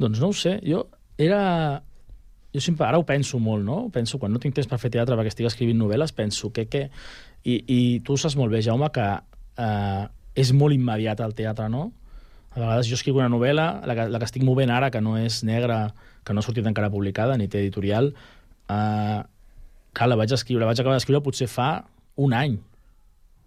Doncs 0.00 0.24
no 0.24 0.32
ho 0.32 0.36
sé, 0.36 0.58
jo 0.64 0.86
era... 1.20 1.82
Jo 2.56 2.60
sempre, 2.64 2.86
ara 2.86 2.96
ho 2.96 3.04
penso 3.04 3.36
molt, 3.36 3.60
no? 3.68 3.90
Penso, 3.92 4.16
quan 4.16 4.32
no 4.32 4.40
tinc 4.40 4.54
temps 4.56 4.68
per 4.70 4.78
fer 4.80 4.88
teatre 4.94 5.16
perquè 5.18 5.34
estic 5.34 5.52
escrivint 5.52 5.80
novel·les, 5.84 6.16
penso 6.16 6.54
que... 6.56 6.70
que 6.72 6.88
i, 7.46 7.54
I 7.70 7.80
tu 8.06 8.16
saps 8.18 8.36
molt 8.38 8.50
bé, 8.52 8.60
Jaume, 8.66 8.90
que 8.94 9.06
eh, 9.06 10.04
és 10.36 10.52
molt 10.52 10.74
immediat 10.74 11.22
el 11.24 11.34
teatre, 11.38 11.68
no? 11.72 11.88
A 12.56 12.58
vegades 12.58 12.88
jo 12.90 12.96
escric 12.96 13.16
una 13.16 13.30
novel·la, 13.30 13.66
la 13.86 13.96
que, 13.96 14.06
la 14.10 14.20
que 14.20 14.28
estic 14.28 14.44
movent 14.46 14.72
ara, 14.72 14.90
que 14.90 15.02
no 15.04 15.14
és 15.20 15.42
negra, 15.46 15.90
que 16.26 16.34
no 16.34 16.42
ha 16.42 16.46
sortit 16.46 16.66
encara 16.66 16.90
publicada, 16.92 17.36
ni 17.38 17.48
té 17.52 17.60
editorial, 17.62 18.10
eh, 18.72 19.20
clar, 19.96 20.08
la 20.10 20.18
vaig 20.18 20.32
escriure, 20.34 20.64
la 20.64 20.72
vaig 20.72 20.82
acabar 20.82 20.96
d'escriure 20.98 21.22
potser 21.24 21.48
fa 21.52 21.70
un 22.20 22.34
any, 22.36 22.58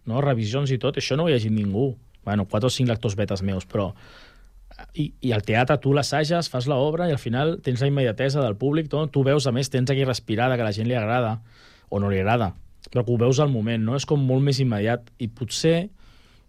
no? 0.10 0.24
revisions 0.26 0.72
i 0.72 0.80
tot, 0.82 0.98
això 1.02 1.18
no 1.18 1.26
ho 1.26 1.30
ha 1.30 1.36
llegit 1.36 1.54
ningú. 1.54 1.92
Bueno, 2.26 2.46
quatre 2.50 2.70
o 2.70 2.74
cinc 2.74 2.92
lectors 2.92 3.16
betes 3.18 3.42
meus, 3.46 3.66
però 3.66 3.90
i, 4.94 5.10
i 5.26 5.34
al 5.36 5.44
teatre 5.44 5.80
tu 5.82 5.94
l'assages, 5.96 6.50
fas 6.52 6.68
l'obra 6.70 7.10
i 7.10 7.14
al 7.16 7.22
final 7.22 7.58
tens 7.66 7.82
la 7.84 7.90
immediatesa 7.90 8.44
del 8.44 8.58
públic, 8.60 8.90
no? 8.94 9.08
tu 9.12 9.24
veus, 9.28 9.48
a 9.48 9.54
més, 9.56 9.72
tens 9.72 9.92
aquí 9.92 10.06
respirada 10.06 10.56
que 10.56 10.66
a 10.66 10.70
la 10.70 10.76
gent 10.76 10.88
li 10.88 10.98
agrada 10.98 11.40
o 11.90 12.00
no 12.00 12.12
li 12.12 12.22
agrada, 12.22 12.54
però 12.90 13.06
que 13.06 13.14
ho 13.14 13.18
veus 13.22 13.40
al 13.40 13.52
moment, 13.54 13.82
no? 13.86 13.96
És 13.96 14.08
com 14.10 14.22
molt 14.26 14.44
més 14.46 14.60
immediat 14.60 15.12
i 15.20 15.30
potser, 15.30 15.90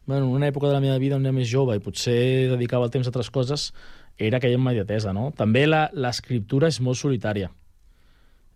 bueno, 0.06 0.26
en 0.26 0.36
una 0.40 0.48
època 0.48 0.68
de 0.68 0.74
la 0.74 0.82
meva 0.82 0.98
vida 0.98 1.16
on 1.16 1.26
era 1.26 1.36
més 1.36 1.48
jove 1.50 1.76
i 1.76 1.82
potser 1.84 2.50
dedicava 2.54 2.88
el 2.88 2.94
temps 2.94 3.06
a 3.06 3.12
altres 3.12 3.30
coses, 3.30 3.70
era 4.18 4.38
aquella 4.38 4.58
immediatesa, 4.58 5.14
no? 5.16 5.30
També 5.36 5.66
l'escriptura 5.66 6.68
és 6.68 6.80
molt 6.84 7.00
solitària 7.00 7.50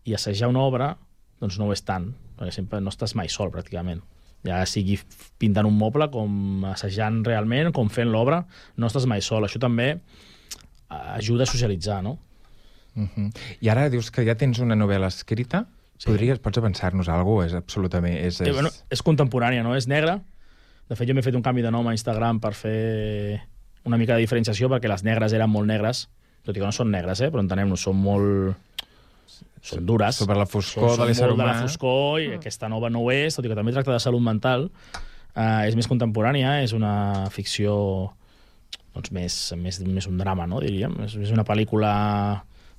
i 0.04 0.14
assajar 0.14 0.50
una 0.52 0.64
obra, 0.64 0.94
doncs 1.40 1.56
no 1.60 1.68
ho 1.68 1.72
és 1.72 1.84
tant, 1.84 2.10
perquè 2.38 2.52
sempre 2.52 2.80
no 2.80 2.92
estàs 2.92 3.14
mai 3.16 3.30
sol, 3.32 3.52
pràcticament 3.54 4.02
ja 4.44 4.60
sigui 4.68 4.98
pintant 5.40 5.66
un 5.68 5.76
moble, 5.78 6.10
com 6.12 6.66
assajant 6.68 7.22
realment, 7.26 7.72
com 7.76 7.88
fent 7.92 8.12
l'obra, 8.12 8.42
no 8.76 8.90
estàs 8.90 9.08
mai 9.10 9.24
sol. 9.24 9.46
Això 9.46 9.60
també 9.62 9.88
eh, 9.94 11.16
ajuda 11.16 11.46
a 11.46 11.50
socialitzar, 11.50 12.02
no? 12.04 12.18
Uh 12.94 13.08
-huh. 13.08 13.30
I 13.60 13.68
ara 13.68 13.88
dius 13.90 14.10
que 14.10 14.24
ja 14.24 14.36
tens 14.36 14.58
una 14.58 14.76
novel·la 14.76 15.08
escrita? 15.08 15.66
Sí. 15.96 16.08
Podries, 16.10 16.40
pots 16.42 16.58
avançar-nos 16.58 17.08
alguna 17.08 17.24
cosa? 17.44 17.46
És 17.46 17.54
absolutament... 17.54 18.16
És, 18.18 18.40
Eh, 18.42 18.48
és... 18.50 18.54
bueno, 18.56 18.70
és 18.90 19.02
contemporània, 19.06 19.62
no? 19.62 19.76
És 19.78 19.86
negra. 19.90 20.18
De 20.90 20.96
fet, 20.98 21.08
jo 21.08 21.14
m'he 21.16 21.22
fet 21.24 21.36
un 21.38 21.42
canvi 21.44 21.62
de 21.64 21.70
nom 21.72 21.86
a 21.88 21.94
Instagram 21.94 22.40
per 22.42 22.52
fer 22.58 23.40
una 23.88 23.96
mica 24.00 24.16
de 24.16 24.24
diferenciació, 24.24 24.68
perquè 24.72 24.90
les 24.90 25.04
negres 25.06 25.32
eren 25.32 25.48
molt 25.52 25.68
negres, 25.70 26.08
tot 26.44 26.56
i 26.56 26.60
que 26.60 26.66
no 26.66 26.72
són 26.72 26.90
negres, 26.92 27.22
eh? 27.24 27.30
però 27.32 27.44
entenem-nos, 27.44 27.84
són 27.86 27.96
molt... 28.00 28.56
Són 29.64 29.86
dures. 29.88 30.18
Sobre 30.20 30.36
la 30.36 30.44
foscor 30.44 30.90
són, 30.90 30.98
de 31.00 31.06
l'ésser 31.08 31.28
molt 31.30 31.38
de 31.40 31.44
la 31.46 31.52
humà. 31.54 31.62
foscor, 31.64 32.18
i 32.20 32.26
aquesta 32.36 32.68
nova 32.68 32.90
no 32.92 33.00
ho 33.00 33.08
és, 33.14 33.32
tot 33.38 33.46
i 33.46 33.48
que 33.48 33.56
també 33.56 33.72
tracta 33.72 33.94
de 33.94 34.00
salut 34.02 34.20
mental. 34.20 34.66
Uh, 35.32 35.62
és 35.64 35.72
més 35.78 35.88
contemporània, 35.88 36.58
és 36.66 36.74
una 36.76 37.30
ficció 37.32 37.72
doncs, 38.92 39.08
més, 39.16 39.38
més, 39.56 39.80
més 39.88 40.06
un 40.10 40.18
drama, 40.20 40.44
no? 40.46 40.60
diríem. 40.60 40.98
És, 41.06 41.16
és 41.16 41.32
una 41.32 41.46
pel·lícula 41.48 41.94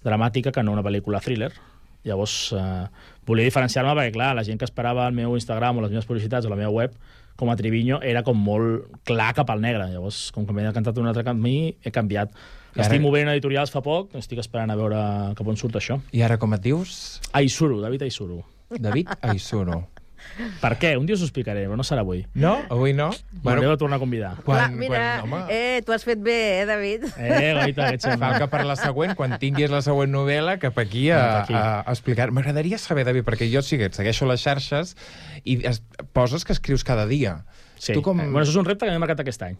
dramàtica 0.05 0.53
que 0.53 0.63
no 0.63 0.75
una 0.77 0.85
pel·lícula 0.85 1.23
thriller. 1.25 1.49
Llavors, 2.05 2.53
eh, 2.53 2.85
volia 3.25 3.43
diferenciar-me 3.49 3.91
perquè, 3.97 4.13
clar, 4.13 4.31
la 4.37 4.43
gent 4.45 4.59
que 4.61 4.65
esperava 4.69 5.07
el 5.09 5.13
meu 5.17 5.35
Instagram 5.35 5.77
o 5.79 5.81
les 5.85 5.91
meves 5.91 6.05
publicitats 6.05 6.45
o 6.45 6.49
la 6.53 6.55
meva 6.59 6.69
web 6.71 6.93
com 7.35 7.49
a 7.51 7.55
Triviño 7.59 7.97
era 8.05 8.21
com 8.23 8.37
molt 8.37 8.85
clar 9.03 9.33
cap 9.35 9.49
al 9.51 9.59
negre. 9.59 9.89
Llavors, 9.91 10.29
com 10.31 10.45
que 10.47 10.53
m'he 10.55 10.63
decantat 10.63 10.97
un 11.01 11.07
altre 11.09 11.23
camí, 11.27 11.75
he 11.83 11.91
canviat. 11.91 12.29
I 12.75 12.79
ara- 12.79 12.85
Estic 12.87 13.01
movent 13.01 13.27
editorials 13.31 13.71
fa 13.71 13.81
poc, 13.81 14.13
estic 14.15 14.39
esperant 14.39 14.71
a 14.71 14.75
veure 14.79 15.33
cap 15.35 15.47
on 15.47 15.57
surt 15.59 15.75
això. 15.75 15.99
I 16.13 16.21
ara 16.23 16.37
com 16.37 16.53
et 16.53 16.61
dius? 16.61 17.19
Aisuru, 17.33 17.81
David 17.81 18.03
Aisuru. 18.07 18.43
David 18.69 19.09
Aisuro. 19.21 19.87
Per 20.61 20.71
què? 20.81 20.95
Un 20.99 21.05
dia 21.07 21.15
us 21.15 21.21
ho 21.23 21.27
explicaré, 21.27 21.63
però 21.69 21.77
no 21.79 21.83
serà 21.87 22.03
avui. 22.03 22.25
No? 22.33 22.57
Avui 22.73 22.93
no? 22.93 23.09
Bueno, 23.31 23.61
M'haureu 23.61 23.71
de 23.71 23.77
tornar 23.81 23.97
a 23.97 24.03
convidar. 24.03 24.31
Clar, 24.43 24.69
mira, 24.71 25.23
eh, 25.49 25.81
tu 25.85 25.93
has 25.95 26.03
fet 26.03 26.19
bé, 26.19 26.61
eh, 26.61 26.65
David? 26.67 27.05
Eh, 27.17 27.53
goita, 27.59 27.91
que 27.91 28.01
xema. 28.03 28.31
Falca 28.31 28.49
per 28.51 28.63
la 28.67 28.75
següent, 28.79 29.15
quan 29.15 29.37
tinguis 29.39 29.71
la 29.71 29.81
següent 29.85 30.11
novel·la, 30.11 30.57
cap 30.59 30.77
aquí 30.81 31.09
a, 31.11 31.21
aquí. 31.43 31.55
a, 31.55 31.81
a 31.85 31.93
explicar. 31.93 32.31
M'agradaria 32.35 32.77
saber, 32.81 33.05
David, 33.07 33.23
perquè 33.27 33.47
jo 33.51 33.63
sí 33.63 33.79
que 33.79 33.87
et 33.91 33.95
segueixo 33.95 34.27
les 34.27 34.43
xarxes 34.43 34.95
i 35.43 35.61
es, 35.67 35.81
poses 36.13 36.43
que 36.43 36.53
escrius 36.55 36.83
cada 36.83 37.07
dia. 37.07 37.45
Sí. 37.77 37.93
Tu 37.93 38.01
com... 38.01 38.19
Eh, 38.19 38.27
Bueno, 38.27 38.43
això 38.43 38.55
és 38.55 38.59
un 38.59 38.67
repte 38.67 38.85
que 38.87 38.91
m'he 38.91 38.99
marcat 38.99 39.23
aquest 39.23 39.47
any. 39.47 39.55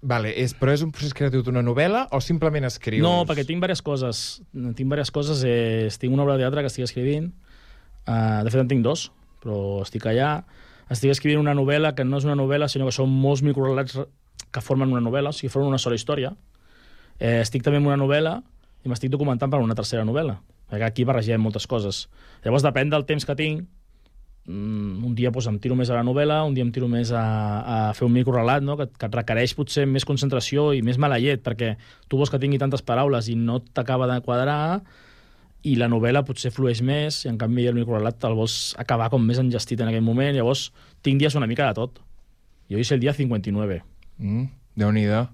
Vale, 0.00 0.30
és, 0.32 0.54
però 0.56 0.72
és 0.72 0.80
un 0.80 0.92
procés 0.96 1.12
creatiu 1.12 1.42
d'una 1.44 1.60
novel·la 1.60 2.06
o 2.16 2.22
simplement 2.24 2.64
escrius? 2.64 3.04
No, 3.04 3.26
perquè 3.28 3.44
tinc 3.44 3.60
diverses 3.60 3.82
coses. 3.84 4.20
Tinc 4.52 4.86
diverses 4.86 5.12
coses. 5.12 5.42
Eh, 5.44 5.88
tinc 6.00 6.14
una 6.16 6.24
obra 6.24 6.38
de 6.38 6.44
teatre 6.46 6.64
que 6.64 6.70
estic 6.72 6.86
escrivint. 6.86 7.26
Uh, 8.08 8.40
de 8.46 8.48
fet, 8.50 8.62
en 8.62 8.70
tinc 8.70 8.80
dos, 8.82 9.10
però 9.42 9.80
estic 9.84 10.06
allà. 10.10 10.32
Estic 10.90 11.12
escrivint 11.14 11.40
una 11.40 11.54
novel·la 11.54 11.94
que 11.96 12.06
no 12.06 12.18
és 12.18 12.26
una 12.26 12.36
novel·la, 12.38 12.68
sinó 12.68 12.88
que 12.88 12.94
són 12.94 13.10
molts 13.10 13.44
microrelats 13.46 13.98
que 14.50 14.62
formen 14.64 14.90
una 14.90 15.02
novel·la, 15.04 15.30
o 15.30 15.36
sigui, 15.36 15.52
formen 15.52 15.70
una 15.70 15.82
sola 15.82 15.98
història. 15.98 16.32
Eh, 17.18 17.40
estic 17.40 17.62
també 17.62 17.78
en 17.78 17.86
una 17.86 17.98
novel·la 18.00 18.38
i 18.84 18.90
m'estic 18.90 19.12
documentant 19.12 19.52
per 19.52 19.60
una 19.62 19.76
tercera 19.78 20.06
novel·la. 20.08 20.38
Perquè 20.70 20.86
aquí 20.86 21.04
barregem 21.06 21.42
moltes 21.42 21.66
coses. 21.70 22.06
Llavors, 22.44 22.64
depèn 22.64 22.90
del 22.90 23.04
temps 23.06 23.26
que 23.26 23.36
tinc, 23.36 23.66
mm, 24.46 25.04
un 25.06 25.14
dia 25.18 25.30
doncs, 25.30 25.48
em 25.50 25.58
tiro 25.58 25.76
més 25.76 25.90
a 25.90 25.98
la 25.98 26.04
novel·la, 26.06 26.40
un 26.46 26.54
dia 26.54 26.64
em 26.64 26.72
tiro 26.72 26.88
més 26.88 27.12
a, 27.12 27.24
a 27.60 27.76
fer 27.94 28.06
un 28.06 28.14
microrelat, 28.14 28.64
no? 28.64 28.76
que, 28.78 28.88
que 28.90 29.06
et 29.06 29.20
requereix 29.20 29.54
potser 29.58 29.86
més 29.86 30.06
concentració 30.08 30.72
i 30.72 30.82
més 30.82 30.98
mala 30.98 31.18
llet, 31.18 31.42
perquè 31.42 31.76
tu 32.08 32.18
vols 32.18 32.30
que 32.30 32.40
tingui 32.40 32.58
tantes 32.58 32.82
paraules 32.82 33.28
i 33.28 33.36
no 33.36 33.60
t'acaba 33.60 34.08
de 34.10 34.20
quadrar, 34.24 34.80
i 35.62 35.74
la 35.76 35.88
novel·la 35.88 36.22
potser 36.24 36.50
flueix 36.54 36.80
més, 36.82 37.24
i 37.24 37.28
en 37.28 37.36
canvi 37.38 37.66
el 37.68 37.74
microrelat 37.76 38.24
el 38.24 38.34
vols 38.38 38.74
acabar 38.80 39.10
com 39.12 39.24
més 39.26 39.38
engestit 39.38 39.80
en 39.80 39.88
aquell 39.88 40.02
moment, 40.06 40.34
llavors 40.36 40.70
tinc 41.02 41.20
dies 41.20 41.34
una 41.36 41.46
mica 41.50 41.66
de 41.68 41.74
tot. 41.74 42.00
Jo 42.70 42.78
és 42.78 42.90
el 42.92 43.00
dia 43.00 43.12
59. 43.12 43.82
Mm, 44.18 44.44
Déu-n'hi-do. 44.76 45.28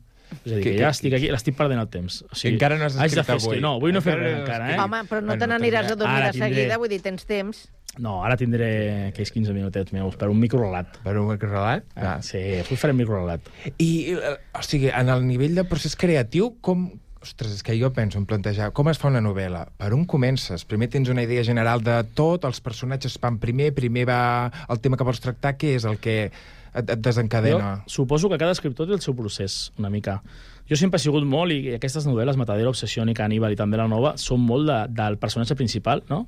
És 0.44 0.52
a 0.52 0.56
dir, 0.56 0.62
Que- 0.64 0.72
que, 0.72 0.78
ja 0.80 0.88
estic 0.90 1.12
aquí, 1.14 1.28
l'estic 1.30 1.54
perdent 1.54 1.78
el 1.78 1.86
temps. 1.88 2.24
O 2.30 2.34
sigui, 2.34 2.54
Encara 2.56 2.76
no 2.78 2.84
has 2.88 2.96
escrit 2.96 3.24
fer 3.24 3.36
avui. 3.36 3.60
No, 3.60 3.76
avui 3.76 3.92
no 3.92 4.00
he 4.00 4.02
fet 4.02 4.16
res 4.18 4.40
encara, 4.40 4.72
eh? 4.74 4.78
Home, 4.82 5.04
però 5.06 5.20
no 5.22 5.28
Bueno, 5.28 5.38
te 5.38 5.46
n'aniràs 5.46 5.92
a 5.92 5.94
dormir 5.94 6.16
Ara 6.16 6.26
de 6.26 6.32
tindré. 6.32 6.54
seguida, 6.56 6.78
vull 6.78 6.88
dir, 6.88 7.00
tens 7.02 7.24
temps. 7.26 7.68
No, 7.98 8.24
ara 8.24 8.36
tindré 8.36 9.08
aquells 9.12 9.30
15 9.32 9.54
minutets 9.54 9.92
meus 9.92 10.16
per 10.16 10.28
un 10.28 10.38
microrelat. 10.40 10.98
Per 11.04 11.16
un 11.16 11.38
relat? 11.38 11.84
Ah, 11.94 12.18
sí, 12.20 12.38
avui 12.58 12.76
faré 12.76 12.92
un 12.92 12.98
microrelat. 12.98 13.40
I, 13.78 14.12
eh, 14.18 14.36
o 14.52 14.62
sigui, 14.62 14.88
en 14.90 15.08
el 15.08 15.24
nivell 15.26 15.54
de 15.54 15.64
procés 15.64 15.94
creatiu, 15.96 16.56
com... 16.60 16.90
Ostres, 17.22 17.54
és 17.56 17.62
que 17.64 17.74
jo 17.78 17.88
penso 17.96 18.20
en 18.20 18.26
plantejar 18.28 18.68
com 18.76 18.90
es 18.90 18.98
fa 19.00 19.08
una 19.08 19.22
novel·la. 19.24 19.64
Per 19.80 19.88
on 19.96 20.04
comences? 20.08 20.66
Primer 20.68 20.90
tens 20.92 21.08
una 21.12 21.24
idea 21.24 21.44
general 21.46 21.82
de 21.84 21.96
tot, 22.18 22.44
els 22.44 22.60
personatges 22.62 23.16
van 23.22 23.38
primer, 23.42 23.72
primer 23.74 24.04
va 24.10 24.20
el 24.68 24.82
tema 24.84 24.98
que 25.00 25.06
vols 25.06 25.22
tractar, 25.24 25.56
què 25.56 25.74
és 25.78 25.86
el 25.88 25.98
que 26.02 26.16
et, 26.26 26.84
et 26.84 27.00
desencadena? 27.00 27.72
Jo 27.86 27.96
suposo 28.02 28.30
que 28.30 28.38
cada 28.42 28.54
escriptor 28.54 28.86
té 28.86 28.94
el 28.98 29.02
seu 29.04 29.16
procés, 29.16 29.72
una 29.80 29.90
mica. 29.90 30.20
Jo 30.68 30.76
sempre 30.76 31.00
he 31.00 31.06
sigut 31.06 31.24
molt, 31.26 31.54
i 31.54 31.74
aquestes 31.76 32.06
novel·les, 32.06 32.36
Matadero, 32.36 32.74
Obsessió 32.74 33.06
i 33.06 33.16
Caníbal 33.16 33.56
i 33.56 33.58
també 33.58 33.80
la 33.80 33.88
nova, 33.88 34.16
són 34.20 34.44
molt 34.44 34.68
de, 34.68 34.80
del 34.94 35.18
personatge 35.22 35.56
principal, 35.56 36.04
no? 36.10 36.26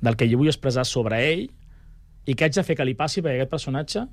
Del 0.00 0.16
que 0.16 0.28
jo 0.30 0.40
vull 0.40 0.50
expressar 0.50 0.86
sobre 0.88 1.20
ell 1.28 1.46
i 2.24 2.34
què 2.34 2.46
haig 2.46 2.56
de 2.56 2.64
fer 2.64 2.76
que 2.78 2.86
li 2.88 2.96
passi 2.96 3.20
perquè 3.20 3.42
aquest 3.42 3.52
personatge 3.52 4.06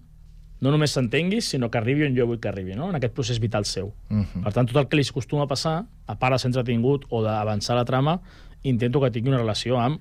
no 0.62 0.72
només 0.72 0.94
s'entengui, 0.94 1.42
sinó 1.42 1.72
que 1.74 1.80
arribi 1.80 2.06
on 2.06 2.16
jo 2.18 2.28
vull 2.30 2.40
que 2.42 2.50
arribi, 2.52 2.76
no? 2.78 2.92
en 2.92 2.98
aquest 3.00 3.16
procés 3.18 3.40
vital 3.42 3.66
seu. 3.66 3.92
Uh 4.10 4.22
-huh. 4.22 4.44
Per 4.44 4.54
tant, 4.54 4.68
tot 4.68 4.78
el 4.78 4.88
que 4.88 4.98
li 4.98 5.04
acostuma 5.10 5.44
a 5.44 5.48
passar, 5.48 5.86
a 6.06 6.16
part 6.20 6.34
de 6.34 6.40
ser 6.40 6.50
entretingut 6.50 7.06
o 7.10 7.24
d'avançar 7.24 7.76
la 7.76 7.86
trama, 7.86 8.22
intento 8.64 9.02
que 9.02 9.12
tingui 9.12 9.30
una 9.30 9.40
relació 9.40 9.80
amb 9.80 10.00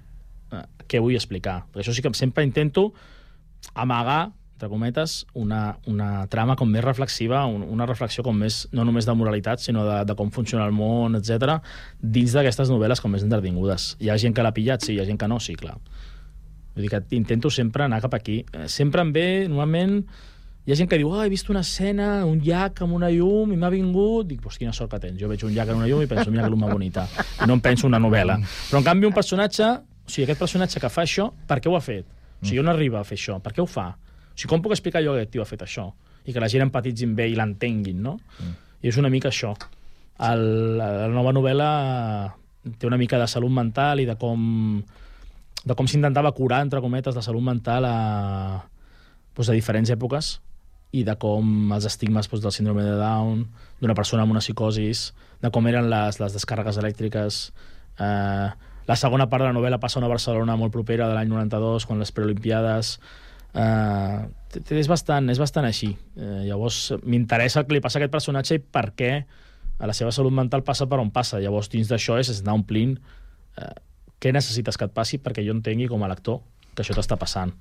eh, 0.53 0.63
què 0.87 1.01
vull 1.01 1.15
explicar. 1.15 1.65
Per 1.73 1.83
això 1.83 1.93
sí 1.93 2.03
que 2.03 2.13
sempre 2.15 2.45
intento 2.45 2.93
amagar, 3.75 4.33
entre 4.55 4.69
cometes, 4.69 5.27
una, 5.33 5.79
una 5.87 6.27
trama 6.27 6.55
com 6.57 6.69
més 6.69 6.85
reflexiva, 6.85 7.47
un, 7.47 7.63
una 7.63 7.87
reflexió 7.87 8.23
com 8.23 8.37
més, 8.37 8.69
no 8.73 8.85
només 8.85 9.07
de 9.07 9.15
moralitat, 9.15 9.59
sinó 9.59 9.87
de, 9.87 10.05
de 10.05 10.15
com 10.15 10.31
funciona 10.31 10.67
el 10.67 10.73
món, 10.73 11.17
etc 11.17 11.63
dins 12.01 12.33
d'aquestes 12.33 12.69
novel·les 12.69 13.01
com 13.01 13.11
més 13.11 13.23
entretingudes. 13.23 13.97
Hi 14.01 14.11
ha 14.11 14.19
gent 14.19 14.35
que 14.35 14.43
l'ha 14.43 14.53
pillat, 14.53 14.83
sí, 14.83 14.95
hi 14.95 15.01
ha 15.01 15.07
gent 15.07 15.19
que 15.19 15.29
no, 15.29 15.41
sí, 15.41 15.55
clar. 15.55 15.79
Vull 16.75 16.85
dir 16.85 16.91
que 16.91 17.17
intento 17.17 17.51
sempre 17.51 17.85
anar 17.85 18.03
cap 18.03 18.15
aquí. 18.15 18.45
Eh, 18.53 18.69
Sempre 18.69 19.01
em 19.01 19.13
ve, 19.13 19.49
normalment, 19.49 20.05
hi 20.67 20.73
ha 20.73 20.77
gent 20.77 20.91
que 20.91 20.99
diu, 21.01 21.09
oh, 21.09 21.23
he 21.25 21.31
vist 21.33 21.49
una 21.49 21.63
escena, 21.65 22.25
un 22.29 22.43
llac 22.45 22.83
amb 22.85 22.93
una 22.95 23.09
llum, 23.11 23.55
i 23.55 23.57
m'ha 23.59 23.71
vingut... 23.73 24.29
Dic, 24.29 24.43
pues 24.45 24.59
quina 24.61 24.75
sort 24.77 24.93
que 24.93 25.01
tens. 25.01 25.17
Jo 25.21 25.31
veig 25.31 25.41
un 25.47 25.55
llac 25.55 25.71
amb 25.73 25.81
una 25.81 25.89
llum 25.89 26.03
i 26.05 26.09
penso, 26.11 26.29
mira 26.31 26.45
que 26.45 26.53
llum 26.53 26.67
bonita. 26.69 27.07
I 27.41 27.49
no 27.49 27.57
em 27.57 27.63
penso 27.65 27.89
una 27.89 28.01
novel·la. 28.03 28.37
Però, 28.69 28.83
en 28.83 28.87
canvi, 28.87 29.09
un 29.09 29.17
personatge... 29.17 29.71
O 30.11 30.13
sigui, 30.13 30.27
aquest 30.27 30.41
personatge 30.43 30.81
que 30.83 30.91
fa 30.91 31.05
això, 31.07 31.29
per 31.49 31.61
què 31.63 31.71
ho 31.71 31.77
ha 31.79 31.81
fet? 31.85 32.05
O 32.43 32.45
sigui, 32.45 32.59
on 32.61 32.69
arriba 32.73 32.99
a 33.01 33.07
fer 33.07 33.17
això? 33.17 33.39
Per 33.41 33.55
què 33.55 33.63
ho 33.63 33.67
fa? 33.71 33.87
O 33.95 34.35
sigui, 34.35 34.51
com 34.51 34.65
puc 34.65 34.75
explicar 34.75 35.05
jo 35.05 35.15
que 35.15 35.23
aquest 35.23 35.33
tio 35.37 35.45
ha 35.45 35.49
fet 35.49 35.63
això? 35.65 35.87
I 36.27 36.35
que 36.35 36.43
la 36.43 36.49
gent 36.51 36.67
empatitzin 36.67 37.15
bé 37.17 37.29
i 37.31 37.37
l'entenguin, 37.39 38.03
no? 38.03 38.17
I 38.83 38.91
és 38.91 38.99
una 39.01 39.09
mica 39.13 39.31
això. 39.31 39.55
El, 40.27 40.45
la 40.81 41.09
nova 41.15 41.33
novel·la 41.33 41.71
té 42.77 42.91
una 42.91 42.99
mica 43.01 43.21
de 43.23 43.31
salut 43.31 43.55
mental 43.55 44.03
i 44.03 44.09
de 44.09 44.19
com 44.21 44.43
de 45.61 45.77
com 45.77 45.89
s'intentava 45.89 46.33
curar, 46.37 46.63
entre 46.65 46.83
cometes, 46.83 47.15
de 47.15 47.23
salut 47.25 47.45
mental 47.45 47.87
a, 47.87 47.97
doncs, 49.37 49.49
a 49.49 49.57
diferents 49.57 49.93
èpoques 49.93 50.35
i 50.93 51.05
de 51.07 51.15
com 51.23 51.73
els 51.75 51.87
estigmes 51.87 52.29
doncs, 52.29 52.43
del 52.43 52.55
síndrome 52.55 52.83
de 52.85 52.97
Down, 52.99 53.45
d'una 53.81 53.95
persona 53.95 54.25
amb 54.25 54.35
una 54.35 54.43
psicosis, 54.43 55.11
de 55.41 55.51
com 55.55 55.67
eren 55.71 55.89
les, 55.91 56.19
les 56.21 56.35
descàrregues 56.35 56.81
elèctriques. 56.83 57.41
Eh, 57.99 58.49
la 58.91 58.97
segona 58.99 59.29
part 59.31 59.45
de 59.45 59.51
la 59.51 59.57
novel·la 59.57 59.79
passa 59.79 59.99
a 59.99 60.03
una 60.03 60.11
Barcelona 60.11 60.57
molt 60.59 60.75
propera 60.75 61.09
de 61.09 61.15
l'any 61.15 61.31
92, 61.31 61.87
quan 61.87 62.03
les 62.03 62.13
preolimpiades... 62.15 62.97
Eh, 63.51 64.27
és, 64.51 64.89
bastant, 64.91 65.31
és 65.31 65.39
bastant 65.39 65.67
així. 65.67 65.93
Eh, 66.19 66.43
llavors, 66.49 66.91
m'interessa 67.07 67.63
el 67.63 67.69
que 67.69 67.77
li 67.77 67.83
passa 67.85 67.99
a 67.99 68.03
aquest 68.03 68.15
personatge 68.15 68.59
i 68.59 68.63
per 68.63 68.89
què 68.99 69.13
a 69.81 69.89
la 69.89 69.95
seva 69.97 70.13
salut 70.13 70.35
mental 70.35 70.65
passa 70.67 70.89
per 70.91 70.99
on 71.03 71.13
passa. 71.15 71.41
Llavors, 71.43 71.71
dins 71.73 71.91
d'això 71.91 72.19
és 72.21 72.33
anar 72.41 72.59
omplint 72.59 72.99
eh, 72.99 73.75
què 74.21 74.35
necessites 74.35 74.77
que 74.77 74.91
et 74.91 74.95
passi 74.95 75.23
perquè 75.23 75.47
jo 75.47 75.55
entengui 75.57 75.89
com 75.91 76.03
a 76.05 76.11
lector 76.11 76.43
que 76.75 76.85
això 76.85 76.97
t'està 76.97 77.19
passant. 77.21 77.55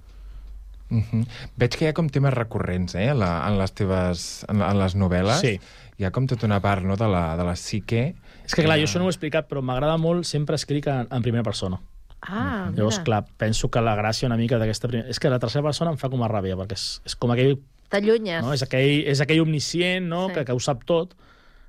Uh 0.90 1.04
-huh. 1.04 1.26
Veig 1.58 1.76
que 1.78 1.86
hi 1.86 1.90
ha 1.90 1.94
com 1.94 2.10
temes 2.10 2.34
recurrents, 2.34 2.96
eh, 2.96 3.10
en, 3.10 3.20
la, 3.20 3.48
en 3.48 3.58
les 3.60 3.74
teves... 3.74 4.46
en, 4.50 4.62
en 4.62 4.80
les 4.80 4.96
novel·les. 4.96 5.40
Sí. 5.40 5.60
Hi 5.98 6.06
ha 6.06 6.12
com 6.12 6.28
tota 6.28 6.46
una 6.46 6.60
part, 6.62 6.84
no?, 6.84 6.96
de 6.96 7.08
la, 7.08 7.38
de 7.38 7.44
la 7.44 7.54
psique. 7.56 8.16
És 8.46 8.56
que, 8.56 8.64
clar, 8.64 8.78
jo 8.80 8.86
això 8.86 9.00
no 9.00 9.06
ho 9.06 9.10
he 9.10 9.14
explicat, 9.14 9.48
però 9.48 9.62
m'agrada 9.62 9.98
molt 9.98 10.26
sempre 10.26 10.56
escric 10.56 10.88
en, 10.88 11.08
en 11.12 11.22
primera 11.22 11.44
persona. 11.44 11.80
Ah, 12.22 12.68
mira. 12.70 12.78
Llavors, 12.78 13.00
clar, 13.00 13.26
penso 13.38 13.70
que 13.70 13.82
la 13.82 13.96
gràcia 13.96 14.28
una 14.28 14.38
mica 14.38 14.58
d'aquesta 14.58 14.88
primera... 14.88 15.10
És 15.10 15.20
que 15.20 15.30
la 15.30 15.40
tercera 15.40 15.64
persona 15.64 15.92
em 15.92 15.98
fa 15.98 16.10
com 16.10 16.24
a 16.24 16.28
ràbia, 16.28 16.56
perquè 16.60 16.74
és, 16.74 17.02
és 17.06 17.16
com 17.16 17.32
aquell... 17.32 17.60
T'allunyes. 17.90 18.44
No? 18.44 18.54
És, 18.54 18.64
aquell, 18.64 19.04
és 19.08 19.22
aquell 19.22 19.42
omniscient 19.42 20.08
no? 20.10 20.28
Sí. 20.28 20.36
que, 20.36 20.46
que 20.46 20.54
ho 20.54 20.60
sap 20.60 20.84
tot. 20.86 21.16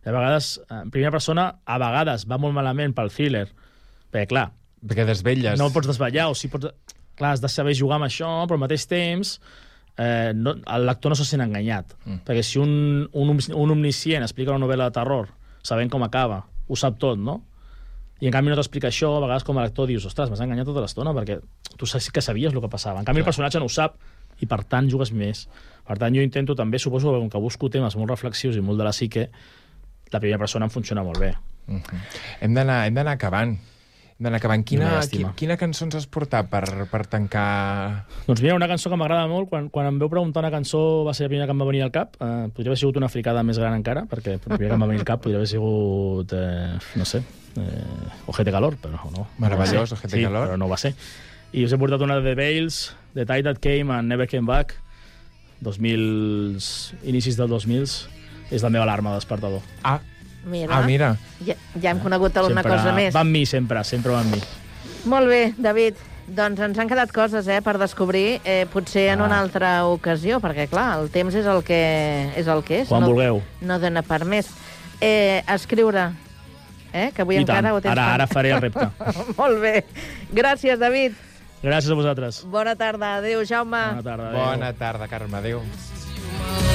I 0.05 0.09
a 0.09 0.13
vegades, 0.13 0.61
en 0.71 0.91
primera 0.91 1.13
persona, 1.13 1.47
a 1.65 1.79
vegades 1.79 2.27
va 2.29 2.39
molt 2.39 2.55
malament 2.57 2.95
pel 2.97 3.11
thriller. 3.11 3.49
Perquè, 4.11 4.27
clar, 4.33 4.51
Perquè 4.87 5.05
desvetlles. 5.05 5.59
no 5.61 5.71
pots 5.73 5.87
desvetllar, 5.87 6.31
o 6.31 6.35
sigui, 6.35 6.53
pots... 6.57 6.97
Clar, 7.21 7.35
has 7.37 7.43
de 7.45 7.51
saber 7.53 7.77
jugar 7.77 7.99
amb 8.01 8.09
això, 8.09 8.31
però 8.49 8.57
al 8.57 8.65
mateix 8.65 8.87
temps 8.89 9.35
eh, 10.01 10.33
no, 10.35 10.57
el 10.57 10.89
lector 10.89 11.13
no 11.13 11.19
se 11.19 11.27
sent 11.29 11.45
enganyat. 11.45 11.93
Mm. 12.07 12.23
Perquè 12.25 12.45
si 12.47 12.61
un, 12.63 12.73
un, 13.13 13.37
un 13.37 13.77
omniscient 13.77 14.25
explica 14.25 14.55
una 14.55 14.65
novel·la 14.65 14.89
de 14.89 14.97
terror 14.97 15.29
sabent 15.67 15.93
com 15.93 16.03
acaba, 16.07 16.41
ho 16.71 16.79
sap 16.81 16.97
tot, 17.03 17.21
no? 17.21 17.43
I 18.21 18.29
en 18.29 18.35
canvi 18.35 18.53
no 18.53 18.57
t'explica 18.57 18.89
això, 18.89 19.15
a 19.17 19.21
vegades 19.25 19.45
com 19.49 19.59
a 19.59 19.65
lector 19.65 19.89
dius, 19.89 20.05
ostres, 20.09 20.29
m'has 20.33 20.41
enganyat 20.45 20.69
tota 20.69 20.85
l'estona 20.85 21.13
perquè 21.17 21.39
tu 21.81 21.89
saps 21.89 22.11
que 22.13 22.25
sabies 22.25 22.53
el 22.53 22.61
que 22.61 22.73
passava. 22.73 23.01
En 23.01 23.09
canvi 23.09 23.23
el 23.23 23.29
personatge 23.29 23.61
no 23.61 23.69
ho 23.69 23.73
sap 23.73 23.97
i 24.41 24.49
per 24.49 24.63
tant 24.69 24.89
jugues 24.93 25.13
més. 25.17 25.47
Per 25.89 25.97
tant 26.01 26.17
jo 26.17 26.25
intento 26.25 26.57
també, 26.57 26.81
suposo 26.81 27.13
que 27.13 27.21
com 27.23 27.31
que 27.33 27.41
busco 27.41 27.71
temes 27.73 27.97
molt 27.97 28.13
reflexius 28.13 28.57
i 28.57 28.65
molt 28.65 28.81
de 28.81 28.89
la 28.89 28.93
psique, 28.97 29.29
la 30.13 30.21
primera 30.21 30.41
persona 30.41 30.69
em 30.69 30.73
funciona 30.73 31.05
molt 31.05 31.21
bé. 31.21 31.33
Hem 32.41 32.57
d'anar 32.57 32.83
hem 32.89 32.97
d'anar 32.97 33.17
acabant. 33.17 33.57
D'anar 34.21 34.37
acabant. 34.37 34.61
Quina, 34.69 34.99
qui, 35.09 35.23
quina 35.39 35.57
cançó 35.57 35.87
ens 35.87 35.97
has 35.97 36.05
portat 36.05 36.51
per, 36.53 36.63
per 36.91 37.01
tancar... 37.09 38.05
Doncs 38.27 38.43
mira, 38.45 38.53
una 38.59 38.69
cançó 38.69 38.91
que 38.93 38.99
m'agrada 39.01 39.25
molt, 39.31 39.49
quan, 39.49 39.71
quan 39.73 39.89
em 39.89 40.01
veu 40.03 40.11
preguntar 40.13 40.43
una 40.45 40.51
cançó 40.53 40.81
va 41.07 41.15
ser 41.17 41.25
la 41.25 41.31
primera 41.33 41.47
que 41.49 41.57
em 41.57 41.63
va 41.63 41.69
venir 41.71 41.81
al 41.87 41.93
cap. 41.95 42.19
Eh, 42.21 42.51
podria 42.53 42.75
haver 42.75 42.83
sigut 42.83 42.99
una 43.01 43.09
fricada 43.09 43.41
més 43.49 43.57
gran 43.63 43.79
encara, 43.79 44.05
perquè 44.11 44.37
la 44.37 44.43
primera 44.45 44.75
que 44.75 44.77
em 44.77 44.85
va 44.85 44.91
venir 44.91 45.01
al 45.01 45.09
cap 45.09 45.25
podria 45.25 45.41
haver 45.41 45.49
sigut, 45.49 46.37
eh, 46.37 46.77
no 47.01 47.09
sé, 47.09 47.23
eh, 47.65 48.29
Ojete 48.29 48.53
Calor, 48.53 48.77
però 48.83 49.09
no. 49.17 49.25
Meravellós. 49.41 49.97
Ojete 49.97 50.13
sí, 50.19 50.23
Calor. 50.29 50.51
però 50.51 50.61
no 50.61 50.69
va 50.69 50.77
ser. 50.85 50.93
I 51.57 51.65
us 51.65 51.73
he 51.73 51.81
portat 51.81 52.05
una 52.05 52.21
de 52.21 52.29
The 52.29 52.37
Veils, 52.37 52.83
The 53.17 53.25
Tide 53.25 53.49
That 53.49 53.65
Came 53.65 53.89
and 53.97 54.13
Never 54.13 54.29
Came 54.29 54.45
Back, 54.47 54.77
2000, 55.65 56.61
inicis 57.09 57.41
del 57.41 57.49
2000, 57.49 57.97
és 58.53 58.61
la 58.61 58.69
meva 58.69 58.85
alarma 58.85 59.17
despertador. 59.17 59.65
Ah, 59.81 59.99
Mira, 60.45 60.79
ah 60.79 60.83
mira. 60.87 61.17
ja, 61.45 61.55
ja 61.81 61.91
hem 61.91 61.99
conegut 62.01 62.37
alguna 62.37 62.63
sempre, 62.63 62.77
cosa 62.79 62.93
més. 62.97 63.13
Va 63.15 63.21
amb 63.21 63.31
mi, 63.31 63.45
sempre, 63.47 63.83
sempre 63.85 64.13
va 64.13 64.21
amb 64.21 64.35
mi. 64.35 64.41
Molt 65.05 65.29
bé, 65.29 65.53
David. 65.59 65.95
Doncs 66.31 66.61
ens 66.63 66.79
han 66.79 66.87
quedat 66.89 67.11
coses 67.11 67.49
eh, 67.51 67.59
per 67.61 67.77
descobrir, 67.79 68.41
eh, 68.45 68.65
potser 68.73 69.09
en 69.11 69.21
Ah. 69.21 69.25
una 69.27 69.41
altra 69.41 69.85
ocasió, 69.87 70.39
perquè, 70.41 70.69
clar, 70.71 71.01
el 71.01 71.11
temps 71.11 71.35
és 71.35 71.45
el 71.45 71.65
que 71.65 72.31
és. 72.37 72.47
El 72.47 72.63
que 72.63 72.83
és 72.83 72.89
Quan 72.89 73.03
no, 73.03 73.09
vulgueu. 73.09 73.43
No 73.61 73.79
dona 73.83 74.03
per 74.03 74.25
més. 74.25 74.47
Eh, 75.01 75.43
escriure, 75.49 76.13
eh, 76.93 77.11
que 77.15 77.23
avui 77.23 77.37
I 77.41 77.45
tant, 77.45 77.57
encara 77.59 77.75
ho 77.75 77.81
tens 77.81 77.93
ara, 77.93 78.15
ara 78.15 78.27
faré 78.29 78.53
el 78.53 78.61
repte. 78.61 78.89
Molt 79.41 79.59
bé. 79.61 79.85
Gràcies, 80.33 80.79
David. 80.79 81.13
Gràcies 81.63 81.91
a 81.91 81.95
vosaltres. 81.99 82.45
Bona 82.47 82.77
tarda. 82.77 83.17
Adéu, 83.17 83.43
Jaume. 83.45 83.77
Bona 83.97 84.03
tarda. 84.03 84.29
adéu. 84.31 84.41
Bona 84.47 84.73
tarda, 84.73 85.09
Carme. 85.09 85.37
Adéu. 85.39 86.70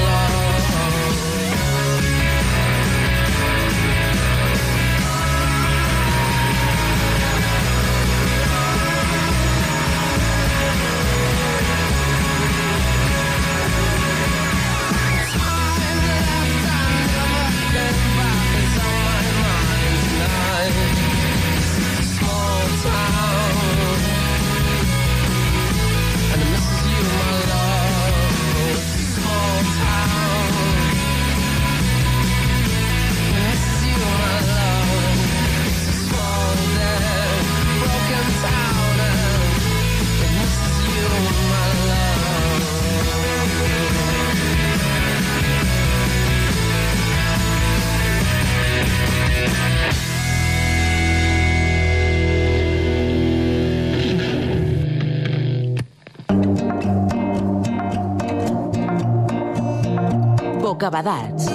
Bocabadats. 60.86 61.48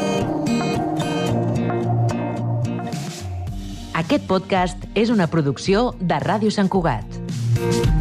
Aquest 3.95 4.27
podcast 4.27 4.89
és 4.99 5.15
una 5.15 5.31
producció 5.31 5.93
de 6.01 6.19
Ràdio 6.25 6.51
Sant 6.51 6.73
Cugat. 6.73 8.00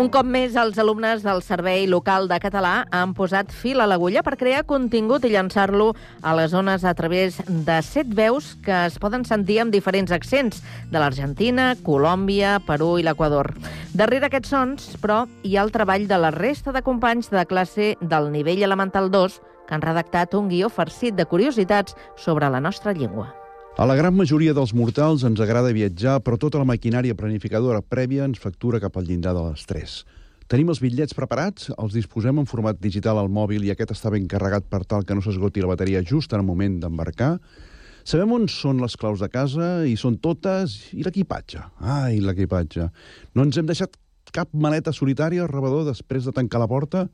Un 0.00 0.08
cop 0.08 0.24
més, 0.24 0.54
els 0.56 0.78
alumnes 0.80 1.20
del 1.20 1.42
Servei 1.44 1.82
Local 1.84 2.24
de 2.30 2.38
Català 2.40 2.86
han 2.96 3.10
posat 3.12 3.50
fil 3.52 3.82
a 3.84 3.86
l'agulla 3.90 4.22
per 4.24 4.38
crear 4.40 4.62
contingut 4.64 5.26
i 5.28 5.32
llançar-lo 5.34 5.90
a 6.24 6.32
les 6.38 6.54
zones 6.54 6.86
a 6.88 6.94
través 6.96 7.36
de 7.44 7.76
set 7.84 8.08
veus 8.16 8.54
que 8.64 8.78
es 8.86 8.96
poden 9.02 9.26
sentir 9.28 9.58
amb 9.60 9.74
diferents 9.74 10.14
accents 10.16 10.62
de 10.88 11.02
l'Argentina, 11.02 11.74
Colòmbia, 11.84 12.54
Perú 12.64 12.94
i 12.96 13.04
l'Equador. 13.04 13.52
Darrere 13.92 14.30
aquests 14.30 14.54
sons, 14.54 14.88
però, 15.04 15.26
hi 15.44 15.58
ha 15.58 15.66
el 15.68 15.74
treball 15.74 16.08
de 16.08 16.20
la 16.22 16.32
resta 16.32 16.72
de 16.72 16.80
companys 16.86 17.28
de 17.28 17.44
classe 17.50 17.92
del 18.00 18.32
nivell 18.32 18.64
elemental 18.64 19.12
2 19.12 19.36
que 19.68 19.76
han 19.76 19.84
redactat 19.84 20.32
un 20.32 20.48
guió 20.48 20.72
farcit 20.72 21.12
de 21.12 21.28
curiositats 21.28 21.92
sobre 22.16 22.48
la 22.48 22.64
nostra 22.64 22.96
llengua. 22.96 23.34
A 23.78 23.86
la 23.86 23.94
gran 23.94 24.16
majoria 24.18 24.52
dels 24.52 24.72
mortals 24.74 25.22
ens 25.24 25.40
agrada 25.40 25.70
viatjar, 25.72 26.18
però 26.26 26.34
tota 26.40 26.58
la 26.58 26.66
maquinària 26.66 27.14
planificadora 27.14 27.78
prèvia 27.80 28.26
ens 28.26 28.40
factura 28.42 28.80
cap 28.82 28.96
al 28.98 29.06
llindar 29.06 29.30
de 29.36 29.44
l'estrès. 29.44 30.02
Tenim 30.50 30.72
els 30.72 30.80
bitllets 30.82 31.14
preparats, 31.14 31.68
els 31.78 31.94
disposem 31.94 32.40
en 32.42 32.48
format 32.50 32.80
digital 32.82 33.20
al 33.20 33.30
mòbil 33.30 33.62
i 33.64 33.70
aquest 33.70 33.94
està 33.94 34.10
ben 34.10 34.26
carregat 34.26 34.66
per 34.66 34.82
tal 34.90 35.06
que 35.06 35.14
no 35.14 35.22
s'esgoti 35.22 35.62
la 35.62 35.70
bateria 35.70 36.02
just 36.02 36.34
en 36.34 36.42
el 36.42 36.48
moment 36.48 36.80
d'embarcar. 36.82 37.36
Sabem 38.02 38.32
on 38.34 38.48
són 38.50 38.82
les 38.82 38.96
claus 38.98 39.22
de 39.22 39.28
casa, 39.30 39.84
i 39.86 39.94
són 39.94 40.16
totes, 40.18 40.74
i 40.90 41.06
l'equipatge. 41.06 41.62
Ai, 41.78 42.18
l'equipatge. 42.18 42.88
No 43.38 43.46
ens 43.46 43.60
hem 43.60 43.68
deixat 43.70 43.94
cap 44.34 44.50
maleta 44.50 44.90
solitària 44.90 45.44
al 45.46 45.52
rebedor 45.52 45.86
després 45.86 46.26
de 46.26 46.34
tancar 46.34 46.58
la 46.64 46.68
porta? 46.70 47.06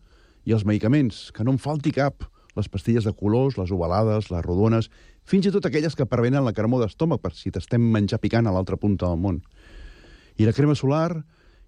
I 0.49 0.57
els 0.57 0.65
medicaments, 0.65 1.27
que 1.37 1.45
no 1.45 1.53
en 1.53 1.61
falti 1.61 1.93
cap. 1.93 2.25
Les 2.57 2.71
pastilles 2.73 3.05
de 3.05 3.13
colors, 3.13 3.59
les 3.61 3.69
ovalades, 3.75 4.31
les 4.33 4.45
rodones, 4.47 4.89
fins 5.27 5.47
i 5.47 5.53
tot 5.55 5.67
aquelles 5.67 5.97
que 5.99 6.07
prevenen 6.07 6.45
la 6.47 6.55
cremor 6.55 6.85
d'estómac 6.85 7.21
per 7.23 7.33
si 7.35 7.51
t'estem 7.51 7.83
menjar 7.83 8.21
picant 8.23 8.47
a 8.47 8.55
l'altra 8.55 8.79
punta 8.79 9.09
del 9.11 9.19
món. 9.19 9.41
I 10.39 10.47
la 10.47 10.55
crema 10.55 10.77
solar, 10.79 11.25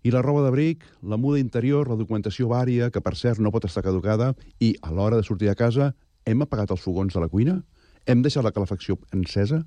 i 0.06 0.12
la 0.14 0.22
roba 0.22 0.44
d'abric, 0.44 0.84
la 1.02 1.18
muda 1.18 1.40
interior, 1.42 1.88
la 1.90 1.98
documentació 1.98 2.46
vària, 2.52 2.90
que 2.94 3.02
per 3.02 3.16
cert 3.18 3.42
no 3.42 3.50
pot 3.50 3.66
estar 3.66 3.82
caducada, 3.82 4.30
i 4.62 4.76
a 4.82 4.92
l'hora 4.94 5.18
de 5.18 5.26
sortir 5.26 5.50
de 5.50 5.56
casa 5.58 5.92
hem 6.24 6.44
apagat 6.44 6.70
els 6.70 6.84
fogons 6.84 7.14
de 7.14 7.22
la 7.24 7.30
cuina? 7.32 7.58
Hem 8.06 8.22
deixat 8.22 8.46
la 8.46 8.54
calefacció 8.54 8.98
encesa? 9.12 9.64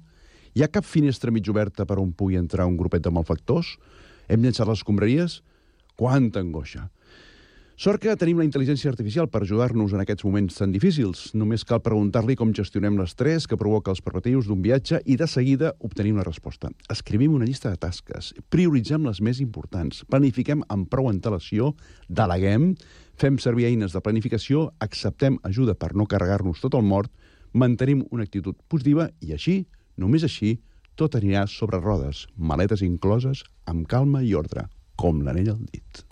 Hi 0.56 0.64
ha 0.64 0.72
cap 0.72 0.88
finestra 0.88 1.32
mig 1.32 1.48
oberta 1.52 1.86
per 1.88 2.00
on 2.00 2.14
pugui 2.16 2.40
entrar 2.40 2.68
un 2.70 2.78
grupet 2.80 3.04
de 3.04 3.12
malfactors? 3.12 3.76
Hem 4.32 4.44
llançat 4.46 4.70
les 4.70 4.82
escombraries? 4.82 5.42
Quanta 6.00 6.40
angoixa! 6.40 6.88
Sort 7.82 7.98
que 7.98 8.14
tenim 8.14 8.38
la 8.38 8.46
intel·ligència 8.46 8.92
artificial 8.92 9.26
per 9.34 9.40
ajudar-nos 9.42 9.96
en 9.96 10.04
aquests 10.04 10.22
moments 10.28 10.60
tan 10.60 10.70
difícils. 10.70 11.32
Només 11.34 11.64
cal 11.66 11.80
preguntar-li 11.82 12.36
com 12.38 12.52
gestionem 12.54 13.00
l'estrès 13.00 13.48
que 13.50 13.58
provoca 13.58 13.90
els 13.90 14.04
preparatius 14.06 14.46
d'un 14.46 14.62
viatge 14.62 15.00
i 15.10 15.16
de 15.18 15.26
seguida 15.26 15.72
obtenim 15.82 16.20
la 16.22 16.26
resposta. 16.28 16.70
Escrivim 16.94 17.34
una 17.34 17.48
llista 17.50 17.72
de 17.72 17.80
tasques, 17.82 18.36
prioritzem 18.54 19.10
les 19.10 19.24
més 19.26 19.42
importants, 19.42 20.04
planifiquem 20.14 20.62
amb 20.70 20.92
prou 20.94 21.10
antelació, 21.10 21.72
deleguem, 22.06 22.76
fem 23.18 23.42
servir 23.42 23.72
eines 23.72 23.98
de 23.98 24.04
planificació, 24.06 24.68
acceptem 24.78 25.42
ajuda 25.42 25.74
per 25.74 25.96
no 25.98 26.06
carregar-nos 26.06 26.62
tot 26.62 26.78
el 26.78 26.86
mort, 26.86 27.10
mantenim 27.58 28.06
una 28.12 28.30
actitud 28.30 28.62
positiva 28.70 29.10
i 29.26 29.34
així, 29.34 29.64
només 29.98 30.30
així, 30.30 30.60
tot 30.94 31.18
anirà 31.18 31.48
sobre 31.50 31.82
rodes, 31.82 32.28
maletes 32.38 32.86
incloses, 32.86 33.42
amb 33.66 33.90
calma 33.90 34.22
i 34.22 34.38
ordre, 34.38 34.70
com 35.02 35.26
l'anell 35.26 35.56
al 35.58 35.64
dit. 35.66 36.11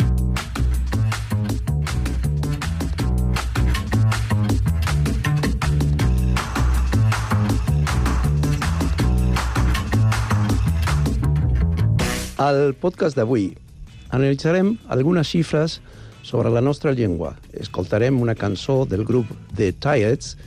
Al 12.40 12.72
podcast 12.80 13.18
d'avui 13.20 13.50
analitzarem 14.16 14.70
algunes 14.88 15.28
xifres 15.28 15.82
sobre 16.24 16.48
la 16.48 16.62
nostra 16.64 16.94
llengua. 16.96 17.34
Escoltarem 17.52 18.22
una 18.24 18.36
cançó 18.36 18.86
del 18.88 19.04
grup 19.04 19.28
The 19.58 19.74
Tides, 19.74 20.38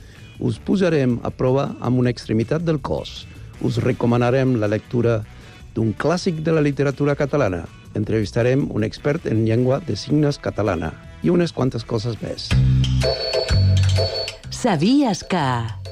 us 0.41 0.57
posarem 0.57 1.19
a 1.21 1.29
prova 1.29 1.67
amb 1.85 2.01
una 2.01 2.09
extremitat 2.09 2.65
del 2.65 2.81
cos. 2.81 3.27
Us 3.61 3.77
recomanarem 3.85 4.55
la 4.57 4.71
lectura 4.73 5.19
d'un 5.75 5.93
clàssic 5.93 6.41
de 6.41 6.57
la 6.57 6.65
literatura 6.65 7.13
catalana. 7.13 7.67
Entrevistarem 7.93 8.65
un 8.73 8.81
expert 8.89 9.29
en 9.29 9.45
llengua 9.45 9.77
de 9.85 9.93
signes 9.93 10.41
catalana 10.41 10.95
i 11.21 11.29
unes 11.29 11.53
quantes 11.53 11.85
coses 11.85 12.17
més. 12.25 12.49
Sabies 14.49 15.21
que... 15.29 15.82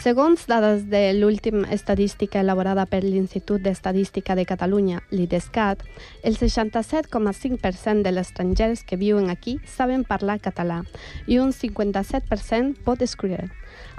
Segons 0.00 0.46
dades 0.48 0.86
de 0.88 1.12
l'última 1.12 1.68
estadística 1.74 2.40
elaborada 2.40 2.86
per 2.88 3.02
l'Institut 3.04 3.60
d'Estadística 3.60 4.32
de 4.34 4.46
Catalunya, 4.48 5.02
l'IDESCAT, 5.10 5.82
el 6.24 6.38
67,5% 6.38 8.00
de 8.00 8.20
estrangers 8.20 8.82
que 8.82 8.96
viuen 8.96 9.28
aquí 9.28 9.58
saben 9.66 10.04
parlar 10.08 10.38
català 10.40 10.78
i 11.26 11.36
un 11.36 11.52
57% 11.52 12.80
pot 12.86 13.04
escriure. 13.04 13.50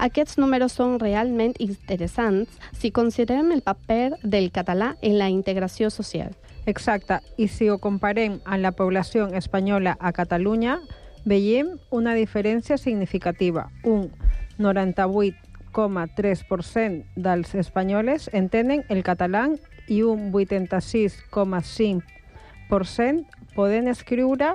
Aquests 0.02 0.40
números 0.42 0.74
són 0.74 0.98
realment 0.98 1.54
interessants 1.62 2.50
si 2.74 2.90
considerem 2.90 3.52
el 3.54 3.62
paper 3.62 4.18
del 4.24 4.50
català 4.50 4.96
en 5.02 5.20
la 5.22 5.30
integració 5.30 5.92
social. 5.94 6.34
Exacte, 6.66 7.20
i 7.38 7.46
si 7.46 7.70
ho 7.70 7.78
comparem 7.78 8.40
amb 8.42 8.58
la 8.66 8.74
població 8.74 9.30
espanyola 9.38 9.94
a 10.00 10.10
Catalunya, 10.10 10.80
veiem 11.22 11.76
una 11.94 12.18
diferència 12.18 12.74
significativa, 12.74 13.70
un 13.86 14.10
98 14.58 15.51
86,3% 15.72 17.04
dels 17.16 17.54
espanyoles 17.54 18.28
entenen 18.32 18.84
el 18.88 19.02
català 19.02 19.48
i 19.88 20.02
un 20.02 20.32
86,5% 20.32 23.24
poden 23.56 23.88
escriure. 23.88 24.54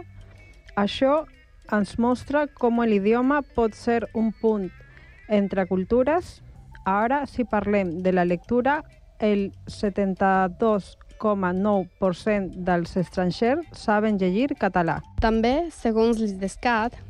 Això 0.78 1.26
ens 1.74 2.00
mostra 2.00 2.48
com 2.48 2.80
l'idioma 2.82 3.42
pot 3.56 3.74
ser 3.76 4.10
un 4.14 4.32
punt 4.32 4.72
entre 5.28 5.66
cultures. 5.68 6.42
Ara, 6.86 7.26
si 7.28 7.44
parlem 7.44 8.02
de 8.04 8.12
la 8.14 8.26
lectura, 8.26 8.84
el 9.20 9.52
72,9% 9.68 12.52
dels 12.64 12.98
estrangers 12.98 13.66
saben 13.74 14.18
llegir 14.18 14.56
català. 14.56 15.02
També, 15.20 15.70
segons 15.74 16.20
l'ISDESCAT, 16.22 17.07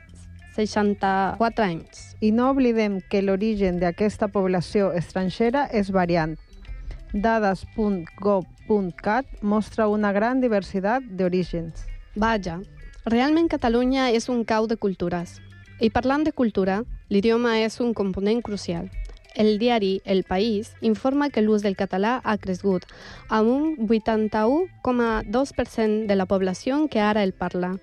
64 0.53 1.63
anys. 1.65 2.15
I 2.21 2.31
no 2.31 2.51
oblidem 2.53 3.01
que 3.09 3.23
l'origen 3.25 3.79
d'aquesta 3.81 4.27
població 4.29 4.93
estrangera 4.93 5.65
és 5.73 5.89
variant. 5.89 6.37
Dades.gov.cat 7.15 9.25
mostra 9.41 9.87
una 9.89 10.11
gran 10.13 10.41
diversitat 10.41 11.03
d'orígens. 11.09 11.94
Vaja, 12.15 12.61
realment 13.03 13.51
Catalunya 13.51 14.07
és 14.15 14.31
un 14.31 14.47
cau 14.47 14.71
de 14.71 14.79
cultures. 14.79 15.43
I 15.83 15.91
parlant 15.91 16.23
de 16.23 16.31
cultura, 16.31 16.87
l'idioma 17.11 17.59
és 17.59 17.83
un 17.83 17.91
component 17.93 18.39
crucial. 18.41 18.89
El 19.35 19.59
diari 19.59 19.99
El 20.05 20.23
País 20.23 20.71
informa 20.79 21.29
que 21.29 21.41
l'ús 21.43 21.61
del 21.61 21.75
català 21.75 22.21
ha 22.23 22.37
crescut, 22.39 22.85
amb 23.27 23.49
un 23.51 23.75
81,2% 23.83 26.07
de 26.07 26.15
la 26.15 26.25
població 26.25 26.87
que 26.87 27.03
ara 27.03 27.23
el 27.27 27.33
parla. 27.33 27.75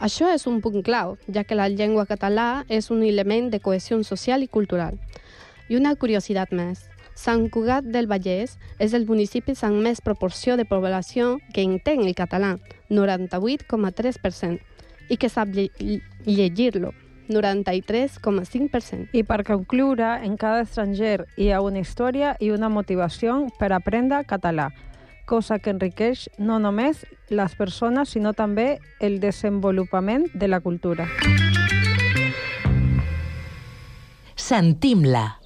Això 0.00 0.32
és 0.32 0.46
un 0.48 0.62
punt 0.64 0.82
clau, 0.82 1.18
ja 1.28 1.44
que 1.44 1.54
la 1.54 1.68
llengua 1.68 2.06
català 2.08 2.64
és 2.72 2.90
un 2.90 3.02
element 3.04 3.52
de 3.52 3.60
cohesió 3.60 4.02
social 4.04 4.42
i 4.42 4.48
cultural. 4.48 4.96
I 5.68 5.76
una 5.76 5.94
curiositat 6.00 6.52
més. 6.52 6.88
Sant 7.16 7.48
Cugat 7.48 7.86
del 7.88 8.06
Vallès 8.10 8.58
és 8.78 8.92
el 8.92 9.06
municipi 9.08 9.54
amb 9.64 9.80
més 9.80 10.02
proporció 10.04 10.56
de 10.60 10.66
població 10.68 11.38
que 11.54 11.64
entén 11.64 12.04
el 12.04 12.14
català, 12.14 12.58
98,3%, 12.92 14.60
i 15.08 15.16
que 15.16 15.30
sap 15.32 15.48
llegir-lo, 15.56 16.92
93,5%. 17.28 19.08
I 19.16 19.22
per 19.24 19.44
concloure, 19.48 20.20
en 20.26 20.36
cada 20.36 20.66
estranger 20.66 21.24
hi 21.40 21.48
ha 21.50 21.62
una 21.64 21.80
història 21.80 22.36
i 22.38 22.52
una 22.52 22.68
motivació 22.68 23.46
per 23.58 23.72
aprendre 23.72 24.20
català, 24.28 24.68
cosa 25.24 25.58
que 25.58 25.72
enriqueix 25.72 26.28
no 26.38 26.60
només 26.60 27.06
les 27.30 27.56
persones, 27.56 28.12
sinó 28.12 28.34
també 28.36 28.76
el 29.00 29.20
desenvolupament 29.24 30.28
de 30.34 30.52
la 30.52 30.60
cultura. 30.60 31.08
Sentim-la. 34.36 35.45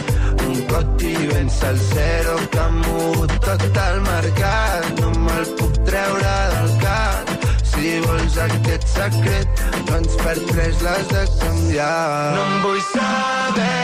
un 0.71 0.83
coti 0.83 1.27
ben 1.27 1.49
salsero 1.49 2.35
que 2.49 2.59
ha 2.59 2.69
mogut 2.69 3.31
tot 3.41 3.61
el 3.61 4.01
mercat. 4.01 4.99
No 4.99 5.11
me'l 5.25 5.45
puc 5.59 5.73
treure 5.85 6.35
del 6.53 6.71
cap. 6.83 7.35
Si 7.73 7.99
vols 8.05 8.37
aquest 8.47 8.87
secret, 8.95 9.63
doncs 9.89 10.15
per 10.23 10.37
tres 10.51 10.81
l'has 10.81 11.07
de 11.13 11.27
canviar. 11.43 12.35
No 12.35 12.43
em 12.47 12.59
vull 12.65 12.83
saber 12.93 13.80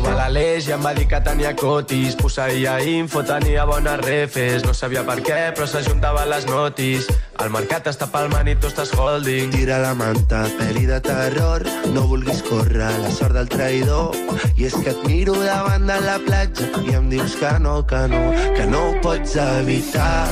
trobar 0.00 0.16
l'Aleix 0.16 0.68
i 0.68 0.72
em 0.72 0.84
va 0.84 0.92
dir 0.96 1.06
que 1.08 1.18
tenia 1.24 1.50
cotis. 1.56 2.14
Posseïa 2.16 2.78
info, 2.88 3.22
tenia 3.26 3.66
bones 3.68 4.00
refes. 4.06 4.64
No 4.64 4.72
sabia 4.72 5.02
per 5.04 5.18
què, 5.20 5.40
però 5.56 5.66
s'ajuntava 5.68 6.24
les 6.30 6.46
notis. 6.48 7.08
El 7.40 7.52
mercat 7.52 7.88
està 7.90 8.08
palmant 8.12 8.48
i 8.48 8.56
tu 8.56 8.70
estàs 8.70 8.92
holding. 8.96 9.52
Tira 9.52 9.80
la 9.82 9.92
manta, 9.98 10.46
pel·li 10.58 10.86
de 10.88 11.00
terror. 11.04 11.66
No 11.92 12.06
vulguis 12.08 12.40
córrer 12.48 12.88
la 13.02 13.12
sort 13.12 13.36
del 13.36 13.50
traïdor. 13.52 14.16
I 14.56 14.68
és 14.70 14.76
que 14.78 14.94
et 14.94 15.04
miro 15.08 15.36
davant 15.42 15.84
de 15.88 15.98
la 16.06 16.16
platja 16.24 16.70
i 16.80 16.96
em 16.96 17.10
dius 17.12 17.36
que 17.40 17.52
no, 17.60 17.80
que 17.84 18.06
no, 18.12 18.22
que 18.56 18.68
no 18.72 18.84
ho 18.88 18.94
pots 19.04 19.36
evitar. 19.44 20.28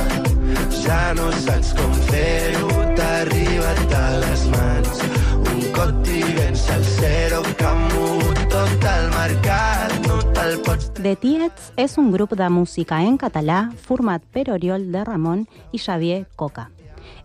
Ja 0.81 1.01
no 1.17 1.29
saps 1.45 1.75
com 1.77 1.93
fer-ho, 2.09 2.71
t'ha 2.97 3.11
arribat 3.21 3.97
a 3.99 4.07
les 4.25 4.47
mans. 4.55 5.05
Un 5.43 5.61
coti 5.77 6.23
ben 6.39 6.57
salsero 6.57 7.43
que 7.53 7.69
ha 7.69 7.75
mogut 7.85 7.99
tot 7.99 8.15
el 8.15 8.18
mercat. 9.29 9.93
No 10.07 10.17
te'l 10.33 10.57
pots 10.65 10.89
The 10.97 11.15
Tiets 11.19 11.71
és 11.77 11.97
un 12.01 12.09
grup 12.11 12.33
de 12.37 12.49
música 12.49 13.01
en 13.05 13.17
català 13.17 13.69
format 13.85 14.23
per 14.33 14.49
Oriol 14.55 14.89
de 14.93 15.03
Ramon 15.05 15.45
i 15.71 15.77
Xavier 15.77 16.25
Coca. 16.35 16.69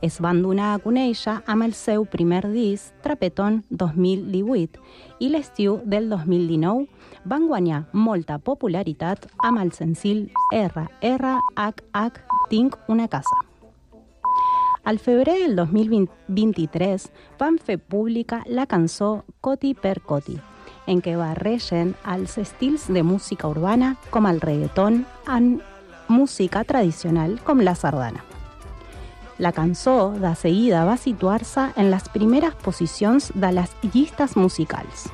Es 0.01 0.19
van 0.21 0.43
donar 0.43 0.75
a 0.75 0.81
conèixer 0.81 1.39
amb 1.47 1.65
el 1.65 1.73
seu 1.77 2.05
primer 2.05 2.43
disc, 2.53 2.93
Trapeton 3.05 3.63
2018, 3.71 4.81
i 5.21 5.31
l'estiu 5.33 5.81
del 5.85 6.09
2019 6.13 6.87
van 7.25 7.49
guanyar 7.49 7.85
molta 7.93 8.39
popularitat 8.39 9.29
amb 9.45 9.61
el 9.65 9.73
senzill 9.73 10.29
RRHH 10.53 12.25
Tinc 12.51 12.77
una 12.89 13.09
casa. 13.09 13.41
Al 14.85 14.99
febrer 15.01 15.39
del 15.41 15.57
2023 15.57 17.07
van 17.41 17.57
fer 17.57 17.79
pública 17.79 18.43
la 18.47 18.67
cançó 18.67 19.25
Coti 19.41 19.73
per 19.73 20.03
Coti, 20.05 20.37
en 20.87 21.01
què 21.03 21.17
barregen 21.17 21.95
els 22.05 22.37
estils 22.39 22.87
de 22.93 23.03
música 23.03 23.49
urbana 23.49 23.95
com 24.11 24.27
el 24.27 24.41
reggaeton 24.41 25.03
amb 25.27 25.63
música 26.09 26.65
tradicional 26.65 27.39
com 27.45 27.61
la 27.65 27.75
sardana. 27.75 28.25
La 29.39 29.51
cançó 29.53 30.13
de 30.13 30.35
seguida 30.37 30.85
va 30.85 30.97
situar-se 30.97 31.73
en 31.77 31.91
les 31.91 32.09
primeres 32.09 32.55
posicions 32.63 33.33
de 33.35 33.51
les 33.53 33.73
llistes 33.93 34.37
musicals. 34.37 35.09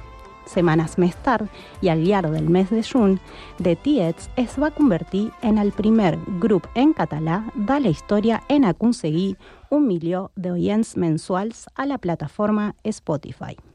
Setmanes 0.51 0.99
més 0.99 1.15
tard, 1.25 1.47
i 1.81 1.89
al 1.89 2.03
llarg 2.03 2.35
del 2.35 2.51
mes 2.51 2.69
de 2.75 2.83
juny, 2.83 3.17
The 3.63 3.77
Tiets 3.85 4.29
es 4.37 4.59
va 4.59 4.73
convertir 4.75 5.31
en 5.47 5.59
el 5.63 5.71
primer 5.73 6.19
grup 6.43 6.67
en 6.75 6.93
català 6.93 7.45
de 7.55 7.81
la 7.81 7.95
història 7.95 8.43
en 8.49 8.67
aconseguir 8.67 9.37
un 9.71 9.87
milió 9.87 10.31
d'oients 10.35 10.97
mensuals 10.97 11.69
a 11.77 11.87
la 11.87 11.99
plataforma 11.99 12.75
Spotify. 12.85 13.70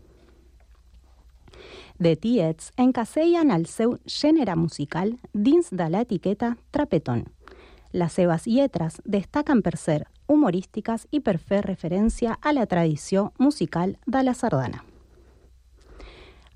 The 1.98 2.18
Tiets 2.18 2.74
encasellen 2.76 3.52
el 3.52 3.68
seu 3.72 3.94
gènere 4.06 4.58
musical 4.60 5.14
dins 5.32 5.70
de 5.72 5.88
l'etiqueta 5.88 6.58
Trapeton. 6.76 7.24
Les 7.96 8.12
seves 8.12 8.48
lletres 8.48 9.00
destaquen 9.06 9.62
per 9.64 9.78
ser 9.80 10.02
humorístiques 10.28 11.08
i 11.16 11.22
per 11.24 11.38
fer 11.40 11.62
referència 11.64 12.36
a 12.42 12.52
la 12.52 12.66
tradició 12.68 13.32
musical 13.40 13.96
de 14.06 14.26
la 14.28 14.34
sardana. 14.36 14.84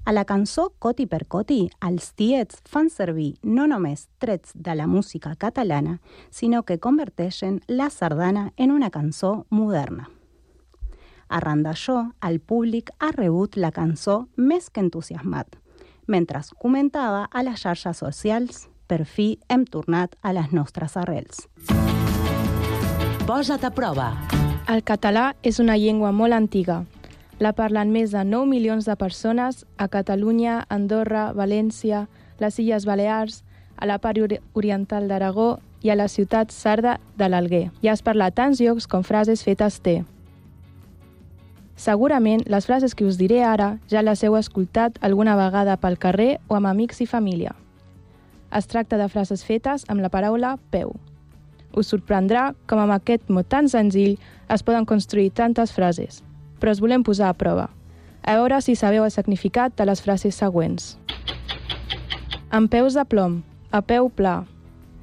A 0.03 0.11
la 0.11 0.25
cançó 0.25 0.73
Coti 0.79 1.05
per 1.07 1.25
Coti, 1.27 1.69
els 1.79 2.11
tiets 2.19 2.59
fan 2.67 2.89
servir 2.89 3.37
no 3.43 3.67
només 3.67 4.07
trets 4.19 4.51
de 4.55 4.75
la 4.75 4.87
música 4.87 5.35
catalana, 5.35 5.99
sinó 6.31 6.63
que 6.63 6.79
converteixen 6.79 7.61
la 7.67 7.89
sardana 7.89 8.51
en 8.57 8.71
una 8.71 8.89
cançó 8.89 9.45
moderna. 9.49 10.09
Arran 11.29 11.61
d'això, 11.63 12.11
el 12.25 12.39
públic 12.39 12.89
ha 12.99 13.11
rebut 13.15 13.55
la 13.57 13.71
cançó 13.71 14.27
més 14.35 14.69
que 14.69 14.81
entusiasmat, 14.81 15.55
mentre 16.07 16.41
comentava 16.57 17.27
a 17.31 17.43
les 17.45 17.61
xarxes 17.61 17.97
socials 18.01 18.67
per 18.89 19.05
fi 19.05 19.37
hem 19.49 19.65
tornat 19.65 20.15
a 20.25 20.33
les 20.33 20.51
nostres 20.51 20.97
arrels. 20.97 21.45
Posa't 23.29 23.63
a 23.65 23.69
prova. 23.69 24.09
El 24.69 24.81
català 24.83 25.35
és 25.45 25.59
una 25.61 25.77
llengua 25.77 26.11
molt 26.11 26.33
antiga. 26.33 26.83
La 27.39 27.53
parlen 27.53 27.91
més 27.93 28.11
de 28.11 28.23
9 28.25 28.49
milions 28.49 28.85
de 28.85 28.95
persones 28.97 29.65
a 29.77 29.87
Catalunya, 29.87 30.65
Andorra, 30.69 31.29
València, 31.33 32.07
les 32.39 32.57
Illes 32.59 32.85
Balears, 32.85 33.43
a 33.77 33.85
la 33.85 33.99
part 33.99 34.17
ori- 34.19 34.41
oriental 34.53 35.07
d'Aragó 35.07 35.59
i 35.81 35.89
a 35.89 35.95
la 35.95 36.09
ciutat 36.09 36.51
sarda 36.51 36.97
de 37.17 37.29
l'Alguer. 37.29 37.69
I 37.81 37.87
es 37.93 38.01
parla 38.01 38.27
a 38.27 38.31
tants 38.35 38.59
llocs 38.59 38.87
com 38.87 39.03
frases 39.07 39.43
fetes 39.45 39.79
té. 39.79 40.01
Segurament 41.79 42.41
les 42.51 42.65
frases 42.67 42.91
que 42.91 43.05
us 43.07 43.15
diré 43.15 43.37
ara 43.47 43.69
ja 43.87 44.01
les 44.03 44.19
heu 44.27 44.33
escoltat 44.35 44.97
alguna 44.99 45.37
vegada 45.39 45.77
pel 45.79 45.95
carrer 45.95 46.33
o 46.51 46.57
amb 46.57 46.67
amics 46.67 46.99
i 46.99 47.05
família. 47.07 47.53
Es 48.51 48.67
tracta 48.67 48.97
de 48.99 49.07
frases 49.07 49.45
fetes 49.47 49.85
amb 49.87 50.03
la 50.03 50.09
paraula 50.11 50.57
peu. 50.73 50.91
Us 51.71 51.87
sorprendrà 51.93 52.49
com 52.67 52.81
amb 52.83 52.91
aquest 52.97 53.29
mot 53.31 53.47
tan 53.47 53.69
senzill 53.71 54.17
es 54.51 54.65
poden 54.67 54.83
construir 54.89 55.29
tantes 55.31 55.71
frases, 55.71 56.19
però 56.59 56.73
us 56.75 56.81
volem 56.83 57.05
posar 57.07 57.29
a 57.29 57.37
prova. 57.37 57.69
A 58.27 58.35
veure 58.35 58.59
si 58.59 58.75
sabeu 58.75 59.07
el 59.07 59.15
significat 59.15 59.77
de 59.79 59.87
les 59.87 60.03
frases 60.03 60.35
següents. 60.35 60.97
Amb 62.51 62.67
peus 62.67 62.99
de 62.99 63.07
plom, 63.07 63.39
a 63.71 63.79
peu 63.79 64.11
pla, 64.11 64.43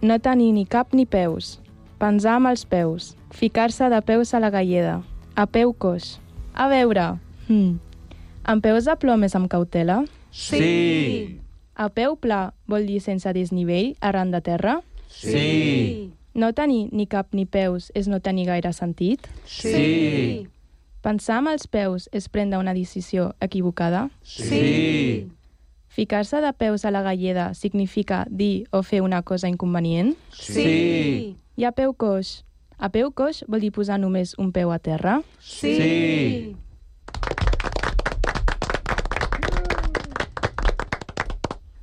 no 0.03 0.21
tenir 0.21 0.53
ni 0.53 0.67
cap 0.69 0.93
ni 0.93 1.09
peus, 1.09 1.57
pensar 1.97 2.37
amb 2.37 2.53
els 2.53 2.69
peus, 2.69 3.15
ficar-se 3.33 3.89
de 3.89 4.05
peus 4.05 4.35
a 4.35 4.45
la 4.45 4.53
galleda, 4.53 5.01
a 5.37 5.49
peu 5.49 5.73
coix. 5.73 6.19
A 6.57 6.69
veure, 6.73 7.19
hmm. 7.51 7.77
amb 8.49 8.65
peus 8.65 8.87
de 8.89 8.95
plom 8.97 9.27
és 9.27 9.35
amb 9.37 9.49
cautela? 9.53 9.99
Sí. 10.33 11.37
A 11.77 11.91
peu 11.93 12.17
pla 12.17 12.55
vol 12.65 12.89
dir 12.89 13.03
sense 13.05 13.29
desnivell 13.37 13.93
arran 14.01 14.33
de 14.33 14.41
terra? 14.41 14.79
Sí. 15.13 16.09
No 16.33 16.55
tenir 16.57 16.89
ni 16.97 17.05
cap 17.13 17.37
ni 17.37 17.45
peus 17.45 17.91
és 17.95 18.09
no 18.09 18.23
tenir 18.25 18.47
gaire 18.49 18.73
sentit? 18.73 19.29
Sí. 19.45 20.49
Pensar 21.05 21.43
amb 21.43 21.53
els 21.53 21.69
peus 21.69 22.09
és 22.17 22.31
prendre 22.33 22.57
una 22.61 22.73
decisió 22.73 23.35
equivocada? 23.45 24.07
Sí. 24.25 25.29
Ficar-se 25.93 26.41
de 26.41 26.55
peus 26.57 26.85
a 26.85 26.91
la 26.91 27.05
galleda 27.05 27.51
significa 27.53 28.25
dir 28.29 28.65
o 28.73 28.81
fer 28.83 29.03
una 29.05 29.21
cosa 29.23 29.53
inconvenient? 29.53 30.17
Sí. 30.33 31.37
I 31.57 31.69
a 31.69 31.73
peu 31.77 31.93
coix? 31.93 32.39
A 32.77 32.91
peu 32.93 33.11
coix 33.11 33.43
vol 33.49 33.63
dir 33.65 33.73
posar 33.73 33.97
només 33.99 34.35
un 34.39 34.53
peu 34.53 34.71
a 34.71 34.79
terra? 34.79 35.21
Sí. 35.41 36.55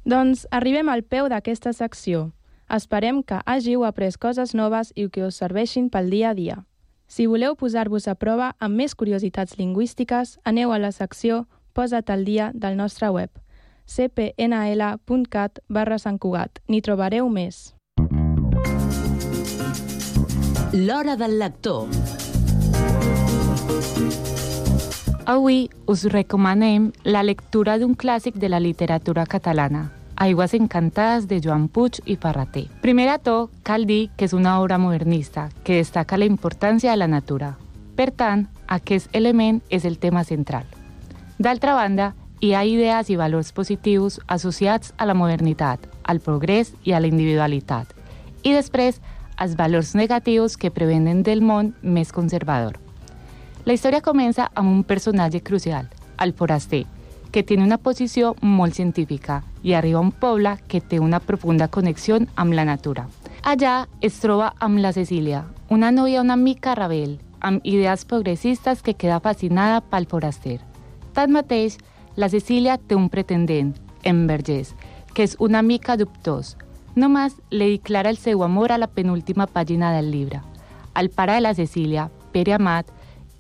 Doncs 0.06 0.46
arribem 0.52 0.90
al 0.90 1.02
peu 1.04 1.30
d'aquesta 1.32 1.74
secció. 1.74 2.32
Esperem 2.70 3.24
que 3.24 3.42
hàgiu 3.46 3.86
après 3.86 4.18
coses 4.20 4.54
noves 4.54 4.92
i 4.96 5.08
que 5.10 5.26
us 5.26 5.40
serveixin 5.42 5.90
pel 5.90 6.10
dia 6.10 6.32
a 6.32 6.38
dia. 6.38 6.58
Si 7.08 7.28
voleu 7.28 7.56
posar-vos 7.56 8.08
a 8.08 8.16
prova 8.16 8.54
amb 8.60 8.76
més 8.76 8.96
curiositats 8.96 9.58
lingüístiques, 9.58 10.40
aneu 10.44 10.74
a 10.74 10.80
la 10.80 10.92
secció 10.92 11.46
Posa't 11.74 12.10
al 12.14 12.26
dia 12.26 12.52
del 12.54 12.78
nostre 12.78 13.10
web 13.10 13.30
cpnl.cat 13.86 15.60
barra 15.70 15.98
Sant 16.00 16.20
Cugat. 16.20 16.62
N'hi 16.70 16.82
trobareu 16.82 17.30
més. 17.30 17.74
L'hora 20.74 21.16
del 21.16 21.38
lector. 21.38 21.86
Avui 25.26 25.70
us 25.86 26.06
recomanem 26.10 26.88
la 27.04 27.22
lectura 27.22 27.78
d'un 27.78 27.94
clàssic 27.94 28.40
de 28.42 28.50
la 28.50 28.60
literatura 28.60 29.28
catalana, 29.30 29.92
Aigües 30.16 30.56
encantades 30.58 31.28
de 31.28 31.40
Joan 31.46 31.68
Puig 31.68 32.02
i 32.06 32.18
Parrater. 32.18 32.66
Primer 32.82 33.08
a 33.10 33.20
tot, 33.20 33.54
cal 33.62 33.86
dir 33.86 34.10
que 34.18 34.26
és 34.26 34.34
una 34.34 34.60
obra 34.62 34.80
modernista 34.82 35.52
que 35.64 35.78
destaca 35.78 36.18
la 36.18 36.26
importància 36.26 36.90
de 36.90 36.98
la 36.98 37.08
natura. 37.08 37.54
Per 37.96 38.10
tant, 38.10 38.48
aquest 38.66 39.14
element 39.14 39.62
és 39.70 39.86
el 39.86 40.00
tema 40.02 40.24
central. 40.24 40.66
D'altra 41.38 41.78
banda, 41.78 42.16
hi 42.42 42.56
ha 42.58 42.66
idees 42.66 43.14
i 43.14 43.16
valors 43.16 43.54
positius 43.54 44.20
associats 44.26 44.96
a 44.98 45.06
la 45.06 45.14
modernitat, 45.14 45.86
al 46.02 46.20
progrés 46.20 46.74
i 46.84 46.94
a 46.94 47.00
la 47.00 47.14
individualitat. 47.14 47.94
I 48.42 48.58
després, 48.58 48.98
els 49.40 49.56
valors 49.56 49.94
negatius 49.96 50.58
que 50.58 50.72
prevenen 50.72 51.24
del 51.24 51.42
món 51.42 51.74
més 51.82 52.12
conservador. 52.12 52.80
La 53.66 53.74
història 53.74 54.04
comença 54.04 54.50
amb 54.54 54.70
un 54.70 54.84
personatge 54.84 55.42
crucial, 55.42 55.88
el 56.20 56.34
foraster, 56.34 56.86
que 57.32 57.44
tiene 57.44 57.64
una 57.64 57.78
posició 57.78 58.36
molt 58.42 58.76
científica 58.76 59.42
i 59.64 59.74
arriba 59.74 59.98
a 59.98 60.02
un 60.06 60.12
poble 60.12 60.58
que 60.68 60.82
té 60.82 61.00
una 61.00 61.20
profunda 61.20 61.68
connexió 61.68 62.20
amb 62.36 62.54
la 62.54 62.66
natura. 62.66 63.08
Allà 63.44 63.88
es 64.02 64.20
troba 64.22 64.54
amb 64.60 64.78
la 64.80 64.94
Cecília, 64.94 65.46
una 65.70 65.92
noia 65.92 66.22
una 66.22 66.36
mica 66.36 66.76
rebel, 66.76 67.18
amb 67.40 67.60
idees 67.64 68.06
progressistes 68.06 68.82
que 68.82 68.94
queda 68.94 69.20
fascinada 69.20 69.82
pel 69.82 70.06
foraster. 70.08 70.60
Tanmateix, 71.14 71.80
la 72.16 72.30
Cecília 72.30 72.78
té 72.78 72.96
un 72.96 73.10
pretendent, 73.10 73.74
en 74.04 74.28
Vergés, 74.28 74.76
que 75.14 75.26
és 75.26 75.36
una 75.40 75.62
mica 75.62 75.98
dubtós. 75.98 76.56
Només 76.96 77.40
li 77.50 77.72
declara 77.72 78.12
el 78.14 78.18
seu 78.22 78.44
amor 78.44 78.72
a 78.72 78.78
la 78.78 78.88
penúltima 78.88 79.48
pàgina 79.48 79.92
del 79.96 80.12
llibre. 80.12 80.42
El 80.96 81.10
pare 81.10 81.34
de 81.34 81.42
la 81.42 81.56
Cecília, 81.56 82.10
Pere 82.32 82.54
Amat, 82.54 82.92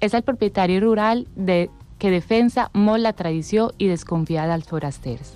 és 0.01 0.13
el 0.13 0.23
propietari 0.23 0.79
rural 0.79 1.27
de, 1.35 1.69
que 1.99 2.09
defensa 2.09 2.69
molt 2.73 3.03
la 3.05 3.13
tradició 3.13 3.69
i 3.77 3.87
desconfia 3.87 4.47
dels 4.49 4.65
forasters. 4.67 5.35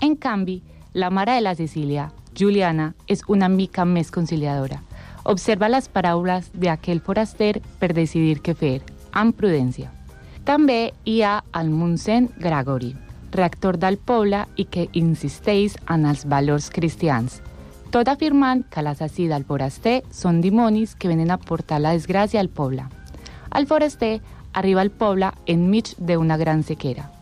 En 0.00 0.16
canvi, 0.16 0.62
la 0.94 1.10
mare 1.10 1.36
de 1.36 1.44
la 1.44 1.54
Cecília, 1.54 2.10
Juliana, 2.36 2.94
és 3.06 3.22
una 3.28 3.48
mica 3.48 3.84
més 3.84 4.10
conciliadora. 4.10 4.80
Observa 5.24 5.68
les 5.68 5.88
paraules 5.88 6.48
d'aquell 6.54 7.02
foraster 7.04 7.60
per 7.80 7.92
decidir 7.92 8.40
què 8.40 8.54
fer, 8.56 8.80
amb 9.12 9.36
prudència. 9.36 9.92
També 10.48 10.94
hi 11.04 11.20
ha 11.22 11.42
el 11.58 11.68
Montseny 11.68 12.30
Gregori, 12.38 12.94
rector 13.36 13.78
del 13.78 13.98
poble 13.98 14.44
i 14.56 14.64
que 14.64 14.88
insisteix 14.92 15.76
en 15.92 16.06
els 16.06 16.24
valors 16.26 16.70
cristians, 16.70 17.40
tot 17.90 18.08
afirmant 18.08 18.64
que 18.70 18.82
l'assassí 18.82 19.28
del 19.30 19.44
foraster 19.44 20.00
són 20.10 20.40
dimonis 20.40 20.94
que 20.96 21.08
venen 21.08 21.30
a 21.30 21.38
portar 21.38 21.80
la 21.80 21.94
desgràcia 21.96 22.40
al 22.40 22.48
poble. 22.48 22.88
El 23.54 23.66
foraster 23.66 24.16
arriba 24.52 24.80
al 24.82 24.90
poble 24.90 25.30
enmig 25.46 25.94
d'una 25.98 26.36
gran 26.40 26.64
sequera 26.64 27.12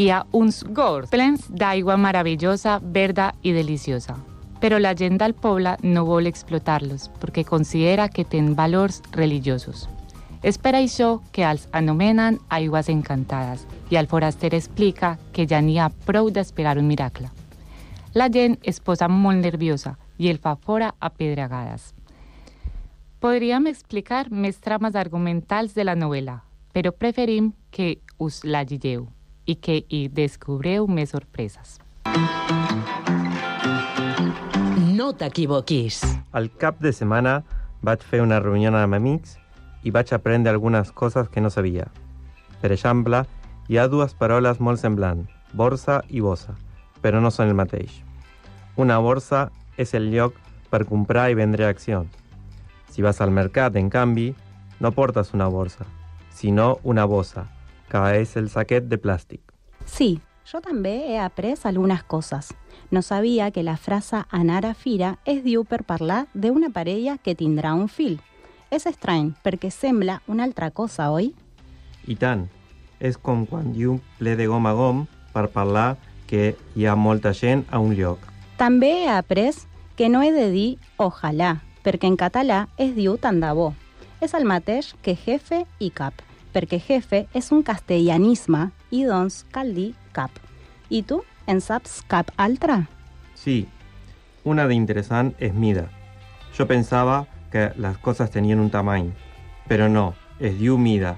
Hi 0.00 0.06
ha 0.08 0.22
uns 0.32 0.62
gors 0.64 1.10
plens 1.12 1.42
d'aigua 1.52 1.98
meravellosa, 2.00 2.78
verda 2.80 3.34
i 3.42 3.52
deliciosa. 3.52 4.14
Però 4.60 4.78
la 4.80 4.94
gent 4.96 5.18
del 5.20 5.34
poble 5.36 5.74
no 5.82 6.06
vol 6.08 6.28
explotar-los 6.30 7.10
perquè 7.20 7.44
considera 7.44 8.08
que 8.08 8.24
tenen 8.24 8.54
valors 8.56 9.02
religiosos. 9.12 9.88
És 10.42 10.56
per 10.56 10.72
això 10.72 11.20
que 11.36 11.44
els 11.44 11.66
anomenen 11.76 12.38
aigües 12.48 12.88
encantades 12.88 13.66
i 13.92 13.98
el 14.00 14.08
foraster 14.08 14.54
explica 14.56 15.18
que 15.36 15.44
ja 15.46 15.60
n'hi 15.60 15.76
ha 15.78 15.90
prou 16.06 16.30
d'esperar 16.32 16.78
un 16.80 16.88
miracle. 16.88 17.28
La 18.14 18.30
gent 18.32 18.56
es 18.64 18.80
posa 18.80 19.08
molt 19.08 19.44
nerviosa 19.44 19.98
i 20.16 20.30
el 20.30 20.38
fa 20.38 20.56
fora 20.56 20.94
a 20.98 21.10
pedregades. 21.10 21.92
Podríem 23.20 23.68
explicar 23.68 24.30
més 24.32 24.56
trames 24.64 24.96
argumentals 24.96 25.74
de 25.76 25.84
la 25.84 25.94
novel·la, 25.94 26.40
però 26.72 26.92
preferim 26.96 27.52
que 27.70 27.98
us 28.18 28.40
la 28.44 28.64
llegeu 28.64 29.10
i 29.44 29.58
que 29.60 29.82
hi 29.88 30.06
descobreu 30.08 30.88
més 30.88 31.12
sorpreses. 31.12 31.76
No 34.96 35.12
t'equivoquis. 35.12 36.00
Al 36.32 36.48
cap 36.56 36.80
de 36.80 36.94
setmana 36.96 37.42
vaig 37.84 38.00
fer 38.00 38.24
una 38.24 38.40
reunió 38.40 38.72
amb 38.72 38.96
amics 38.96 39.36
i 39.82 39.90
vaig 39.90 40.12
aprendre 40.12 40.52
algunes 40.52 40.92
coses 40.92 41.28
que 41.28 41.40
no 41.40 41.50
sabia. 41.50 41.88
Per 42.60 42.72
exemple, 42.72 43.24
hi 43.68 43.78
ha 43.78 43.88
dues 43.88 44.14
paraules 44.14 44.60
molt 44.60 44.80
semblants, 44.80 45.30
borsa 45.52 46.00
i 46.08 46.20
bossa, 46.20 46.56
però 47.00 47.20
no 47.20 47.30
són 47.30 47.48
el 47.48 47.58
mateix. 47.58 48.02
Una 48.76 48.98
borsa 48.98 49.48
és 49.76 49.94
el 49.94 50.10
lloc 50.12 50.36
per 50.70 50.86
comprar 50.86 51.30
i 51.30 51.38
vendre 51.38 51.66
accions. 51.66 52.10
Si 52.90 53.02
vas 53.02 53.20
al 53.20 53.30
mercat, 53.30 53.76
en 53.76 53.90
canvi, 53.90 54.34
no 54.80 54.92
portes 54.92 55.34
una 55.34 55.48
borsa, 55.48 55.86
sinó 56.30 56.78
una 56.82 57.04
bossa, 57.04 57.46
que 57.90 58.00
és 58.20 58.36
el 58.36 58.48
saquet 58.50 58.88
de 58.88 58.98
plàstic. 58.98 59.42
Sí, 59.86 60.20
yo 60.50 60.60
també 60.60 60.94
he 61.10 61.18
après 61.18 61.66
algunes 61.66 62.02
coses. 62.02 62.54
No 62.90 63.02
sabia 63.02 63.50
que 63.50 63.62
la 63.62 63.76
frase 63.76 64.24
anar 64.30 64.64
a 64.66 64.74
fira 64.74 65.18
es 65.24 65.44
diu 65.44 65.64
per 65.64 65.84
parlar 65.84 66.26
d'una 66.34 66.70
parella 66.74 67.18
que 67.18 67.36
tindrà 67.36 67.74
un 67.74 67.88
fill. 67.88 68.18
És 68.70 68.86
estrany, 68.86 69.32
perquè 69.42 69.66
sembla 69.74 70.20
una 70.30 70.44
altra 70.46 70.70
cosa, 70.70 71.08
oi? 71.10 71.32
I 72.06 72.14
tant, 72.14 72.44
és 73.02 73.16
com 73.18 73.42
quan 73.50 73.72
diu 73.74 73.96
ple 74.20 74.36
de 74.38 74.46
gom 74.46 74.68
a 74.70 74.74
gom 74.78 75.04
per 75.34 75.48
parlar 75.50 75.96
que 76.30 76.52
hi 76.78 76.86
ha 76.86 76.94
molta 76.94 77.32
gent 77.34 77.64
a 77.74 77.80
un 77.82 77.96
lloc. 77.98 78.22
També 78.60 78.92
he 79.02 79.08
après 79.10 79.66
que 79.98 80.08
no 80.08 80.22
he 80.22 80.30
de 80.30 80.46
dir 80.52 80.68
ojalà, 81.02 81.56
perquè 81.82 82.06
en 82.06 82.16
català 82.20 82.68
es 82.78 82.94
diu 82.94 83.16
tant 83.18 83.40
de 83.42 83.50
bo. 83.56 83.72
És 84.22 84.36
el 84.38 84.46
mateix 84.46 84.92
que 85.02 85.16
jefe 85.18 85.64
i 85.80 85.90
cap, 85.90 86.22
perquè 86.54 86.78
jefe 86.78 87.24
és 87.34 87.50
un 87.50 87.64
castellanisme 87.66 88.68
i 88.94 89.02
doncs 89.08 89.42
cal 89.50 89.74
dir 89.74 89.90
cap. 90.14 90.30
I 90.90 91.02
tu, 91.02 91.24
en 91.50 91.58
saps 91.58 92.04
cap 92.06 92.30
altra? 92.36 92.84
Sí, 93.34 93.64
una 94.44 94.68
d'interessant 94.70 95.34
és 95.42 95.54
mida. 95.54 95.88
Jo 96.54 96.66
pensava 96.70 97.24
que 97.50 97.70
les 97.76 97.98
coses 97.98 98.30
tenien 98.30 98.60
un 98.62 98.70
tamany, 98.70 99.10
però 99.68 99.88
no, 99.90 100.14
es 100.38 100.56
diu 100.58 100.78
mida. 100.78 101.16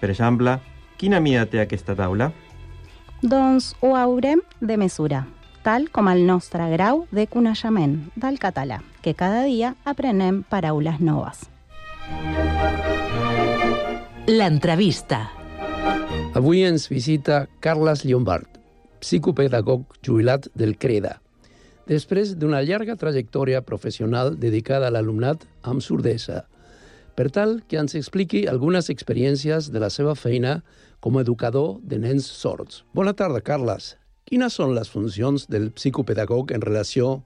Per 0.00 0.10
exemple, 0.10 0.56
quina 0.98 1.20
mida 1.20 1.44
té 1.46 1.60
aquesta 1.62 1.96
taula? 1.98 2.32
Doncs 3.22 3.72
ho 3.82 3.94
haurem 3.94 4.42
de 4.60 4.76
mesurar, 4.80 5.26
tal 5.62 5.88
com 5.94 6.08
el 6.10 6.24
nostre 6.26 6.66
grau 6.72 7.04
de 7.14 7.28
coneixement 7.30 7.98
del 8.16 8.40
català, 8.42 8.80
que 9.02 9.14
cada 9.14 9.44
dia 9.46 9.76
aprenem 9.84 10.42
paraules 10.42 10.98
noves. 11.00 11.46
L'entrevista. 14.26 15.28
Avui 16.34 16.62
ens 16.64 16.88
visita 16.88 17.46
Carles 17.60 18.04
Llombard, 18.06 18.48
psicopedagog 19.02 19.98
jubilat 20.02 20.48
del 20.54 20.78
CREDA. 20.78 21.18
Després 21.90 22.36
d'una 22.38 22.62
llarga 22.62 22.94
trajectòria 22.96 23.62
professional 23.66 24.36
dedicada 24.38 24.86
a 24.86 24.94
l'alumnat 24.94 25.46
amb 25.66 25.82
sordesa, 25.82 26.44
per 27.16 27.28
tal 27.34 27.58
que 27.68 27.80
ens 27.80 27.96
expliqui 27.98 28.46
algunes 28.48 28.88
experiències 28.92 29.68
de 29.72 29.82
la 29.82 29.90
seva 29.90 30.14
feina 30.14 30.60
com 31.02 31.18
a 31.18 31.24
educador 31.26 31.80
de 31.82 31.98
nens 31.98 32.28
sords. 32.28 32.84
Bona 32.94 33.12
tarda, 33.18 33.42
Carles. 33.42 33.96
Quines 34.24 34.54
són 34.54 34.76
les 34.76 34.88
funcions 34.88 35.48
del 35.50 35.72
psicopedagog 35.76 36.54
en 36.54 36.62
relació 36.62 37.20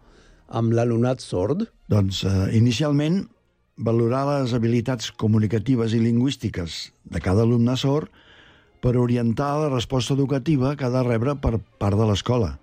amb 0.49 0.73
l'alumnat 0.73 1.21
sord? 1.21 1.67
Doncs, 1.93 2.25
eh, 2.25 2.57
inicialment, 2.57 3.27
valorar 3.77 4.25
les 4.27 4.55
habilitats 4.57 5.13
comunicatives 5.13 5.93
i 5.93 6.01
lingüístiques 6.01 6.93
de 7.05 7.21
cada 7.21 7.45
alumne 7.45 7.77
sord 7.77 8.09
per 8.81 8.97
orientar 8.97 9.53
la 9.61 9.69
resposta 9.69 10.15
educativa 10.15 10.77
que 10.77 10.87
ha 10.87 10.91
de 10.91 11.03
rebre 11.05 11.37
per 11.37 11.59
part 11.79 11.99
de 11.99 12.07
l'escola. 12.09 12.57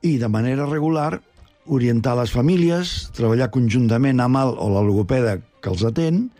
I, 0.00 0.16
de 0.16 0.28
manera 0.32 0.64
regular, 0.64 1.20
orientar 1.68 2.14
les 2.16 2.32
famílies, 2.32 3.10
treballar 3.12 3.50
conjuntament 3.52 4.20
amb 4.24 4.38
el 4.40 4.54
o 4.56 4.68
la 4.72 4.84
logopeda 4.84 5.36
que 5.60 5.68
els 5.72 5.84
atén 5.84 6.30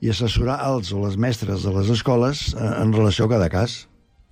i 0.00 0.12
assessorar 0.12 0.60
els 0.68 0.92
o 0.94 1.02
les 1.02 1.16
mestres 1.18 1.66
de 1.66 1.72
les 1.74 1.90
escoles 1.90 2.52
eh, 2.54 2.60
en 2.80 2.94
relació 2.94 3.26
a 3.26 3.32
cada 3.34 3.50
cas. 3.50 3.84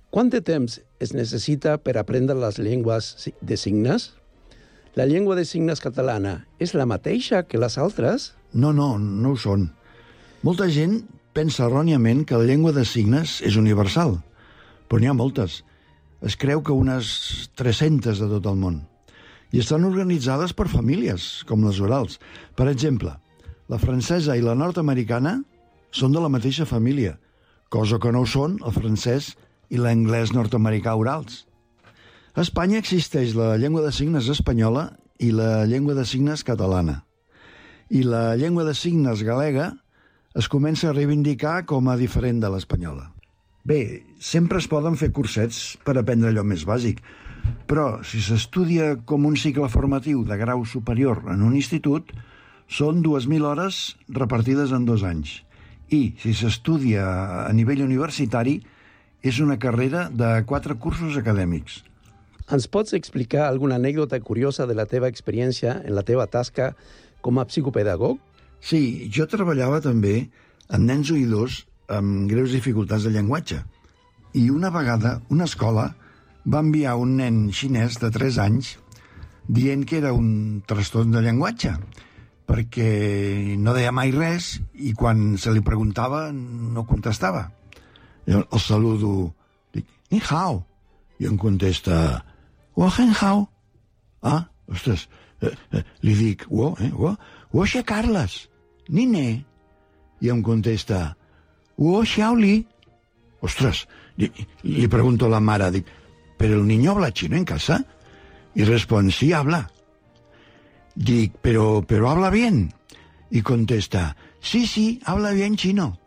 Quant 0.09 0.31
de 0.31 0.41
temps 0.41 0.79
es 1.03 1.11
necessita 1.13 1.75
per 1.83 1.97
aprendre 1.99 2.37
les 2.39 2.57
llengües 2.57 3.29
de 3.41 3.57
signes? 3.59 4.13
La 4.95 5.05
llengua 5.05 5.35
de 5.37 5.45
signes 5.45 5.83
catalana 5.83 6.47
és 6.57 6.73
la 6.73 6.87
mateixa 6.89 7.43
que 7.45 7.59
les 7.61 7.77
altres? 7.77 8.31
No, 8.53 8.71
no, 8.73 8.95
no 8.97 9.35
ho 9.35 9.37
són. 9.37 9.69
Molta 10.41 10.69
gent 10.71 11.03
pensa 11.35 11.67
erròniament 11.67 12.23
que 12.25 12.39
la 12.39 12.47
llengua 12.47 12.71
de 12.73 12.87
signes 12.87 13.41
és 13.45 13.59
universal, 13.59 14.17
però 14.87 15.03
n'hi 15.03 15.11
ha 15.11 15.19
moltes. 15.19 15.61
Es 16.19 16.35
creu 16.35 16.59
que 16.63 16.75
unes 16.75 17.49
300 17.55 18.19
de 18.19 18.27
tot 18.27 18.47
el 18.51 18.57
món. 18.59 18.81
I 19.55 19.61
estan 19.63 19.87
organitzades 19.87 20.51
per 20.53 20.67
famílies, 20.67 21.45
com 21.47 21.63
les 21.65 21.79
orals. 21.79 22.19
Per 22.59 22.67
exemple, 22.67 23.13
la 23.71 23.79
francesa 23.79 24.35
i 24.35 24.43
la 24.43 24.55
nord-americana 24.57 25.39
són 25.95 26.13
de 26.13 26.21
la 26.21 26.29
mateixa 26.29 26.67
família, 26.69 27.15
cosa 27.69 27.99
que 28.03 28.11
no 28.11 28.25
ho 28.25 28.29
són 28.29 28.57
el 28.65 28.75
francès 28.75 29.33
i 29.69 29.79
l'anglès 29.79 30.33
nord-americà 30.35 30.95
orals. 30.97 31.45
A 32.35 32.43
Espanya 32.43 32.81
existeix 32.81 33.33
la 33.37 33.55
llengua 33.57 33.85
de 33.85 33.93
signes 33.95 34.29
espanyola 34.29 34.89
i 35.19 35.31
la 35.35 35.65
llengua 35.69 35.95
de 35.97 36.05
signes 36.05 36.43
catalana. 36.43 37.03
I 37.89 38.03
la 38.03 38.35
llengua 38.37 38.67
de 38.67 38.75
signes 38.77 39.23
galega 39.25 39.71
es 40.37 40.51
comença 40.51 40.89
a 40.89 40.93
reivindicar 40.93 41.63
com 41.65 41.89
a 41.89 41.97
diferent 41.97 42.43
de 42.43 42.51
l'espanyola. 42.53 43.09
Bé, 43.69 44.01
sempre 44.17 44.57
es 44.57 44.65
poden 44.65 44.95
fer 44.97 45.11
cursets 45.13 45.75
per 45.85 45.93
aprendre 45.99 46.31
allò 46.31 46.41
més 46.41 46.63
bàsic, 46.65 47.03
però 47.69 47.99
si 48.01 48.17
s'estudia 48.25 48.95
com 49.05 49.27
un 49.29 49.35
cicle 49.37 49.69
formatiu 49.69 50.23
de 50.25 50.37
grau 50.41 50.63
superior 50.65 51.21
en 51.29 51.43
un 51.45 51.53
institut, 51.53 52.09
són 52.65 53.03
2.000 53.05 53.45
hores 53.45 53.83
repartides 54.09 54.73
en 54.73 54.89
dos 54.89 55.05
anys. 55.05 55.43
I, 55.93 56.15
si 56.17 56.33
s'estudia 56.33 57.05
a 57.45 57.53
nivell 57.53 57.85
universitari, 57.85 58.57
és 59.21 59.37
una 59.45 59.59
carrera 59.61 60.07
de 60.09 60.33
quatre 60.49 60.79
cursos 60.81 61.21
acadèmics. 61.21 61.83
Ens 62.49 62.65
pots 62.65 62.97
explicar 62.97 63.45
alguna 63.45 63.77
anècdota 63.77 64.17
curiosa 64.17 64.65
de 64.65 64.73
la 64.73 64.89
teva 64.89 65.13
experiència 65.13 65.77
en 65.83 65.93
la 65.93 66.07
teva 66.09 66.25
tasca 66.25 66.71
com 67.21 67.37
a 67.37 67.45
psicopedagog? 67.45 68.17
Sí, 68.65 69.11
jo 69.13 69.29
treballava 69.29 69.77
també 69.85 70.23
amb 70.73 70.89
nens 70.89 71.13
oïdors 71.13 71.67
amb 71.89 72.29
greus 72.29 72.53
dificultats 72.53 73.05
de 73.05 73.13
llenguatge. 73.13 73.59
I 74.37 74.49
una 74.53 74.69
vegada 74.69 75.19
una 75.33 75.47
escola 75.49 75.89
va 76.45 76.61
enviar 76.63 76.95
un 77.01 77.17
nen 77.17 77.47
xinès 77.53 77.99
de 78.01 78.11
3 78.13 78.37
anys 78.45 78.75
dient 79.49 79.85
que 79.85 79.97
era 79.97 80.13
un 80.13 80.61
trastorn 80.69 81.11
de 81.11 81.23
llenguatge 81.25 81.73
perquè 82.49 82.89
no 83.61 83.75
deia 83.77 83.93
mai 83.93 84.13
res 84.13 84.55
i 84.73 84.93
quan 84.97 85.37
se 85.37 85.53
li 85.53 85.61
preguntava 85.65 86.29
no 86.33 86.85
contestava. 86.89 87.45
Jo 88.25 88.41
el 88.41 88.61
saludo, 88.61 89.11
dic, 89.73 89.85
ni 90.09 90.21
hao, 90.21 90.63
i 91.21 91.27
em 91.29 91.37
contesta, 91.37 92.23
wo 92.77 92.89
hen 92.89 93.13
hao. 93.21 93.45
Ah, 94.25 94.49
ostres, 94.71 95.07
eh, 95.41 95.53
eh, 95.73 95.83
li 96.05 96.15
dic, 96.17 96.45
wo, 96.49 96.73
eh, 96.81 96.89
wo, 96.93 97.13
wo 97.53 97.65
xe 97.65 97.83
Carles, 97.83 98.47
ni 98.89 99.05
ne. 99.05 99.27
I 100.19 100.33
em 100.33 100.41
contesta, 100.43 101.15
wo 101.79 102.03
xiaoli. 102.03 102.67
Ostres, 103.39 103.85
li, 104.19 104.27
li 104.67 104.87
pregunto 104.91 105.25
a 105.25 105.33
la 105.33 105.39
mare, 105.39 105.71
dic, 105.71 105.87
¿pero 106.37 106.59
el 106.59 106.67
niño 106.67 106.91
habla 106.91 107.13
chino 107.13 107.37
en 107.37 107.45
casa? 107.45 107.85
Y 108.53 108.65
responde, 108.65 109.13
sí, 109.13 109.31
habla. 109.31 109.71
Dic, 110.95 111.33
pero, 111.41 111.85
pero 111.87 112.09
habla 112.09 112.29
bien. 112.29 112.73
Y 113.31 113.41
contesta, 113.41 114.17
sí, 114.41 114.67
sí, 114.67 114.99
habla 115.05 115.31
bien 115.31 115.55
chino. 115.55 115.97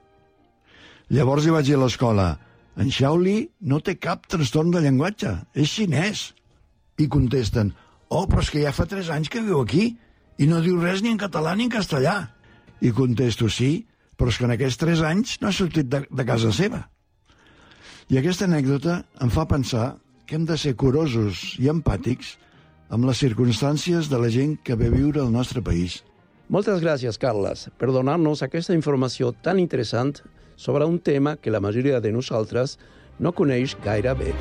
Llavors 1.12 1.44
li 1.44 1.52
vaig 1.52 1.66
dir 1.68 1.76
a 1.76 1.82
l'escola, 1.82 2.26
en 2.80 2.88
Shaoli 2.88 3.36
no 3.68 3.82
té 3.84 3.98
cap 4.00 4.24
trastorn 4.32 4.70
de 4.72 4.80
llenguatge, 4.80 5.32
és 5.52 5.68
xinès. 5.68 6.32
I 6.96 7.08
contesten, 7.12 7.72
oh, 8.08 8.24
però 8.28 8.40
és 8.40 8.50
que 8.52 8.62
ja 8.64 8.72
fa 8.72 8.86
tres 8.88 9.10
anys 9.12 9.28
que 9.32 9.42
viu 9.44 9.60
aquí 9.60 9.90
i 10.40 10.48
no 10.48 10.62
diu 10.64 10.78
res 10.80 11.02
ni 11.04 11.12
en 11.12 11.20
català 11.20 11.52
ni 11.56 11.68
en 11.68 11.74
castellà. 11.74 12.16
I 12.80 12.92
contesto, 12.96 13.50
sí, 13.52 13.84
però 14.16 14.30
és 14.30 14.38
que 14.38 14.46
en 14.48 14.54
aquests 14.54 14.80
tres 14.80 15.02
anys 15.06 15.38
no 15.40 15.48
ha 15.48 15.56
sortit 15.56 15.88
de, 15.88 16.04
de 16.08 16.26
casa 16.28 16.52
seva. 16.54 16.84
I 18.12 18.18
aquesta 18.20 18.46
anècdota 18.48 19.02
em 19.24 19.30
fa 19.32 19.46
pensar 19.48 19.96
que 20.26 20.36
hem 20.36 20.46
de 20.48 20.56
ser 20.58 20.74
curosos 20.76 21.54
i 21.60 21.68
empàtics 21.72 22.36
amb 22.92 23.06
les 23.08 23.20
circumstàncies 23.24 24.10
de 24.12 24.20
la 24.20 24.30
gent 24.32 24.58
que 24.64 24.76
ve 24.76 24.90
viure 24.92 25.22
al 25.22 25.32
nostre 25.32 25.62
país. 25.64 26.02
Moltes 26.52 26.82
gràcies, 26.84 27.16
Carles, 27.16 27.70
per 27.80 27.88
donar-nos 27.88 28.44
aquesta 28.44 28.76
informació 28.76 29.32
tan 29.32 29.62
interessant 29.62 30.18
sobre 30.56 30.84
un 30.84 30.98
tema 31.00 31.38
que 31.40 31.50
la 31.50 31.62
majoria 31.64 32.00
de 32.00 32.12
nosaltres 32.12 32.76
no 33.18 33.32
coneix 33.32 33.76
gaire 33.84 34.12
bé. 34.18 34.34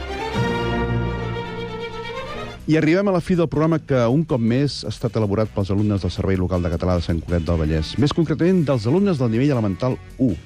I 2.71 2.77
arribem 2.77 3.09
a 3.09 3.11
la 3.11 3.19
fi 3.19 3.35
del 3.35 3.49
programa 3.51 3.81
que 3.83 3.99
un 4.07 4.21
cop 4.23 4.39
més 4.39 4.77
ha 4.85 4.91
estat 4.93 5.17
elaborat 5.19 5.49
pels 5.51 5.73
alumnes 5.73 6.05
del 6.05 6.11
Servei 6.13 6.37
Local 6.39 6.63
de 6.63 6.69
Català 6.71 6.93
de 6.95 7.03
Sant 7.03 7.17
Cugat 7.19 7.43
del 7.43 7.57
Vallès. 7.59 7.89
Més 7.99 8.13
concretament, 8.15 8.61
dels 8.63 8.85
alumnes 8.87 9.19
del 9.19 9.33
nivell 9.33 9.51
elemental 9.51 9.97
1. 10.15 10.37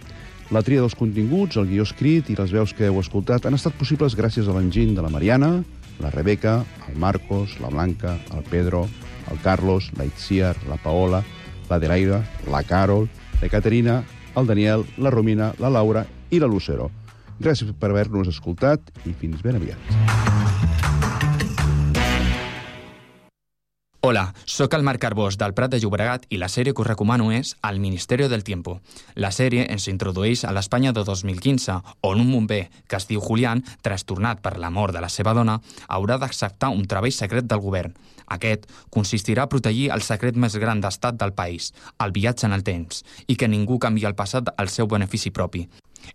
La 0.55 0.63
tria 0.65 0.81
dels 0.81 0.95
continguts, 0.97 1.59
el 1.61 1.67
guió 1.69 1.85
escrit 1.85 2.31
i 2.33 2.37
les 2.39 2.55
veus 2.55 2.73
que 2.73 2.87
heu 2.87 2.97
escoltat 2.97 3.45
han 3.45 3.53
estat 3.53 3.77
possibles 3.77 4.17
gràcies 4.17 4.49
a 4.49 4.55
l'enginy 4.57 4.95
de 4.97 5.05
la 5.05 5.11
Mariana, 5.13 5.51
la 6.01 6.09
Rebeca, 6.15 6.55
el 6.89 6.97
Marcos, 6.97 7.59
la 7.61 7.69
Blanca, 7.69 8.15
el 8.33 8.41
Pedro, 8.49 8.87
el 9.29 9.37
Carlos, 9.45 9.91
la 9.93 10.09
Itziar, 10.09 10.55
la 10.65 10.81
Paola, 10.81 11.21
la 11.69 11.77
Delaira, 11.77 12.23
la 12.49 12.63
Carol, 12.65 13.05
la 13.37 13.51
Caterina, 13.53 13.99
el 14.33 14.49
Daniel, 14.49 14.87
la 14.97 15.13
Romina, 15.13 15.53
la 15.61 15.69
Laura 15.69 16.07
i 16.31 16.41
la 16.41 16.49
Lucero. 16.49 16.89
Gràcies 17.37 17.69
per 17.77 17.93
haver-nos 17.93 18.33
escoltat 18.33 18.95
i 19.05 19.13
fins 19.13 19.45
ben 19.45 19.61
aviat. 19.61 20.44
Hola, 24.07 24.35
sóc 24.45 24.75
el 24.77 24.83
Marc 24.85 25.01
Carbós 25.01 25.33
del 25.41 25.55
Prat 25.57 25.71
de 25.73 25.79
Llobregat 25.81 26.27
i 26.29 26.37
la 26.37 26.45
sèrie 26.45 26.75
que 26.77 26.83
us 26.83 26.87
recomano 26.87 27.31
és 27.33 27.55
El 27.65 27.79
Ministerio 27.81 28.27
del 28.29 28.43
Tiempo. 28.45 28.75
La 29.15 29.31
sèrie 29.33 29.63
ens 29.73 29.87
introdueix 29.89 30.43
a 30.45 30.51
l'Espanya 30.53 30.91
de 30.93 31.01
2015, 31.07 31.79
on 32.05 32.21
un 32.21 32.29
bomber 32.29 32.59
que 32.85 32.99
es 32.99 33.09
diu 33.09 33.23
Julián, 33.25 33.63
trastornat 33.81 34.43
per 34.45 34.59
la 34.61 34.69
mort 34.69 34.93
de 34.93 35.01
la 35.01 35.09
seva 35.09 35.33
dona, 35.33 35.55
haurà 35.87 36.19
d'acceptar 36.21 36.69
un 36.69 36.85
treball 36.85 37.15
secret 37.17 37.49
del 37.49 37.63
govern. 37.65 37.97
Aquest 38.37 38.69
consistirà 38.93 39.47
a 39.47 39.49
protegir 39.49 39.89
el 39.97 40.05
secret 40.05 40.37
més 40.37 40.59
gran 40.61 40.85
d'estat 40.85 41.17
del 41.17 41.33
país, 41.33 41.71
el 41.97 42.13
viatge 42.13 42.45
en 42.45 42.53
el 42.53 42.61
temps, 42.61 43.01
i 43.25 43.33
que 43.33 43.49
ningú 43.49 43.79
canvi 43.81 44.05
el 44.05 44.13
passat 44.13 44.53
al 44.53 44.69
seu 44.69 44.85
benefici 44.85 45.33
propi. 45.33 45.65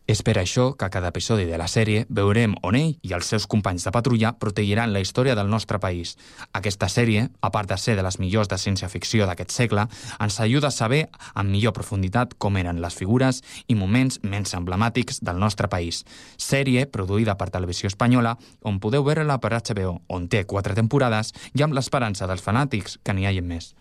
És 0.06 0.22
per 0.26 0.36
això 0.38 0.72
que 0.76 0.86
a 0.86 0.90
cada 0.90 1.10
episodi 1.10 1.44
de 1.46 1.58
la 1.58 1.68
sèrie 1.70 2.04
veurem 2.08 2.54
on 2.66 2.76
ell 2.78 2.96
i 3.06 3.12
els 3.16 3.28
seus 3.30 3.46
companys 3.50 3.84
de 3.86 3.92
patrulla 3.94 4.32
protegiran 4.38 4.92
la 4.92 5.02
història 5.02 5.34
del 5.38 5.50
nostre 5.50 5.78
país. 5.82 6.16
Aquesta 6.52 6.88
sèrie, 6.88 7.28
a 7.40 7.50
part 7.50 7.68
de 7.70 7.78
ser 7.78 7.96
de 7.96 8.04
les 8.06 8.18
millors 8.22 8.48
de 8.50 8.58
ciència-ficció 8.58 9.26
d'aquest 9.26 9.54
segle, 9.54 9.86
ens 10.20 10.40
ajuda 10.40 10.70
a 10.70 10.74
saber 10.74 11.04
amb 11.34 11.50
millor 11.50 11.74
profunditat 11.76 12.34
com 12.38 12.56
eren 12.56 12.80
les 12.82 12.96
figures 12.96 13.42
i 13.68 13.74
moments 13.74 14.20
menys 14.22 14.54
emblemàtics 14.58 15.22
del 15.22 15.38
nostre 15.38 15.68
país. 15.68 16.04
Sèrie 16.38 16.86
produïda 16.86 17.36
per 17.36 17.50
Televisió 17.50 17.90
Espanyola, 17.90 18.36
on 18.62 18.80
podeu 18.80 19.06
veure-la 19.06 19.38
per 19.38 19.54
HBO, 19.58 20.00
on 20.08 20.28
té 20.28 20.44
quatre 20.46 20.74
temporades 20.74 21.34
i 21.54 21.62
amb 21.62 21.74
l'esperança 21.76 22.26
dels 22.30 22.42
fanàtics 22.42 23.00
que 23.04 23.14
n'hi 23.14 23.26
hagi 23.30 23.44
més. 23.44 23.74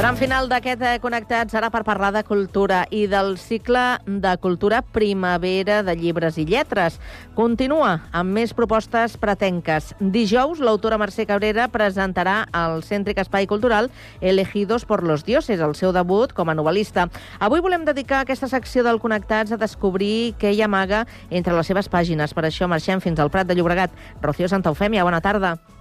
Tram 0.00 0.16
final 0.16 0.46
d'aquest 0.48 0.80
eh, 0.80 0.90
Connectat 0.96 1.50
serà 1.52 1.68
per 1.68 1.82
parlar 1.84 2.08
de 2.14 2.22
cultura 2.24 2.86
i 2.88 3.02
del 3.04 3.34
cicle 3.36 3.98
de 4.08 4.30
cultura 4.40 4.78
Primavera 4.80 5.82
de 5.84 5.92
llibres 5.92 6.38
i 6.40 6.46
lletres. 6.48 6.94
Continua 7.36 7.90
amb 8.16 8.32
més 8.32 8.54
propostes 8.56 9.18
pretenques. 9.20 9.90
Dijous, 10.00 10.62
l'autora 10.64 10.96
Mercè 10.96 11.26
Cabrera 11.28 11.66
presentarà 11.68 12.46
al 12.48 12.80
Cèntric 12.80 13.20
Espai 13.20 13.44
Cultural 13.50 13.90
Elegidos 14.22 14.86
por 14.88 15.02
los 15.04 15.26
Dioses, 15.28 15.60
el 15.60 15.76
seu 15.76 15.92
debut 15.92 16.32
com 16.32 16.48
a 16.48 16.54
novel·lista. 16.56 17.10
Avui 17.38 17.60
volem 17.60 17.84
dedicar 17.84 18.22
aquesta 18.22 18.48
secció 18.48 18.86
del 18.86 19.02
Connectats 19.04 19.52
a 19.52 19.60
descobrir 19.60 20.32
què 20.40 20.54
hi 20.54 20.64
amaga 20.64 21.02
entre 21.28 21.52
les 21.52 21.68
seves 21.68 21.92
pàgines. 21.92 22.32
Per 22.32 22.46
això 22.48 22.70
marxem 22.72 23.04
fins 23.04 23.20
al 23.20 23.28
Prat 23.28 23.52
de 23.52 23.58
Llobregat. 23.60 23.92
Rocío 24.24 24.48
Santaufèmia, 24.48 25.04
bona 25.04 25.20
tarda. 25.20 25.58
Bona 25.58 25.60
tarda! 25.60 25.79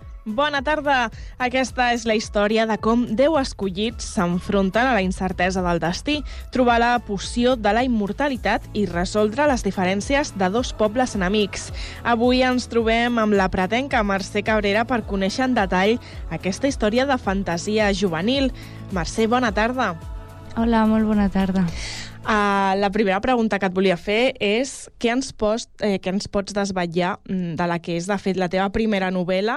Aquesta 1.40 1.90
és 1.94 2.06
la 2.06 2.16
història 2.18 2.66
de 2.70 2.78
com 2.82 3.06
deu 3.18 3.38
escollits 3.40 4.08
s'enfronten 4.16 4.88
a 4.88 4.96
la 4.98 5.04
incertesa 5.06 5.64
del 5.66 5.80
destí, 5.80 6.20
trobar 6.52 6.80
la 6.82 6.92
poció 7.06 7.56
de 7.56 7.74
la 7.74 7.84
immortalitat 7.88 8.66
i 8.74 8.86
resoldre 8.90 9.48
les 9.50 9.64
diferències 9.64 10.34
de 10.38 10.50
dos 10.50 10.74
pobles 10.74 11.16
enemics. 11.16 11.70
Avui 12.04 12.44
ens 12.44 12.68
trobem 12.72 13.18
amb 13.22 13.38
la 13.38 13.50
pretenca 13.54 14.04
Mercè 14.04 14.44
Cabrera 14.44 14.86
per 14.86 15.04
conèixer 15.08 15.48
en 15.48 15.58
detall 15.58 15.98
aquesta 16.30 16.68
història 16.68 17.08
de 17.10 17.18
fantasia 17.18 17.92
juvenil. 17.94 18.52
Mercè, 18.92 19.28
bona 19.28 19.54
tarda. 19.54 19.94
Hola, 20.58 20.86
molt 20.90 21.06
bona 21.08 21.30
tarda. 21.30 21.68
Uh, 22.20 22.76
la 22.76 22.90
primera 22.92 23.22
pregunta 23.24 23.58
que 23.58 23.66
et 23.70 23.74
volia 23.74 23.96
fer 23.98 24.34
és 24.44 24.90
què 25.00 25.14
ens, 25.14 25.32
pots, 25.32 25.70
eh, 25.80 25.96
què 26.04 26.12
ens 26.12 26.28
pots 26.28 26.54
desvetllar 26.54 27.14
mm, 27.24 27.54
de 27.58 27.68
la 27.72 27.78
que 27.80 27.96
és, 27.96 28.10
de 28.12 28.18
fet, 28.20 28.38
la 28.38 28.50
teva 28.52 28.68
primera 28.76 29.08
novel·la, 29.10 29.56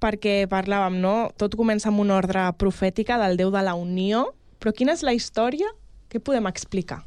perquè 0.00 0.44
parlàvem, 0.48 1.00
no? 1.02 1.14
Tot 1.36 1.56
comença 1.58 1.90
amb 1.90 2.04
una 2.04 2.14
ordre 2.20 2.46
profètica 2.56 3.18
del 3.20 3.36
Déu 3.36 3.50
de 3.52 3.64
la 3.66 3.74
Unió, 3.74 4.28
però 4.62 4.72
quina 4.72 4.94
és 4.94 5.02
la 5.02 5.12
història? 5.12 5.66
Què 6.08 6.22
podem 6.22 6.46
explicar? 6.46 7.02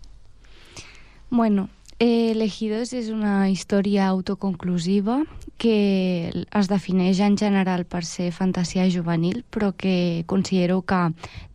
Bueno, 1.32 1.70
eh, 2.00 2.34
Elegidos 2.36 2.92
és 2.94 3.08
una 3.10 3.48
història 3.50 4.10
autoconclusiva 4.12 5.22
que 5.58 6.30
es 6.36 6.70
defineix 6.70 7.24
en 7.24 7.40
general 7.40 7.88
per 7.90 8.04
ser 8.06 8.30
fantasia 8.36 8.86
juvenil, 8.92 9.42
però 9.50 9.72
que 9.72 10.26
considero 10.28 10.84
que 10.84 11.02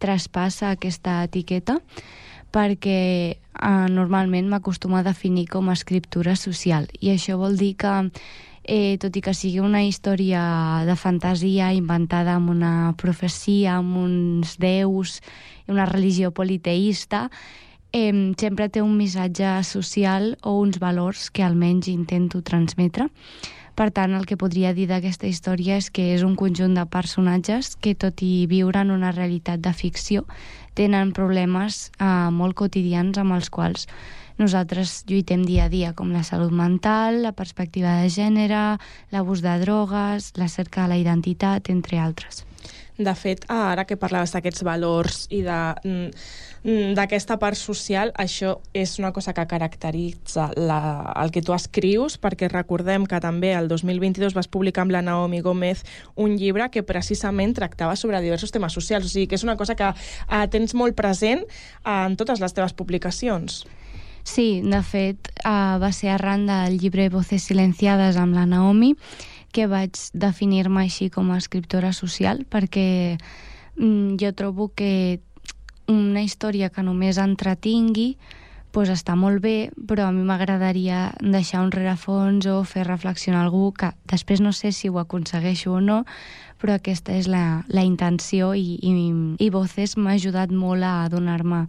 traspassa 0.02 0.72
aquesta 0.72 1.20
etiqueta 1.28 1.78
perquè 2.52 3.00
eh, 3.32 3.88
normalment 3.90 4.48
m'acostumo 4.52 4.98
a 5.00 5.06
definir 5.06 5.48
com 5.48 5.68
a 5.68 5.76
escriptura 5.78 6.36
social 6.36 6.88
i 7.00 7.12
això 7.14 7.38
vol 7.40 7.56
dir 7.56 7.74
que 7.80 7.94
eh, 8.64 8.98
tot 9.02 9.16
i 9.16 9.22
que 9.24 9.34
sigui 9.34 9.60
una 9.60 9.82
història 9.82 10.42
de 10.86 10.96
fantasia 10.96 11.72
inventada 11.74 12.36
amb 12.36 12.52
una 12.52 12.94
profecia, 12.98 13.78
amb 13.78 13.96
uns 14.04 14.56
déus, 14.62 15.20
una 15.68 15.86
religió 15.86 16.30
politeïsta, 16.30 17.28
eh, 17.92 18.12
sempre 18.38 18.68
té 18.68 18.82
un 18.82 18.96
missatge 18.96 19.62
social 19.64 20.36
o 20.42 20.58
uns 20.60 20.78
valors 20.78 21.30
que 21.30 21.42
almenys 21.42 21.88
intento 21.88 22.42
transmetre. 22.42 23.10
Per 23.74 23.88
tant, 23.90 24.12
el 24.12 24.26
que 24.28 24.36
podria 24.36 24.74
dir 24.76 24.84
d'aquesta 24.90 25.26
història 25.26 25.78
és 25.80 25.88
que 25.90 26.10
és 26.12 26.22
un 26.22 26.34
conjunt 26.36 26.74
de 26.76 26.84
personatges 26.92 27.72
que, 27.80 27.94
tot 27.96 28.20
i 28.20 28.44
viure 28.46 28.82
en 28.84 28.92
una 28.92 29.14
realitat 29.16 29.62
de 29.64 29.72
ficció, 29.72 30.26
tenen 30.78 31.12
problemes 31.16 31.90
eh, 31.98 32.30
molt 32.30 32.56
quotidians 32.58 33.18
amb 33.18 33.36
els 33.36 33.50
quals 33.52 33.88
nosaltres 34.38 35.02
lluitem 35.08 35.44
dia 35.46 35.66
a 35.66 35.72
dia, 35.72 35.92
com 35.94 36.12
la 36.12 36.24
salut 36.26 36.52
mental, 36.52 37.20
la 37.22 37.34
perspectiva 37.36 37.98
de 38.00 38.08
gènere, 38.12 38.62
l'abús 39.12 39.42
de 39.44 39.58
drogues, 39.62 40.32
la 40.40 40.48
cerca 40.48 40.86
de 40.86 40.94
la 40.94 40.98
identitat, 41.00 41.70
entre 41.70 42.00
altres. 42.00 42.46
De 43.02 43.14
fet, 43.18 43.44
ara 43.50 43.84
que 43.88 43.98
parlaves 44.00 44.32
d'aquests 44.34 44.64
valors 44.66 45.26
i 45.30 45.42
de 45.46 45.58
mm, 45.82 46.92
d'aquesta 46.94 47.40
part 47.42 47.58
social, 47.58 48.12
això 48.14 48.54
és 48.72 48.94
una 49.00 49.10
cosa 49.12 49.32
que 49.34 49.42
caracteritza 49.50 50.52
la, 50.54 50.78
el 51.18 51.32
que 51.34 51.42
tu 51.42 51.54
escrius, 51.56 52.20
perquè 52.22 52.46
recordem 52.52 53.06
que 53.10 53.18
també 53.24 53.50
el 53.58 53.66
2022 53.66 54.36
vas 54.38 54.46
publicar 54.46 54.84
amb 54.86 54.94
la 54.94 55.02
Naomi 55.02 55.40
Gómez 55.42 55.82
un 56.14 56.36
llibre 56.38 56.68
que 56.70 56.84
precisament 56.86 57.56
tractava 57.58 57.96
sobre 57.98 58.22
diversos 58.22 58.54
temes 58.54 58.78
socials, 58.78 59.10
o 59.10 59.10
sigui 59.10 59.26
que 59.26 59.40
és 59.40 59.46
una 59.46 59.58
cosa 59.58 59.74
que 59.74 59.90
eh, 59.90 60.46
tens 60.54 60.76
molt 60.78 60.94
present 60.94 61.42
eh, 61.42 61.90
en 61.90 62.14
totes 62.16 62.38
les 62.38 62.54
teves 62.54 62.78
publicacions. 62.78 63.64
Sí, 64.22 64.62
de 64.62 64.78
fet, 64.86 65.32
uh, 65.42 65.82
va 65.82 65.90
ser 65.90 66.12
arran 66.14 66.46
del 66.46 66.78
llibre 66.78 67.08
Voces 67.10 67.42
silenciades 67.42 68.16
amb 68.20 68.36
la 68.38 68.46
Naomi 68.46 68.92
que 69.52 69.68
vaig 69.68 69.98
definir-me 70.12 70.86
així 70.86 71.10
com 71.12 71.30
a 71.30 71.38
escriptora 71.40 71.92
social 71.92 72.44
perquè 72.48 73.18
mm, 73.76 74.16
jo 74.20 74.32
trobo 74.36 74.70
que 74.74 75.20
una 75.92 76.22
història 76.22 76.70
que 76.70 76.82
només 76.82 77.20
entretingui 77.20 78.16
pues 78.72 78.88
està 78.88 79.12
molt 79.20 79.42
bé, 79.44 79.70
però 79.86 80.06
a 80.08 80.12
mi 80.16 80.22
m'agradaria 80.24 81.12
deixar 81.20 81.60
un 81.60 81.70
rerefons 81.74 82.46
o 82.48 82.62
fer 82.64 82.86
reflexionar 82.88 83.42
algú 83.44 83.66
que 83.76 83.92
després 84.08 84.40
no 84.40 84.54
sé 84.56 84.72
si 84.72 84.88
ho 84.88 84.96
aconsegueixo 84.98 85.74
o 85.76 85.80
no, 85.84 85.98
però 86.58 86.78
aquesta 86.78 87.12
és 87.12 87.28
la, 87.28 87.66
la 87.68 87.84
intenció 87.84 88.54
i, 88.56 88.78
i, 88.80 88.92
i 89.44 89.50
Voces 89.52 89.98
m'ha 89.98 90.16
ajudat 90.16 90.56
molt 90.56 90.88
a 90.88 91.02
adonar-me 91.04 91.66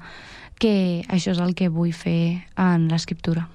que 0.56 1.04
això 1.12 1.36
és 1.36 1.44
el 1.44 1.52
que 1.60 1.68
vull 1.68 1.92
fer 1.92 2.48
en 2.56 2.88
l'escriptura. 2.88 3.50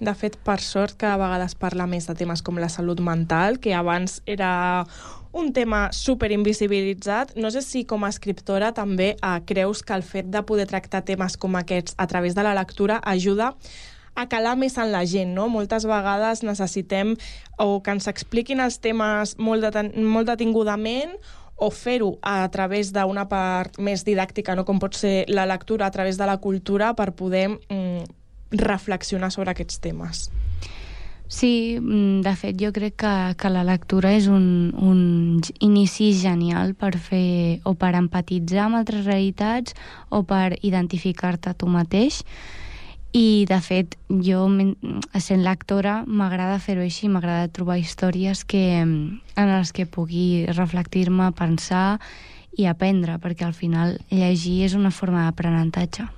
De 0.00 0.14
fet, 0.18 0.36
per 0.42 0.58
sort, 0.60 0.96
que 0.98 1.06
a 1.06 1.18
vegades 1.20 1.54
parla 1.54 1.86
més 1.86 2.08
de 2.08 2.16
temes 2.18 2.42
com 2.42 2.58
la 2.58 2.68
salut 2.72 2.98
mental, 3.00 3.60
que 3.62 3.74
abans 3.74 4.20
era 4.26 4.84
un 5.34 5.52
tema 5.52 5.88
super 5.92 6.32
invisibilitzat. 6.32 7.34
No 7.36 7.50
sé 7.50 7.62
si 7.62 7.84
com 7.84 8.04
a 8.04 8.10
escriptora 8.10 8.72
també 8.74 9.14
eh, 9.14 9.34
creus 9.46 9.82
que 9.82 9.94
el 9.94 10.02
fet 10.06 10.30
de 10.34 10.42
poder 10.46 10.66
tractar 10.70 11.04
temes 11.06 11.36
com 11.36 11.54
aquests 11.58 11.94
a 11.98 12.06
través 12.10 12.34
de 12.34 12.42
la 12.46 12.54
lectura 12.54 13.00
ajuda 13.04 13.52
a 14.14 14.28
calar 14.30 14.54
més 14.56 14.78
en 14.78 14.92
la 14.94 15.02
gent, 15.10 15.34
no? 15.34 15.48
Moltes 15.50 15.86
vegades 15.90 16.44
necessitem 16.46 17.16
o 17.58 17.82
que 17.82 17.94
ens 17.94 18.06
expliquin 18.10 18.62
els 18.62 18.78
temes 18.78 19.34
molt, 19.42 19.66
deten 19.66 19.90
molt 20.06 20.30
detingudament 20.30 21.16
o 21.56 21.70
fer-ho 21.70 22.16
a 22.22 22.42
través 22.50 22.90
d'una 22.94 23.26
part 23.30 23.78
més 23.78 24.02
didàctica, 24.06 24.54
no 24.54 24.64
com 24.66 24.78
pot 24.82 24.94
ser 24.98 25.24
la 25.30 25.46
lectura 25.46 25.86
a 25.86 25.94
través 25.94 26.18
de 26.18 26.26
la 26.26 26.38
cultura 26.38 26.94
per 26.94 27.12
poder 27.14 27.48
mm, 27.50 28.23
reflexionar 28.58 29.30
sobre 29.34 29.52
aquests 29.54 29.80
temes. 29.84 30.28
Sí, 31.26 31.78
mm, 31.80 32.20
de 32.22 32.34
fet 32.36 32.58
jo 32.60 32.70
crec 32.72 32.98
que, 33.00 33.14
que 33.40 33.50
la 33.50 33.64
lectura 33.64 34.12
és 34.12 34.28
un, 34.28 34.74
un 34.76 35.40
inici 35.58 36.12
genial 36.14 36.74
per 36.78 36.92
fer 37.00 37.60
o 37.64 37.72
per 37.74 37.94
empatitzar 37.96 38.66
amb 38.66 38.78
altres 38.82 39.06
realitats 39.08 39.74
o 40.10 40.22
per 40.28 40.58
identificar-te 40.60 41.56
tu 41.58 41.66
mateix 41.66 42.20
i 43.14 43.46
de 43.48 43.60
fet 43.62 43.94
jo 44.10 44.44
sent 45.22 45.44
lectora 45.46 46.02
m'agrada 46.06 46.58
fer-ho 46.58 46.82
així, 46.82 47.08
m'agrada 47.08 47.48
trobar 47.48 47.78
històries 47.78 48.42
que, 48.44 48.64
en 48.82 49.52
les 49.54 49.72
que 49.72 49.86
pugui 49.86 50.44
reflectir-me, 50.50 51.30
pensar 51.32 52.00
i 52.58 52.66
aprendre, 52.66 53.16
perquè 53.22 53.46
al 53.46 53.54
final 53.54 53.96
llegir 54.10 54.64
és 54.66 54.74
una 54.74 54.90
forma 54.90 55.24
d'aprenentatge. 55.24 56.10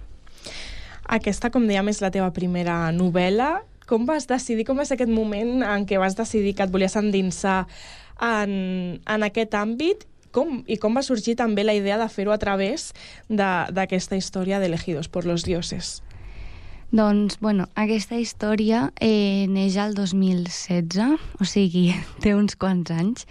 Aquesta, 1.07 1.53
com 1.55 1.67
dèiem, 1.69 1.89
és 1.93 2.03
la 2.03 2.11
teva 2.11 2.33
primera 2.35 2.91
novel·la 2.93 3.61
com 3.87 4.05
vas 4.07 4.27
decidir, 4.27 4.67
com 4.67 4.79
va 4.79 4.85
ser 4.85 4.97
aquest 4.99 5.13
moment 5.15 5.63
en 5.63 5.87
què 5.87 6.01
vas 6.03 6.19
decidir 6.19 6.57
que 6.59 6.67
et 6.67 6.73
volies 6.75 6.97
endinsar 6.99 7.65
en, 8.19 8.99
en 8.99 9.27
aquest 9.27 9.55
àmbit 9.55 10.03
com, 10.35 10.61
i 10.67 10.77
com 10.83 10.97
va 10.99 11.05
sorgir 11.07 11.37
també 11.39 11.65
la 11.65 11.77
idea 11.77 11.97
de 12.01 12.09
fer-ho 12.13 12.35
a 12.35 12.41
través 12.43 12.91
d'aquesta 13.29 14.19
història 14.19 14.61
d'Elegidos 14.61 15.09
por 15.09 15.25
los 15.25 15.47
dioses? 15.47 16.03
Doncs, 16.91 17.39
bueno, 17.41 17.67
aquesta 17.75 18.19
història 18.21 18.91
eh, 19.03 19.47
neix 19.51 19.79
al 19.81 19.95
2016, 19.95 21.23
o 21.41 21.47
sigui, 21.49 21.89
té 22.23 22.35
uns 22.37 22.59
quants 22.59 22.93
anys, 22.95 23.27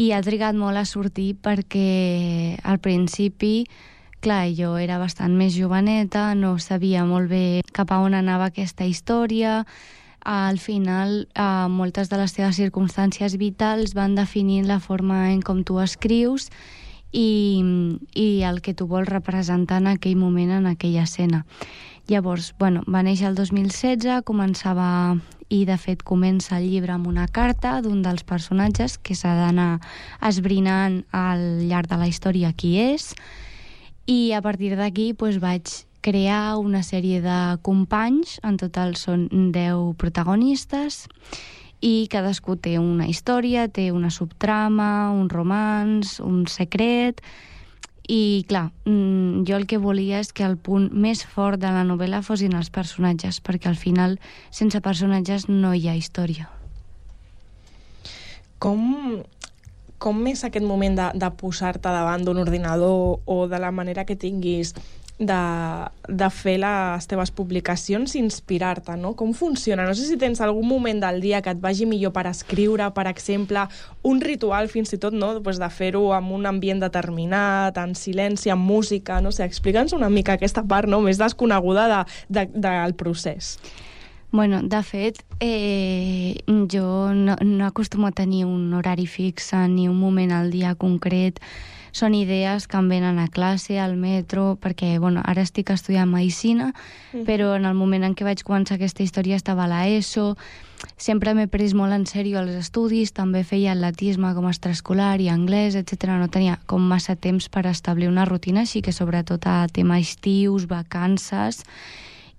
i 0.00 0.12
ha 0.16 0.20
trigat 0.24 0.56
molt 0.56 0.80
a 0.80 0.86
sortir 0.88 1.34
perquè 1.44 2.58
al 2.64 2.78
principi 2.80 3.66
Clar, 4.20 4.50
jo 4.52 4.74
era 4.76 4.98
bastant 5.00 5.32
més 5.32 5.54
joveneta, 5.56 6.34
no 6.36 6.58
sabia 6.60 7.06
molt 7.08 7.30
bé 7.30 7.62
cap 7.72 7.88
a 7.88 8.02
on 8.04 8.12
anava 8.12 8.50
aquesta 8.50 8.84
història, 8.84 9.64
al 10.20 10.58
final 10.60 11.26
eh, 11.32 11.68
moltes 11.72 12.10
de 12.12 12.18
les 12.20 12.36
teves 12.36 12.60
circumstàncies 12.60 13.38
vitals 13.40 13.96
van 13.96 14.18
definint 14.18 14.68
la 14.68 14.76
forma 14.78 15.30
en 15.32 15.40
com 15.40 15.64
tu 15.64 15.80
escrius 15.80 16.50
i, 17.16 17.64
i 18.12 18.28
el 18.44 18.60
que 18.60 18.76
tu 18.76 18.84
vols 18.92 19.08
representar 19.08 19.80
en 19.80 19.88
aquell 19.94 20.20
moment, 20.20 20.52
en 20.52 20.68
aquella 20.68 21.08
escena. 21.08 21.46
Llavors, 22.10 22.52
bueno, 22.58 22.84
va 22.92 23.00
néixer 23.06 23.30
el 23.30 23.40
2016, 23.40 24.20
començava 24.28 25.16
i 25.48 25.64
de 25.64 25.80
fet 25.80 26.04
comença 26.04 26.58
el 26.60 26.68
llibre 26.68 26.92
amb 26.92 27.08
una 27.08 27.24
carta 27.26 27.78
d'un 27.80 28.02
dels 28.04 28.22
personatges 28.28 28.98
que 29.00 29.16
s'ha 29.16 29.32
d'anar 29.34 29.78
esbrinant 30.20 31.06
al 31.10 31.64
llarg 31.70 31.88
de 31.88 31.98
la 31.98 32.10
història 32.10 32.52
qui 32.52 32.76
és, 32.82 33.14
i 34.06 34.32
a 34.32 34.40
partir 34.42 34.76
d'aquí 34.78 35.12
doncs, 35.12 35.40
vaig 35.42 35.70
crear 36.00 36.56
una 36.56 36.82
sèrie 36.82 37.20
de 37.20 37.58
companys, 37.62 38.38
en 38.42 38.56
total 38.56 38.96
són 38.96 39.28
10 39.52 39.94
protagonistes, 40.00 41.04
i 41.80 42.08
cadascú 42.12 42.56
té 42.60 42.76
una 42.78 43.08
història, 43.08 43.68
té 43.68 43.90
una 43.92 44.10
subtrama, 44.10 45.10
un 45.12 45.28
romans, 45.28 46.18
un 46.20 46.46
secret... 46.48 47.22
I, 48.10 48.42
clar, 48.50 48.72
mm, 48.90 49.44
jo 49.46 49.54
el 49.54 49.68
que 49.70 49.78
volia 49.78 50.18
és 50.18 50.32
que 50.34 50.42
el 50.42 50.56
punt 50.58 50.88
més 50.90 51.20
fort 51.22 51.60
de 51.62 51.70
la 51.70 51.84
novel·la 51.86 52.24
fossin 52.26 52.56
els 52.58 52.66
personatges, 52.74 53.38
perquè 53.38 53.68
al 53.70 53.78
final, 53.78 54.16
sense 54.50 54.80
personatges, 54.82 55.44
no 55.46 55.70
hi 55.78 55.86
ha 55.86 55.94
història. 55.94 56.48
Com 58.58 58.82
com 60.00 60.24
és 60.30 60.42
aquest 60.46 60.64
moment 60.66 60.96
de, 60.96 61.10
de 61.20 61.28
posar-te 61.36 61.92
davant 61.92 62.24
d'un 62.24 62.40
ordinador 62.40 63.20
o 63.28 63.42
de 63.50 63.60
la 63.60 63.70
manera 63.70 64.06
que 64.08 64.16
tinguis 64.16 64.72
de, 65.20 65.36
de 66.08 66.28
fer 66.32 66.56
les 66.62 67.06
teves 67.06 67.30
publicacions 67.36 68.14
i 68.16 68.22
inspirar-te, 68.22 68.96
no? 68.96 69.12
Com 69.18 69.34
funciona? 69.36 69.84
No 69.84 69.92
sé 69.94 70.06
si 70.08 70.16
tens 70.18 70.40
algun 70.40 70.64
moment 70.66 71.02
del 71.02 71.20
dia 71.20 71.42
que 71.44 71.52
et 71.52 71.60
vagi 71.60 71.84
millor 71.86 72.14
per 72.16 72.24
escriure, 72.30 72.88
per 72.96 73.04
exemple, 73.10 73.66
un 74.08 74.22
ritual 74.24 74.72
fins 74.72 74.94
i 74.96 75.00
tot, 75.02 75.12
no? 75.12 75.34
Pues 75.44 75.60
de 75.60 75.68
fer-ho 75.68 76.06
amb 76.16 76.32
un 76.38 76.48
ambient 76.48 76.80
determinat, 76.80 77.76
en 77.76 77.92
silenci, 77.94 78.48
amb 78.50 78.64
música, 78.64 79.20
no 79.20 79.34
sé, 79.36 79.44
explica'ns 79.44 79.92
una 79.92 80.08
mica 80.08 80.38
aquesta 80.40 80.64
part 80.64 80.88
no? 80.88 81.02
més 81.04 81.20
desconeguda 81.20 81.86
de, 81.92 82.02
de, 82.32 82.48
del 82.56 82.96
procés. 82.96 83.58
Bueno, 84.32 84.62
de 84.62 84.82
fet, 84.82 85.24
eh, 85.40 86.38
jo 86.70 87.12
no, 87.12 87.36
no 87.40 87.66
acostumo 87.66 88.06
a 88.06 88.12
tenir 88.12 88.44
un 88.44 88.72
horari 88.74 89.06
fix 89.06 89.50
ni 89.68 89.88
un 89.88 89.98
moment 89.98 90.30
al 90.30 90.52
dia 90.52 90.76
concret. 90.76 91.40
Són 91.90 92.14
idees 92.14 92.68
que 92.70 92.78
em 92.78 92.86
venen 92.86 93.18
a 93.18 93.26
classe, 93.26 93.80
al 93.82 93.96
metro, 93.98 94.54
perquè 94.62 95.00
bueno, 95.02 95.24
ara 95.26 95.42
estic 95.42 95.72
estudiant 95.74 96.06
Medicina, 96.06 96.68
mm. 97.10 97.24
però 97.26 97.56
en 97.56 97.66
el 97.66 97.74
moment 97.74 98.06
en 98.06 98.14
què 98.14 98.22
vaig 98.22 98.44
començar 98.46 98.76
aquesta 98.78 99.02
història 99.02 99.34
estava 99.34 99.64
a 99.64 99.70
l'ESO, 99.72 100.36
sempre 100.94 101.34
m'he 101.34 101.48
pres 101.50 101.74
molt 101.74 101.96
en 101.96 102.06
sèrio 102.06 102.38
els 102.38 102.54
estudis, 102.54 103.10
també 103.10 103.42
feia 103.42 103.74
atletisme 103.74 104.30
com 104.36 104.46
a 104.46 104.52
extraescolar 104.54 105.16
i 105.18 105.26
anglès, 105.34 105.74
etc. 105.74 106.14
No 106.22 106.30
tenia 106.30 106.60
com 106.70 106.86
massa 106.86 107.18
temps 107.18 107.50
per 107.50 107.66
establir 107.66 108.06
una 108.06 108.28
rutina, 108.30 108.62
així 108.62 108.78
que 108.78 108.94
sobretot 108.94 109.50
a 109.50 109.66
tema 109.74 109.98
estius, 109.98 110.70
vacances 110.70 111.64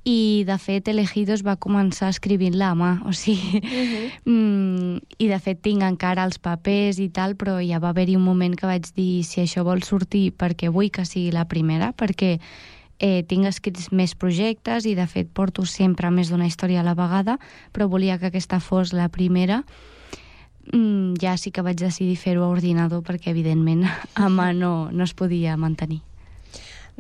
i 0.04 0.44
de 0.48 0.58
fet 0.58 0.88
Elegidos 0.90 1.44
va 1.46 1.60
començar 1.62 2.10
escrivint 2.10 2.56
la 2.58 2.72
mà, 2.74 3.02
o 3.06 3.14
sigui, 3.14 3.62
uh 3.62 3.62
-huh. 3.62 4.10
mm, 4.26 5.00
i 5.18 5.28
de 5.28 5.40
fet 5.40 5.62
tinc 5.62 5.84
encara 5.84 6.24
els 6.24 6.40
papers 6.40 7.00
i 7.00 7.10
tal, 7.10 7.36
però 7.36 7.62
ja 7.62 7.80
va 7.80 7.90
haver-hi 7.90 8.16
un 8.16 8.24
moment 8.24 8.56
que 8.56 8.66
vaig 8.66 8.86
dir 8.96 9.24
si 9.24 9.42
això 9.42 9.64
vol 9.64 9.84
sortir 9.84 10.34
perquè 10.34 10.72
vull 10.72 10.90
que 10.90 11.06
sigui 11.06 11.32
la 11.32 11.46
primera, 11.46 11.94
perquè 11.94 12.40
eh, 13.00 13.24
tinc 13.28 13.46
escrits 13.46 13.92
més 13.92 14.16
projectes 14.16 14.86
i 14.86 14.96
de 14.96 15.08
fet 15.08 15.28
porto 15.34 15.66
sempre 15.66 16.12
més 16.12 16.30
d'una 16.30 16.48
història 16.48 16.82
a 16.82 16.84
la 16.84 16.94
vegada, 16.94 17.40
però 17.72 17.88
volia 17.88 18.18
que 18.18 18.28
aquesta 18.28 18.60
fos 18.60 18.94
la 18.94 19.10
primera 19.10 19.64
mm, 20.74 21.16
ja 21.22 21.38
sí 21.38 21.52
que 21.52 21.62
vaig 21.62 21.78
decidir 21.78 22.18
fer-ho 22.18 22.44
a 22.44 22.54
ordinador 22.54 23.04
perquè 23.04 23.34
evidentment 23.34 23.86
a 24.16 24.30
mà 24.30 24.54
no, 24.54 24.90
no 24.92 25.04
es 25.04 25.14
podia 25.14 25.58
mantenir. 25.58 26.02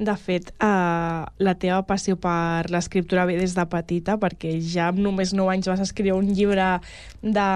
De 0.02 0.16
fet, 0.18 0.47
uh, 0.58 1.28
la 1.38 1.52
teva 1.62 1.84
passió 1.86 2.16
per 2.18 2.66
l'escriptura 2.74 3.28
ve 3.30 3.36
des 3.38 3.54
de 3.54 3.66
petita, 3.70 4.16
perquè 4.18 4.56
ja 4.66 4.88
amb 4.89 4.97
només 5.06 5.36
9 5.38 5.54
anys 5.54 5.70
vas 5.70 5.84
escriure 5.84 6.16
un 6.18 6.32
llibre 6.34 6.80
de, 7.22 7.52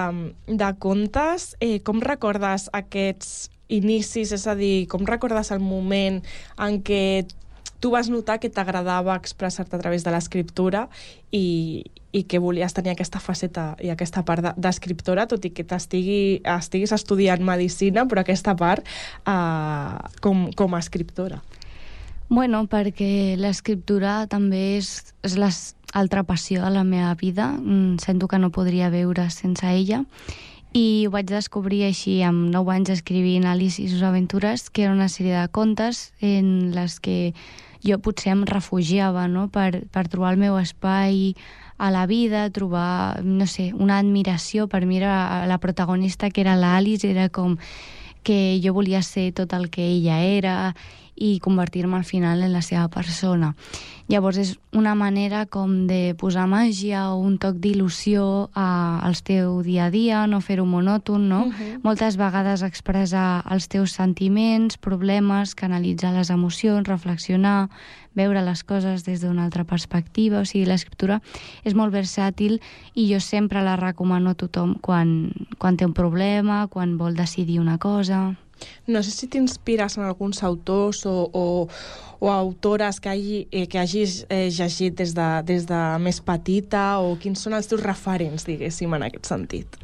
de 0.46 0.68
contes. 0.78 1.48
Eh, 1.58 1.80
com 1.82 1.98
recordes 2.04 2.68
aquests 2.70 3.50
inicis? 3.66 4.30
És 4.30 4.46
a 4.46 4.54
dir, 4.54 4.86
com 4.86 5.02
recordes 5.10 5.50
el 5.50 5.58
moment 5.58 6.20
en 6.62 6.78
què 6.86 7.26
tu 7.82 7.90
vas 7.90 8.06
notar 8.14 8.38
que 8.38 8.52
t'agradava 8.52 9.18
expressar-te 9.18 9.74
a 9.74 9.82
través 9.82 10.06
de 10.06 10.14
l'escriptura 10.14 10.86
i, 11.34 11.82
i 12.14 12.22
que 12.30 12.38
volies 12.38 12.78
tenir 12.78 12.94
aquesta 12.94 13.18
faceta 13.18 13.72
i 13.82 13.90
aquesta 13.90 14.22
part 14.22 14.54
d'escriptora, 14.54 15.26
tot 15.26 15.50
i 15.50 15.50
que 15.50 15.66
estiguis 15.66 16.94
estudiant 16.94 17.42
medicina, 17.42 18.06
però 18.06 18.22
aquesta 18.22 18.54
part 18.54 18.86
uh, 19.26 19.98
com, 20.22 20.46
com 20.54 20.78
a 20.78 20.84
escriptora. 20.86 21.42
Bueno, 22.28 22.64
perquè 22.66 23.36
l'escriptura 23.38 24.24
també 24.26 24.76
és, 24.80 25.14
és 25.22 25.36
l'altra 25.38 26.24
passió 26.26 26.64
de 26.64 26.72
la 26.74 26.82
meva 26.82 27.14
vida. 27.14 27.52
Mm, 27.54 28.00
sento 28.02 28.26
que 28.26 28.40
no 28.42 28.50
podria 28.50 28.90
viure 28.90 29.28
sense 29.30 29.62
ella. 29.70 30.02
I 30.74 31.06
ho 31.06 31.12
vaig 31.14 31.30
descobrir 31.30 31.84
així, 31.86 32.18
amb 32.26 32.50
9 32.50 32.74
anys 32.74 32.90
escrivint 32.96 33.46
Alice 33.46 33.78
i 33.80 33.86
sus 33.88 34.02
aventures, 34.02 34.66
que 34.70 34.84
era 34.84 34.92
una 34.92 35.06
sèrie 35.08 35.38
de 35.38 35.46
contes 35.54 36.10
en 36.20 36.74
les 36.74 36.98
que 37.00 37.32
jo 37.86 38.00
potser 38.02 38.34
em 38.34 38.42
refugiava 38.44 39.28
no? 39.30 39.46
per, 39.46 39.86
per 39.94 40.08
trobar 40.10 40.34
el 40.34 40.42
meu 40.42 40.58
espai 40.58 41.36
a 41.78 41.92
la 41.94 42.06
vida, 42.10 42.50
trobar, 42.50 43.22
no 43.22 43.46
sé, 43.46 43.70
una 43.72 44.00
admiració. 44.02 44.66
Per 44.66 44.82
mi 44.84 44.98
era 44.98 45.46
la 45.46 45.62
protagonista, 45.62 46.30
que 46.30 46.42
era 46.42 46.58
l'Alice, 46.58 47.14
era 47.14 47.30
com 47.30 47.54
que 48.26 48.58
jo 48.58 48.74
volia 48.74 49.04
ser 49.06 49.30
tot 49.30 49.52
el 49.54 49.70
que 49.70 49.86
ella 49.86 50.18
era 50.26 50.74
i 51.16 51.40
convertir-me 51.40 51.96
al 51.96 52.04
final 52.04 52.42
en 52.44 52.52
la 52.52 52.62
seva 52.62 52.88
persona. 52.92 53.54
Llavors 54.06 54.36
és 54.38 54.52
una 54.76 54.92
manera 54.94 55.46
com 55.50 55.88
de 55.88 56.14
posar 56.20 56.44
màgia 56.46 57.08
o 57.10 57.16
un 57.18 57.40
toc 57.42 57.56
d'il·lusió 57.58 58.26
al 58.54 59.16
teu 59.26 59.56
dia 59.66 59.88
a 59.88 59.90
dia, 59.90 60.20
no 60.30 60.38
fer-ho 60.44 60.66
monòton, 60.68 61.28
no? 61.28 61.40
Uh 61.46 61.52
-huh. 61.52 61.80
Moltes 61.82 62.16
vegades 62.16 62.62
expressar 62.62 63.42
els 63.50 63.66
teus 63.66 63.92
sentiments, 63.92 64.76
problemes, 64.76 65.56
canalitzar 65.56 66.12
les 66.12 66.30
emocions, 66.30 66.86
reflexionar, 66.86 67.68
veure 68.14 68.42
les 68.42 68.62
coses 68.62 69.04
des 69.04 69.20
d'una 69.20 69.44
altra 69.44 69.64
perspectiva. 69.64 70.40
O 70.40 70.44
sigui, 70.44 70.64
l'escriptura 70.66 71.20
és 71.64 71.74
molt 71.74 71.92
versàtil 71.92 72.60
i 72.94 73.12
jo 73.12 73.20
sempre 73.20 73.62
la 73.62 73.76
recomano 73.76 74.30
a 74.30 74.34
tothom 74.34 74.76
quan, 74.80 75.32
quan 75.58 75.76
té 75.76 75.84
un 75.84 75.94
problema, 75.94 76.68
quan 76.68 76.96
vol 76.96 77.14
decidir 77.14 77.60
una 77.60 77.78
cosa... 77.78 78.36
No 78.86 79.02
sé 79.02 79.12
si 79.14 79.28
t'inspires 79.28 79.98
en 79.98 80.04
alguns 80.04 80.42
autors 80.42 81.04
o, 81.06 81.30
o, 81.32 81.68
o 82.18 82.30
autores 82.30 83.00
que, 83.00 83.08
hagi, 83.08 83.40
eh, 83.50 83.66
que 83.68 83.78
hagis 83.78 84.24
eh, 84.28 84.48
llegit 84.50 84.96
des 84.98 85.14
de, 85.16 85.28
des 85.46 85.66
de 85.68 85.82
més 86.02 86.20
petita 86.20 86.98
o 87.02 87.16
quins 87.20 87.42
són 87.42 87.56
els 87.58 87.68
teus 87.70 87.82
referents, 87.84 88.46
diguéssim, 88.48 88.94
en 88.94 89.08
aquest 89.08 89.28
sentit. 89.32 89.80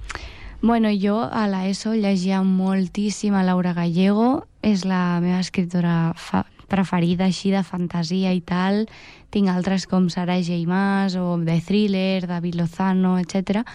Bueno, 0.63 0.93
jo 0.95 1.19
a 1.27 1.49
l'ESO 1.51 1.97
llegia 1.99 2.45
moltíssim 2.47 3.35
a 3.35 3.43
Laura 3.43 3.73
Gallego, 3.75 4.45
és 4.63 4.85
la 4.87 5.19
meva 5.19 5.41
escriptora 5.43 6.13
fa 6.15 6.45
preferida 6.73 7.27
així 7.29 7.51
de 7.53 7.61
fantasia 7.67 8.33
i 8.33 8.41
tal. 8.41 8.87
Tinc 9.33 9.51
altres 9.53 9.89
com 9.91 10.09
Sara 10.13 10.39
J. 10.41 10.63
Mas 10.69 11.17
o 11.21 11.37
de 11.43 11.59
thriller, 11.67 12.25
David 12.29 12.57
Lozano, 12.61 13.19
etc. 13.21 13.67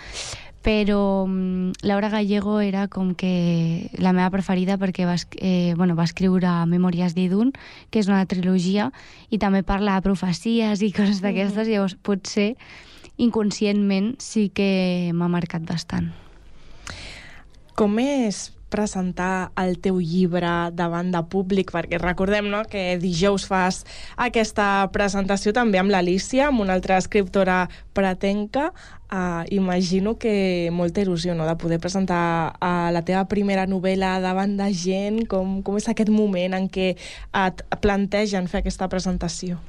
Però 0.68 1.24
mm, 1.26 1.80
Laura 1.88 2.10
Gallego 2.12 2.60
era 2.60 2.90
com 2.92 3.14
que 3.16 3.88
la 4.04 4.12
meva 4.12 4.28
preferida 4.34 4.76
perquè 4.76 5.06
va, 5.08 5.16
eh, 5.40 5.72
bueno, 5.80 5.96
va 5.96 6.04
escriure 6.04 6.52
Memòries 6.68 7.16
d'Idun, 7.16 7.54
que 7.88 8.02
és 8.04 8.10
una 8.12 8.26
trilogia, 8.28 8.90
i 9.32 9.40
també 9.40 9.64
parla 9.64 9.96
de 9.96 10.04
profecies 10.04 10.84
i 10.84 10.92
coses 10.92 11.24
d'aquestes, 11.24 11.72
llavors 11.72 11.96
potser 11.96 12.58
inconscientment 13.16 14.18
sí 14.20 14.50
que 14.52 15.14
m'ha 15.16 15.32
marcat 15.32 15.64
bastant. 15.64 16.12
Com 17.80 17.96
és 18.04 18.50
presentar 18.70 19.52
el 19.58 19.78
teu 19.84 20.00
llibre 20.02 20.72
davant 20.76 21.12
de 21.14 21.22
públic? 21.32 21.72
Perquè 21.74 22.00
recordem 22.02 22.50
no, 22.52 22.64
que 22.70 22.98
dijous 23.02 23.48
fas 23.48 23.84
aquesta 24.16 24.88
presentació 24.96 25.54
també 25.56 25.82
amb 25.82 25.94
l'Alicia, 25.94 26.50
amb 26.50 26.64
una 26.66 26.76
altra 26.78 27.00
escriptora 27.02 27.66
pretenca. 27.98 28.72
Uh, 29.08 29.48
imagino 29.56 30.18
que 30.20 30.68
molta 30.76 31.00
il·lusió 31.00 31.32
no, 31.36 31.46
de 31.48 31.56
poder 31.56 31.80
presentar 31.80 32.58
uh, 32.60 32.90
la 32.92 33.06
teva 33.08 33.24
primera 33.32 33.64
novel·la 33.68 34.18
davant 34.20 34.58
de 34.60 34.68
gent. 34.76 35.24
Com, 35.32 35.62
com 35.64 35.80
és 35.80 35.88
aquest 35.88 36.12
moment 36.12 36.58
en 36.58 36.68
què 36.68 36.94
et 37.46 37.66
plantegen 37.80 38.52
fer 38.52 38.66
aquesta 38.66 38.92
presentació? 38.92 39.62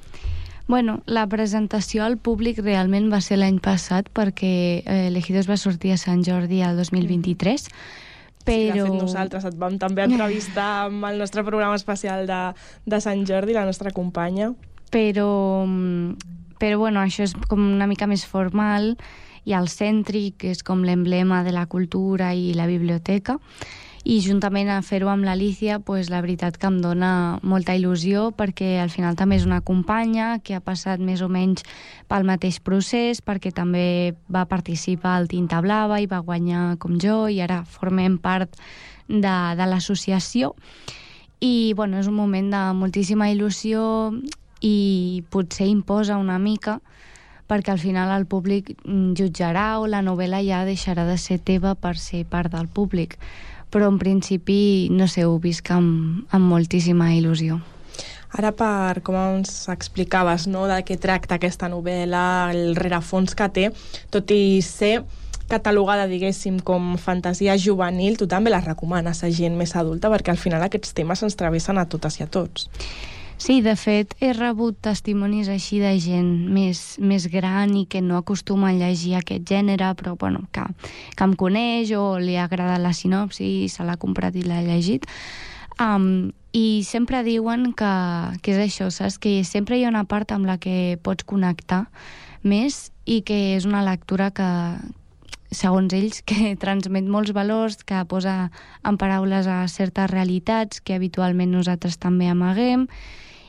Bueno, 0.68 1.00
la 1.06 1.26
presentació 1.26 2.04
al 2.04 2.18
públic 2.20 2.58
realment 2.60 3.06
va 3.08 3.22
ser 3.24 3.38
l'any 3.38 3.56
passat 3.64 4.10
perquè 4.12 4.50
eh, 4.84 5.06
Elegidos 5.06 5.48
va 5.48 5.56
sortir 5.56 5.94
a 5.94 5.96
Sant 5.96 6.20
Jordi 6.26 6.60
el 6.60 6.76
2023, 6.76 7.64
Sí, 8.48 8.66
de 8.68 8.74
però... 8.74 8.88
fet, 8.88 9.02
nosaltres 9.02 9.46
et 9.50 9.58
vam 9.60 9.78
també 9.78 10.06
entrevistar 10.08 10.68
amb 10.88 11.06
el 11.10 11.20
nostre 11.20 11.44
programa 11.46 11.78
especial 11.78 12.26
de, 12.28 12.42
de 12.88 13.00
Sant 13.04 13.24
Jordi, 13.28 13.56
la 13.56 13.66
nostra 13.68 13.92
companya. 13.94 14.52
però, 14.90 15.64
mm, 15.66 16.56
però 16.58 16.78
bueno, 16.80 17.00
això 17.00 17.26
és 17.26 17.34
com 17.48 17.60
una 17.60 17.86
mica 17.86 18.08
més 18.08 18.24
formal 18.26 18.96
i 19.48 19.54
el 19.56 19.68
cèntric, 19.68 20.44
és 20.44 20.62
com 20.64 20.82
l'emblema 20.84 21.42
de 21.44 21.52
la 21.52 21.66
cultura 21.66 22.34
i 22.34 22.52
la 22.56 22.66
biblioteca 22.66 23.38
i 24.04 24.18
juntament 24.22 24.70
a 24.70 24.78
fer-ho 24.82 25.08
amb 25.10 25.26
l'Alicia 25.26 25.78
pues, 25.80 26.10
la 26.10 26.20
veritat 26.22 26.56
que 26.58 26.68
em 26.70 26.78
dona 26.82 27.38
molta 27.42 27.74
il·lusió 27.78 28.28
perquè 28.36 28.76
al 28.82 28.92
final 28.94 29.16
també 29.18 29.38
és 29.40 29.46
una 29.46 29.60
companya 29.60 30.38
que 30.44 30.54
ha 30.54 30.62
passat 30.64 31.02
més 31.02 31.22
o 31.22 31.28
menys 31.28 31.66
pel 32.08 32.26
mateix 32.28 32.60
procés 32.60 33.22
perquè 33.22 33.52
també 33.54 34.14
va 34.30 34.46
participar 34.46 35.16
al 35.16 35.28
Tinta 35.28 35.60
Blava 35.64 36.00
i 36.00 36.06
va 36.06 36.22
guanyar 36.22 36.78
com 36.78 36.98
jo 37.02 37.26
i 37.28 37.40
ara 37.42 37.64
formem 37.66 38.18
part 38.22 38.54
de, 39.08 39.36
de 39.58 39.66
l'associació 39.66 40.54
i 41.40 41.72
bueno, 41.76 41.98
és 41.98 42.08
un 42.10 42.16
moment 42.18 42.50
de 42.50 42.62
moltíssima 42.74 43.30
il·lusió 43.30 44.12
i 44.60 45.22
potser 45.30 45.68
imposa 45.70 46.18
una 46.18 46.38
mica 46.38 46.80
perquè 47.48 47.72
al 47.72 47.80
final 47.80 48.12
el 48.12 48.26
públic 48.28 48.74
jutjarà 49.16 49.78
o 49.80 49.86
la 49.88 50.02
novel·la 50.04 50.42
ja 50.44 50.64
deixarà 50.68 51.06
de 51.08 51.16
ser 51.16 51.38
teva 51.40 51.74
per 51.74 51.96
ser 51.96 52.26
part 52.28 52.52
del 52.52 52.68
públic. 52.68 53.16
Però 53.72 53.88
en 53.90 53.98
principi, 54.00 54.88
no 54.90 55.08
sé, 55.10 55.26
ho 55.28 55.36
visc 55.42 55.70
amb, 55.74 56.24
amb 56.32 56.48
moltíssima 56.48 57.10
il·lusió. 57.16 57.58
Ara, 58.38 58.52
per 58.52 59.00
com 59.04 59.16
ens 59.16 59.68
explicaves, 59.72 60.46
no?, 60.52 60.66
de 60.68 60.82
què 60.84 60.98
tracta 61.00 61.38
aquesta 61.38 61.68
novel·la, 61.72 62.24
el 62.52 62.76
rerefons 62.76 63.36
que 63.36 63.48
té, 63.52 63.70
tot 64.12 64.30
i 64.32 64.60
ser 64.64 64.98
catalogada, 65.48 66.04
diguéssim, 66.10 66.58
com 66.60 66.96
fantasia 67.00 67.56
juvenil, 67.56 68.18
tu 68.20 68.28
també 68.28 68.52
la 68.52 68.60
recomanes 68.60 69.24
a 69.24 69.30
gent 69.32 69.56
més 69.56 69.72
adulta, 69.80 70.10
perquè 70.12 70.34
al 70.34 70.40
final 70.40 70.64
aquests 70.64 70.92
temes 70.96 71.24
ens 71.24 71.38
travessen 71.40 71.80
a 71.80 71.86
totes 71.88 72.20
i 72.20 72.26
a 72.26 72.28
tots. 72.28 72.68
Sí, 73.38 73.60
de 73.62 73.76
fet, 73.78 74.16
he 74.18 74.32
rebut 74.34 74.80
testimonis 74.82 75.46
així 75.46 75.78
de 75.78 75.92
gent 76.02 76.30
més, 76.50 76.96
més 76.98 77.28
gran 77.30 77.70
i 77.78 77.84
que 77.86 78.00
no 78.02 78.16
acostuma 78.18 78.72
a 78.72 78.74
llegir 78.74 79.14
aquest 79.14 79.44
gènere, 79.46 79.92
però 79.94 80.16
bueno, 80.18 80.42
que, 80.50 80.64
que 81.14 81.22
em 81.24 81.36
coneix 81.38 81.92
o 81.94 82.18
li 82.18 82.34
agrada 82.34 82.80
la 82.82 82.90
sinopsi 82.90 83.68
se 83.70 83.86
l'ha 83.86 83.94
comprat 83.96 84.34
i 84.34 84.42
l'ha 84.42 84.58
llegit. 84.66 85.06
Um, 85.78 86.32
I 86.50 86.82
sempre 86.82 87.22
diuen 87.22 87.70
que, 87.78 87.92
que 88.42 88.56
és 88.56 88.58
això, 88.64 88.88
saps? 88.90 89.20
Que 89.22 89.44
sempre 89.46 89.78
hi 89.78 89.84
ha 89.86 89.92
una 89.92 90.02
part 90.10 90.34
amb 90.34 90.50
la 90.50 90.58
que 90.58 90.98
pots 91.06 91.22
connectar 91.22 91.84
més 92.42 92.88
i 93.06 93.20
que 93.22 93.38
és 93.54 93.68
una 93.70 93.84
lectura 93.86 94.32
que, 94.34 94.48
segons 95.54 95.94
ells, 95.94 96.24
que 96.28 96.56
transmet 96.58 97.06
molts 97.06 97.30
valors, 97.38 97.78
que 97.86 98.02
posa 98.10 98.50
en 98.82 98.98
paraules 98.98 99.46
a 99.46 99.62
certes 99.70 100.10
realitats 100.10 100.82
que 100.82 100.98
habitualment 100.98 101.54
nosaltres 101.54 102.02
també 102.02 102.26
amaguem 102.34 102.88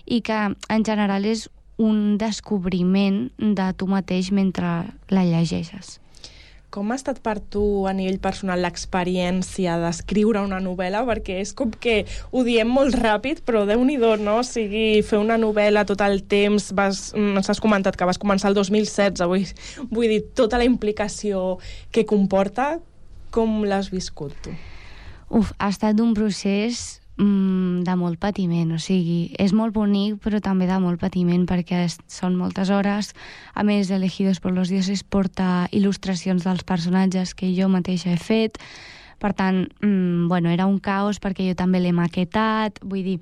i 0.09 0.19
que 0.25 0.41
en 0.49 0.85
general 0.85 1.25
és 1.29 1.47
un 1.79 2.17
descobriment 2.19 3.29
de 3.39 3.71
tu 3.79 3.87
mateix 3.87 4.33
mentre 4.35 4.69
la 5.13 5.23
llegeixes. 5.23 5.99
Com 6.69 6.91
ha 6.91 6.97
estat 6.99 7.17
per 7.25 7.39
tu 7.41 7.87
a 7.89 7.95
nivell 7.97 8.19
personal 8.21 8.61
l'experiència 8.61 9.79
d'escriure 9.81 10.43
una 10.45 10.59
novel·la? 10.61 11.01
Perquè 11.07 11.39
és 11.41 11.53
com 11.57 11.71
que 11.71 12.03
ho 12.29 12.43
diem 12.45 12.69
molt 12.69 12.93
ràpid, 12.99 13.41
però 13.47 13.63
déu 13.65 13.81
nhi 13.87 13.97
no? 13.97 14.35
O 14.37 14.43
sigui, 14.45 15.01
fer 15.01 15.17
una 15.17 15.39
novel·la 15.41 15.85
tot 15.89 16.01
el 16.05 16.21
temps, 16.29 16.69
vas, 16.77 17.09
mm, 17.15 17.41
ens 17.41 17.49
has 17.49 17.59
comentat 17.63 17.95
que 17.97 18.05
vas 18.05 18.21
començar 18.21 18.49
el 18.49 18.59
2016, 18.59 19.25
vull, 19.25 19.47
vull 19.89 20.09
dir, 20.09 20.21
tota 20.35 20.57
la 20.57 20.65
implicació 20.65 21.57
que 21.91 22.05
comporta, 22.05 22.79
com 23.31 23.63
l'has 23.63 23.89
viscut 23.89 24.33
tu? 24.43 24.53
Uf, 25.29 25.53
ha 25.57 25.69
estat 25.69 25.99
un 26.01 26.13
procés 26.13 26.98
mm, 27.19 27.83
de 27.85 27.95
molt 27.99 28.17
patiment, 28.19 28.71
o 28.73 28.79
sigui, 28.81 29.33
és 29.37 29.53
molt 29.53 29.75
bonic 29.75 30.17
però 30.23 30.39
també 30.41 30.65
de 30.69 30.79
molt 30.79 30.99
patiment 31.01 31.45
perquè 31.49 31.83
es- 31.85 31.99
són 32.07 32.35
moltes 32.39 32.69
hores. 32.71 33.13
A 33.53 33.63
més, 33.63 33.91
Elegidos 33.91 34.39
por 34.39 34.53
los 34.53 34.69
dioses 34.69 35.03
porta 35.03 35.67
il·lustracions 35.71 36.43
dels 36.43 36.63
personatges 36.63 37.35
que 37.35 37.53
jo 37.55 37.69
mateixa 37.69 38.11
he 38.13 38.17
fet, 38.17 38.57
per 39.19 39.33
tant, 39.33 39.67
mm, 39.81 40.27
bueno, 40.29 40.49
era 40.49 40.65
un 40.65 40.79
caos 40.79 41.19
perquè 41.19 41.47
jo 41.49 41.55
també 41.55 41.79
l'he 41.79 41.91
maquetat, 41.91 42.79
vull 42.81 43.03
dir, 43.03 43.19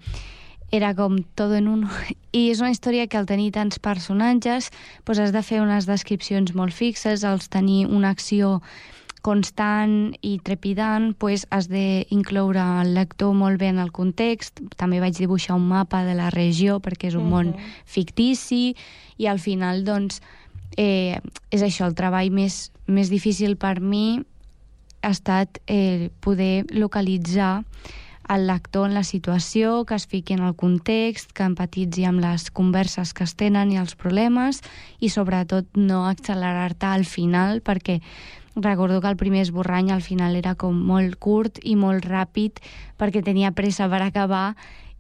era 0.72 0.94
com 0.94 1.18
tot 1.34 1.54
en 1.56 1.68
un... 1.68 1.88
I 2.38 2.52
és 2.52 2.60
una 2.62 2.70
història 2.72 3.08
que 3.08 3.18
al 3.18 3.26
tenir 3.26 3.52
tants 3.56 3.80
personatges 3.80 4.70
doncs 5.06 5.20
has 5.20 5.32
de 5.34 5.42
fer 5.42 5.62
unes 5.64 5.88
descripcions 5.88 6.54
molt 6.54 6.74
fixes, 6.76 7.24
als 7.24 7.48
tenir 7.50 7.88
una 7.88 8.10
acció 8.12 8.62
constant 9.22 10.14
i 10.22 10.38
trepidant, 10.44 11.14
pues, 11.18 11.46
has 11.50 11.68
d'incloure 11.72 12.64
el 12.84 12.94
lector 12.96 13.34
molt 13.36 13.60
bé 13.60 13.72
en 13.74 13.80
el 13.84 13.92
context. 13.92 14.62
També 14.78 15.02
vaig 15.04 15.18
dibuixar 15.18 15.58
un 15.58 15.68
mapa 15.68 16.04
de 16.08 16.16
la 16.18 16.30
regió 16.34 16.80
perquè 16.80 17.12
és 17.12 17.18
un 17.20 17.30
món 17.30 17.54
fictici 17.86 18.76
i 19.18 19.28
al 19.28 19.40
final, 19.40 19.84
doncs, 19.84 20.22
eh, 20.78 21.20
és 21.52 21.62
això, 21.62 21.88
el 21.88 21.96
treball 21.96 22.32
més, 22.32 22.72
més 22.88 23.10
difícil 23.10 23.58
per 23.58 23.80
mi 23.82 24.22
ha 25.02 25.14
estat 25.14 25.62
eh, 25.68 26.10
poder 26.22 26.66
localitzar 26.72 27.64
el 28.28 28.48
lector 28.48 28.88
en 28.90 28.94
la 28.94 29.04
situació, 29.04 29.86
que 29.86 29.96
es 29.96 30.08
fiqui 30.08 30.36
en 30.36 30.44
el 30.44 30.56
context, 30.56 31.32
que 31.32 31.48
empatitzi 31.48 32.04
amb 32.08 32.20
les 32.20 32.50
converses 32.52 33.14
que 33.16 33.24
es 33.24 33.38
tenen 33.40 33.72
i 33.72 33.80
els 33.80 33.96
problemes 33.96 34.60
i 35.00 35.10
sobretot 35.10 35.70
no 35.80 36.06
accelerar-te 36.10 36.90
al 36.90 37.06
final 37.08 37.62
perquè 37.64 38.02
recordo 38.62 39.02
que 39.02 39.08
el 39.08 39.18
primer 39.18 39.42
esborrany 39.42 39.92
al 39.92 40.02
final 40.02 40.36
era 40.36 40.56
com 40.56 40.76
molt 40.76 41.18
curt 41.22 41.62
i 41.64 41.76
molt 41.78 42.06
ràpid 42.06 42.62
perquè 42.98 43.24
tenia 43.24 43.54
pressa 43.54 43.88
per 43.90 44.02
acabar 44.02 44.56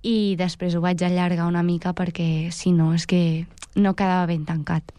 i 0.05 0.35
després 0.37 0.75
ho 0.75 0.81
vaig 0.81 1.01
allargar 1.03 1.47
una 1.49 1.63
mica 1.65 1.93
perquè 1.97 2.51
si 2.53 2.71
no 2.71 2.93
és 2.93 3.07
que 3.09 3.47
no 3.75 3.95
quedava 3.97 4.27
ben 4.29 4.45
tancat. 4.45 4.93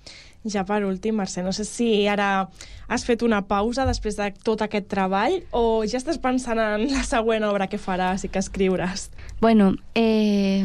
Ja 0.49 0.63
per 0.65 0.85
últim, 0.87 1.17
Mercè, 1.19 1.43
no 1.43 1.53
sé 1.53 1.65
si 1.67 2.07
ara 2.09 2.49
has 2.89 3.05
fet 3.05 3.25
una 3.27 3.43
pausa 3.51 3.85
després 3.89 4.17
de 4.17 4.31
tot 4.47 4.63
aquest 4.65 4.87
treball 4.89 5.41
o 5.51 5.83
ja 5.85 5.99
estàs 5.99 6.21
pensant 6.23 6.61
en 6.63 6.87
la 6.93 7.03
següent 7.05 7.45
obra 7.45 7.67
que 7.69 7.81
faràs 7.81 8.25
i 8.25 8.31
que 8.33 8.41
escriuràs? 8.41 9.09
Bueno, 9.43 9.75
eh, 9.95 10.65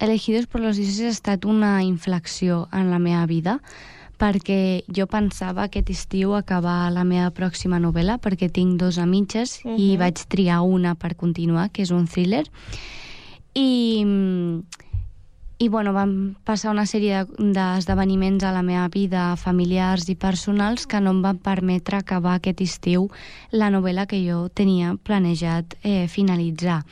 Elegidos 0.00 0.46
por 0.46 0.60
los 0.60 0.76
dioses 0.76 1.04
ha 1.04 1.14
estat 1.14 1.44
una 1.44 1.82
inflexió 1.82 2.68
en 2.72 2.90
la 2.90 2.98
meva 2.98 3.26
vida 3.26 3.60
perquè 4.18 4.82
jo 4.90 5.06
pensava 5.06 5.62
aquest 5.68 5.90
estiu 5.90 6.34
acabar 6.34 6.90
la 6.92 7.04
meva 7.04 7.30
pròxima 7.30 7.78
novel·la 7.78 8.18
perquè 8.18 8.50
tinc 8.50 8.78
dos 8.80 8.98
a 8.98 9.06
mitges 9.06 9.60
uh 9.64 9.70
-huh. 9.70 9.78
i 9.78 9.92
Mhm. 9.92 9.98
vaig 9.98 10.14
triar 10.28 10.60
una 10.62 10.94
per 10.94 11.14
continuar, 11.16 11.70
que 11.70 11.82
és 11.82 11.90
un 11.90 12.06
thriller. 12.06 12.44
I, 13.54 14.04
i 15.58 15.68
bueno, 15.68 15.92
van 15.92 16.36
passar 16.44 16.70
una 16.70 16.84
sèrie 16.86 17.24
de- 17.24 17.52
d'esdeveniments 17.52 18.44
a 18.44 18.52
la 18.52 18.62
meva 18.62 18.88
vida 18.88 19.34
familiars 19.36 20.08
i 20.08 20.14
personals 20.14 20.86
que 20.86 21.00
no 21.00 21.10
em 21.10 21.22
van 21.22 21.38
permetre 21.38 21.96
acabar 21.96 22.34
aquest 22.38 22.60
estiu 22.60 23.08
la 23.50 23.68
novel·la 23.70 24.06
que 24.06 24.20
jo 24.22 24.48
tenia 24.48 24.94
planejat 25.02 25.74
eh, 25.82 26.06
finalitzar. 26.08 26.84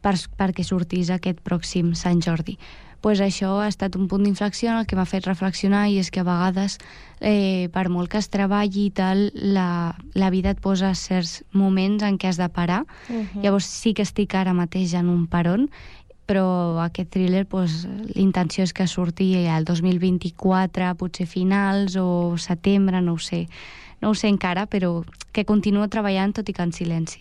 per, 0.00 0.14
perquè 0.14 0.62
sortís 0.62 1.10
aquest 1.10 1.40
pròxim 1.42 1.92
Sant 1.94 2.20
Jordi. 2.22 2.56
Pues 3.00 3.20
això 3.22 3.60
ha 3.62 3.68
estat 3.70 3.94
un 3.94 4.08
punt 4.10 4.24
d'inflexió 4.26 4.72
en 4.72 4.80
el 4.80 4.86
que 4.86 4.96
m'ha 4.98 5.06
fet 5.06 5.26
reflexionar 5.28 5.84
i 5.88 6.00
és 6.00 6.10
que 6.10 6.20
a 6.20 6.26
vegades, 6.26 6.78
eh, 7.20 7.68
per 7.72 7.86
molt 7.94 8.10
que 8.10 8.18
es 8.18 8.28
treballi 8.28 8.88
i 8.88 8.90
tal, 8.90 9.28
la, 9.34 9.94
la 10.14 10.30
vida 10.34 10.50
et 10.50 10.60
posa 10.60 10.90
certs 10.98 11.44
moments 11.52 12.02
en 12.02 12.18
què 12.18 12.32
has 12.32 12.40
de 12.42 12.48
parar. 12.48 12.82
Uh 13.08 13.22
-huh. 13.22 13.42
Llavors 13.42 13.66
sí 13.66 13.94
que 13.94 14.02
estic 14.02 14.34
ara 14.34 14.52
mateix 14.52 14.94
en 14.94 15.08
un 15.08 15.26
peron, 15.26 15.70
però 16.26 16.82
aquest 16.84 17.10
thriller, 17.10 17.46
pues, 17.46 17.86
l'intenció 18.14 18.64
és 18.64 18.72
que 18.72 18.86
surti 18.86 19.34
el 19.46 19.64
2024, 19.64 20.94
potser 20.96 21.26
finals 21.26 21.96
o 21.96 22.36
setembre, 22.36 23.00
no 23.00 23.12
ho 23.12 23.18
sé. 23.18 23.48
No 24.00 24.10
ho 24.10 24.14
sé 24.14 24.28
encara, 24.28 24.66
però 24.66 25.04
que 25.32 25.44
continuo 25.44 25.88
treballant 25.88 26.32
tot 26.32 26.48
i 26.48 26.52
que 26.52 26.62
en 26.62 26.72
silenci 26.72 27.20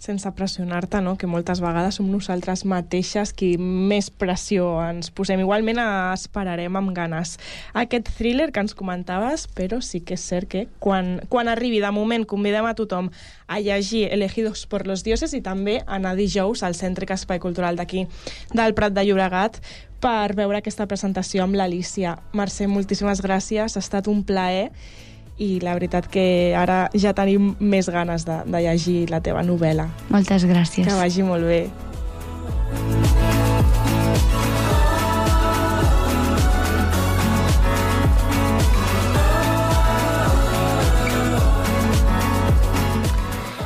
sense 0.00 0.30
pressionar-te, 0.32 1.02
no? 1.04 1.16
que 1.20 1.28
moltes 1.28 1.60
vegades 1.60 1.98
som 2.00 2.08
nosaltres 2.08 2.64
mateixes 2.64 3.34
qui 3.36 3.52
més 3.60 4.08
pressió 4.08 4.72
ens 4.80 5.12
posem. 5.12 5.42
Igualment 5.44 5.78
esperarem 5.84 6.78
amb 6.80 6.94
ganes 6.96 7.36
aquest 7.76 8.08
thriller 8.16 8.48
que 8.50 8.64
ens 8.64 8.74
comentaves, 8.74 9.44
però 9.52 9.82
sí 9.84 10.00
que 10.00 10.16
és 10.16 10.24
cert 10.24 10.48
que 10.50 10.64
quan, 10.80 11.18
quan 11.28 11.52
arribi, 11.52 11.82
de 11.84 11.92
moment, 11.92 12.24
convidem 12.24 12.64
a 12.64 12.74
tothom 12.78 13.12
a 13.46 13.60
llegir 13.60 14.08
Elegidos 14.10 14.64
por 14.66 14.86
los 14.88 15.04
dioses 15.04 15.34
i 15.36 15.42
també 15.44 15.80
a 15.84 15.98
anar 16.00 16.16
dijous 16.16 16.64
al 16.64 16.74
Centre 16.74 17.06
Espai 17.10 17.38
Cultural 17.42 17.76
d'aquí, 17.76 18.06
del 18.56 18.74
Prat 18.74 18.96
de 18.96 19.04
Llobregat, 19.04 19.60
per 20.00 20.32
veure 20.32 20.62
aquesta 20.62 20.88
presentació 20.88 21.44
amb 21.44 21.58
l'Alicia. 21.60 22.16
Mercè, 22.32 22.64
moltíssimes 22.72 23.20
gràcies, 23.20 23.76
ha 23.76 23.84
estat 23.84 24.08
un 24.08 24.24
plaer 24.24 24.70
i 25.40 25.58
la 25.64 25.74
veritat 25.76 26.06
que 26.12 26.52
ara 26.56 26.82
ja 26.92 27.14
tenim 27.16 27.54
més 27.58 27.88
ganes 27.88 28.26
de, 28.28 28.42
de 28.44 28.64
llegir 28.66 28.98
la 29.10 29.22
teva 29.24 29.42
novel·la. 29.46 29.88
Moltes 30.12 30.44
gràcies. 30.48 30.84
Que 30.84 30.98
vagi 31.00 31.24
molt 31.24 31.48
bé. 31.48 31.62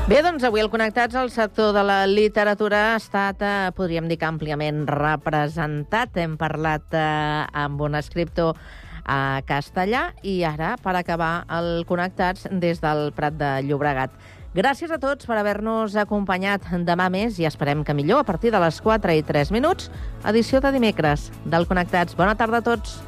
Bé, 0.05 0.18
doncs 0.20 0.45
avui 0.45 0.61
el 0.61 0.68
Connectats 0.68 1.16
al 1.16 1.31
sector 1.33 1.72
de 1.72 1.81
la 1.83 2.03
literatura 2.07 2.93
ha 2.93 2.97
estat, 3.01 3.41
eh, 3.41 3.70
podríem 3.75 4.05
dir 4.07 4.18
que 4.20 4.29
àmpliament 4.29 4.85
representat. 4.87 6.12
Hem 6.20 6.37
parlat 6.37 6.93
eh, 6.93 7.47
amb 7.64 7.81
un 7.83 7.97
escriptor 7.97 8.53
a 9.05 9.42
castellà 9.46 10.09
i 10.22 10.42
ara, 10.44 10.74
per 10.82 10.96
acabar, 10.96 11.44
el 11.52 11.84
Connectats 11.88 12.48
des 12.50 12.80
del 12.82 13.12
Prat 13.16 13.36
de 13.38 13.50
Llobregat. 13.68 14.12
Gràcies 14.55 14.92
a 14.94 15.00
tots 15.02 15.26
per 15.26 15.34
haver-nos 15.40 15.96
acompanyat 15.98 16.68
demà 16.86 17.09
més 17.11 17.40
i 17.42 17.48
esperem 17.48 17.82
que 17.82 17.96
millor 17.96 18.22
a 18.22 18.28
partir 18.28 18.52
de 18.55 18.61
les 18.62 18.78
4 18.80 19.16
i 19.18 19.24
3 19.26 19.50
minuts, 19.50 19.90
edició 20.24 20.62
de 20.62 20.70
dimecres 20.76 21.32
del 21.44 21.66
Connectats. 21.66 22.14
Bona 22.14 22.38
tarda 22.38 22.62
a 22.62 22.68
tots. 22.70 23.00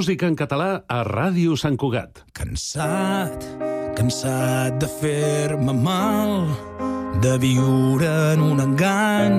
Música 0.00 0.24
en 0.30 0.32
català 0.32 0.80
a 0.88 1.02
Ràdio 1.04 1.58
Sant 1.60 1.74
Cugat. 1.76 2.22
Cansat, 2.32 3.42
cansat 3.98 4.78
de 4.80 4.88
fer-me 4.88 5.74
mal, 5.76 6.46
de 7.20 7.34
viure 7.42 8.08
en 8.30 8.40
un 8.46 8.62
engany, 8.64 9.36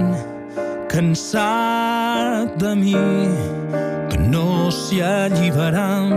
cansat 0.91 2.53
de 2.62 2.76
mi, 2.78 2.93
que 4.12 4.22
no 4.22 4.70
s'hi 4.70 5.01
alliberam, 5.01 6.14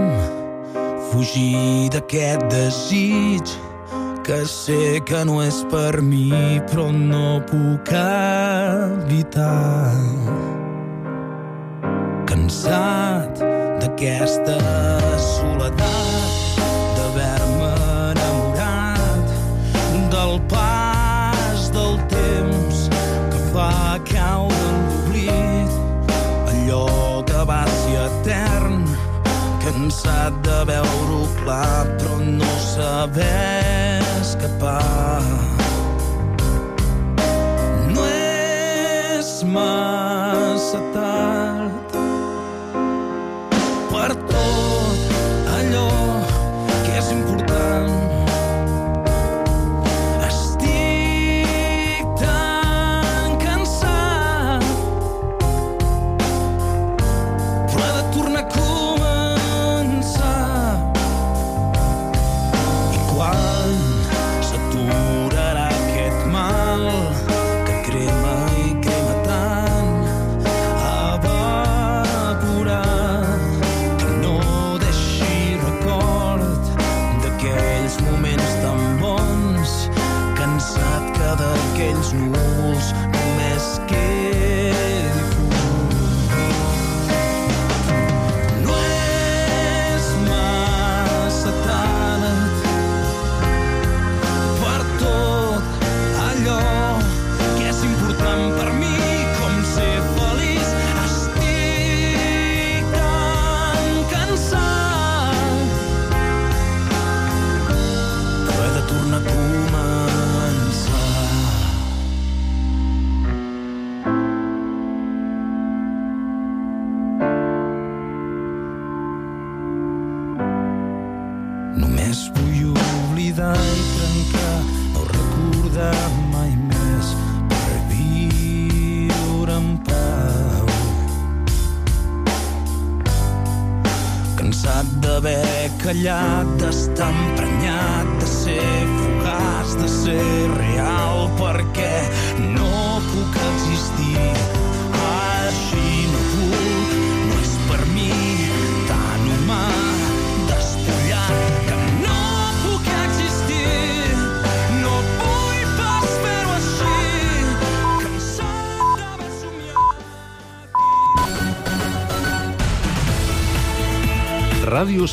fugir 1.09 1.89
d'aquest 1.97 2.45
desig, 2.53 3.57
que 4.29 4.45
sé 4.45 5.01
que 5.09 5.25
no 5.25 5.41
és 5.41 5.65
per 5.73 6.05
mi, 6.05 6.61
però 6.69 6.91
no 6.93 7.41
puc 7.49 7.97
evitar. 7.97 9.49
Cansat 12.29 13.64
d'aquesta 13.85 14.57
soledat, 15.21 16.33
d'haver-me 16.97 17.73
enamorat 18.13 19.27
del 20.15 20.41
pas 20.49 21.69
del 21.75 21.99
temps 22.09 22.79
que 23.33 23.41
fa 23.53 23.99
caure 24.09 24.63
en 24.71 24.79
l'oblit 24.89 25.73
allò 26.53 26.87
que 27.29 27.45
va 27.51 27.63
ser 27.81 28.07
etern, 28.07 28.87
cansat 29.65 30.39
de 30.49 30.59
veure-ho 30.71 31.25
clar, 31.43 31.85
però 31.99 32.17
no 32.25 32.53
saber 32.65 34.01
escapar. 34.23 35.21
No 37.93 38.09
és 38.09 39.35
massa 39.45 40.81
tard 40.97 41.54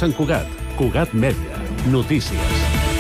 Sant 0.02 0.16
Cugat, 0.18 0.50
Cugat 0.80 1.14
Mèdia, 1.14 1.62
notícies. 1.94 2.61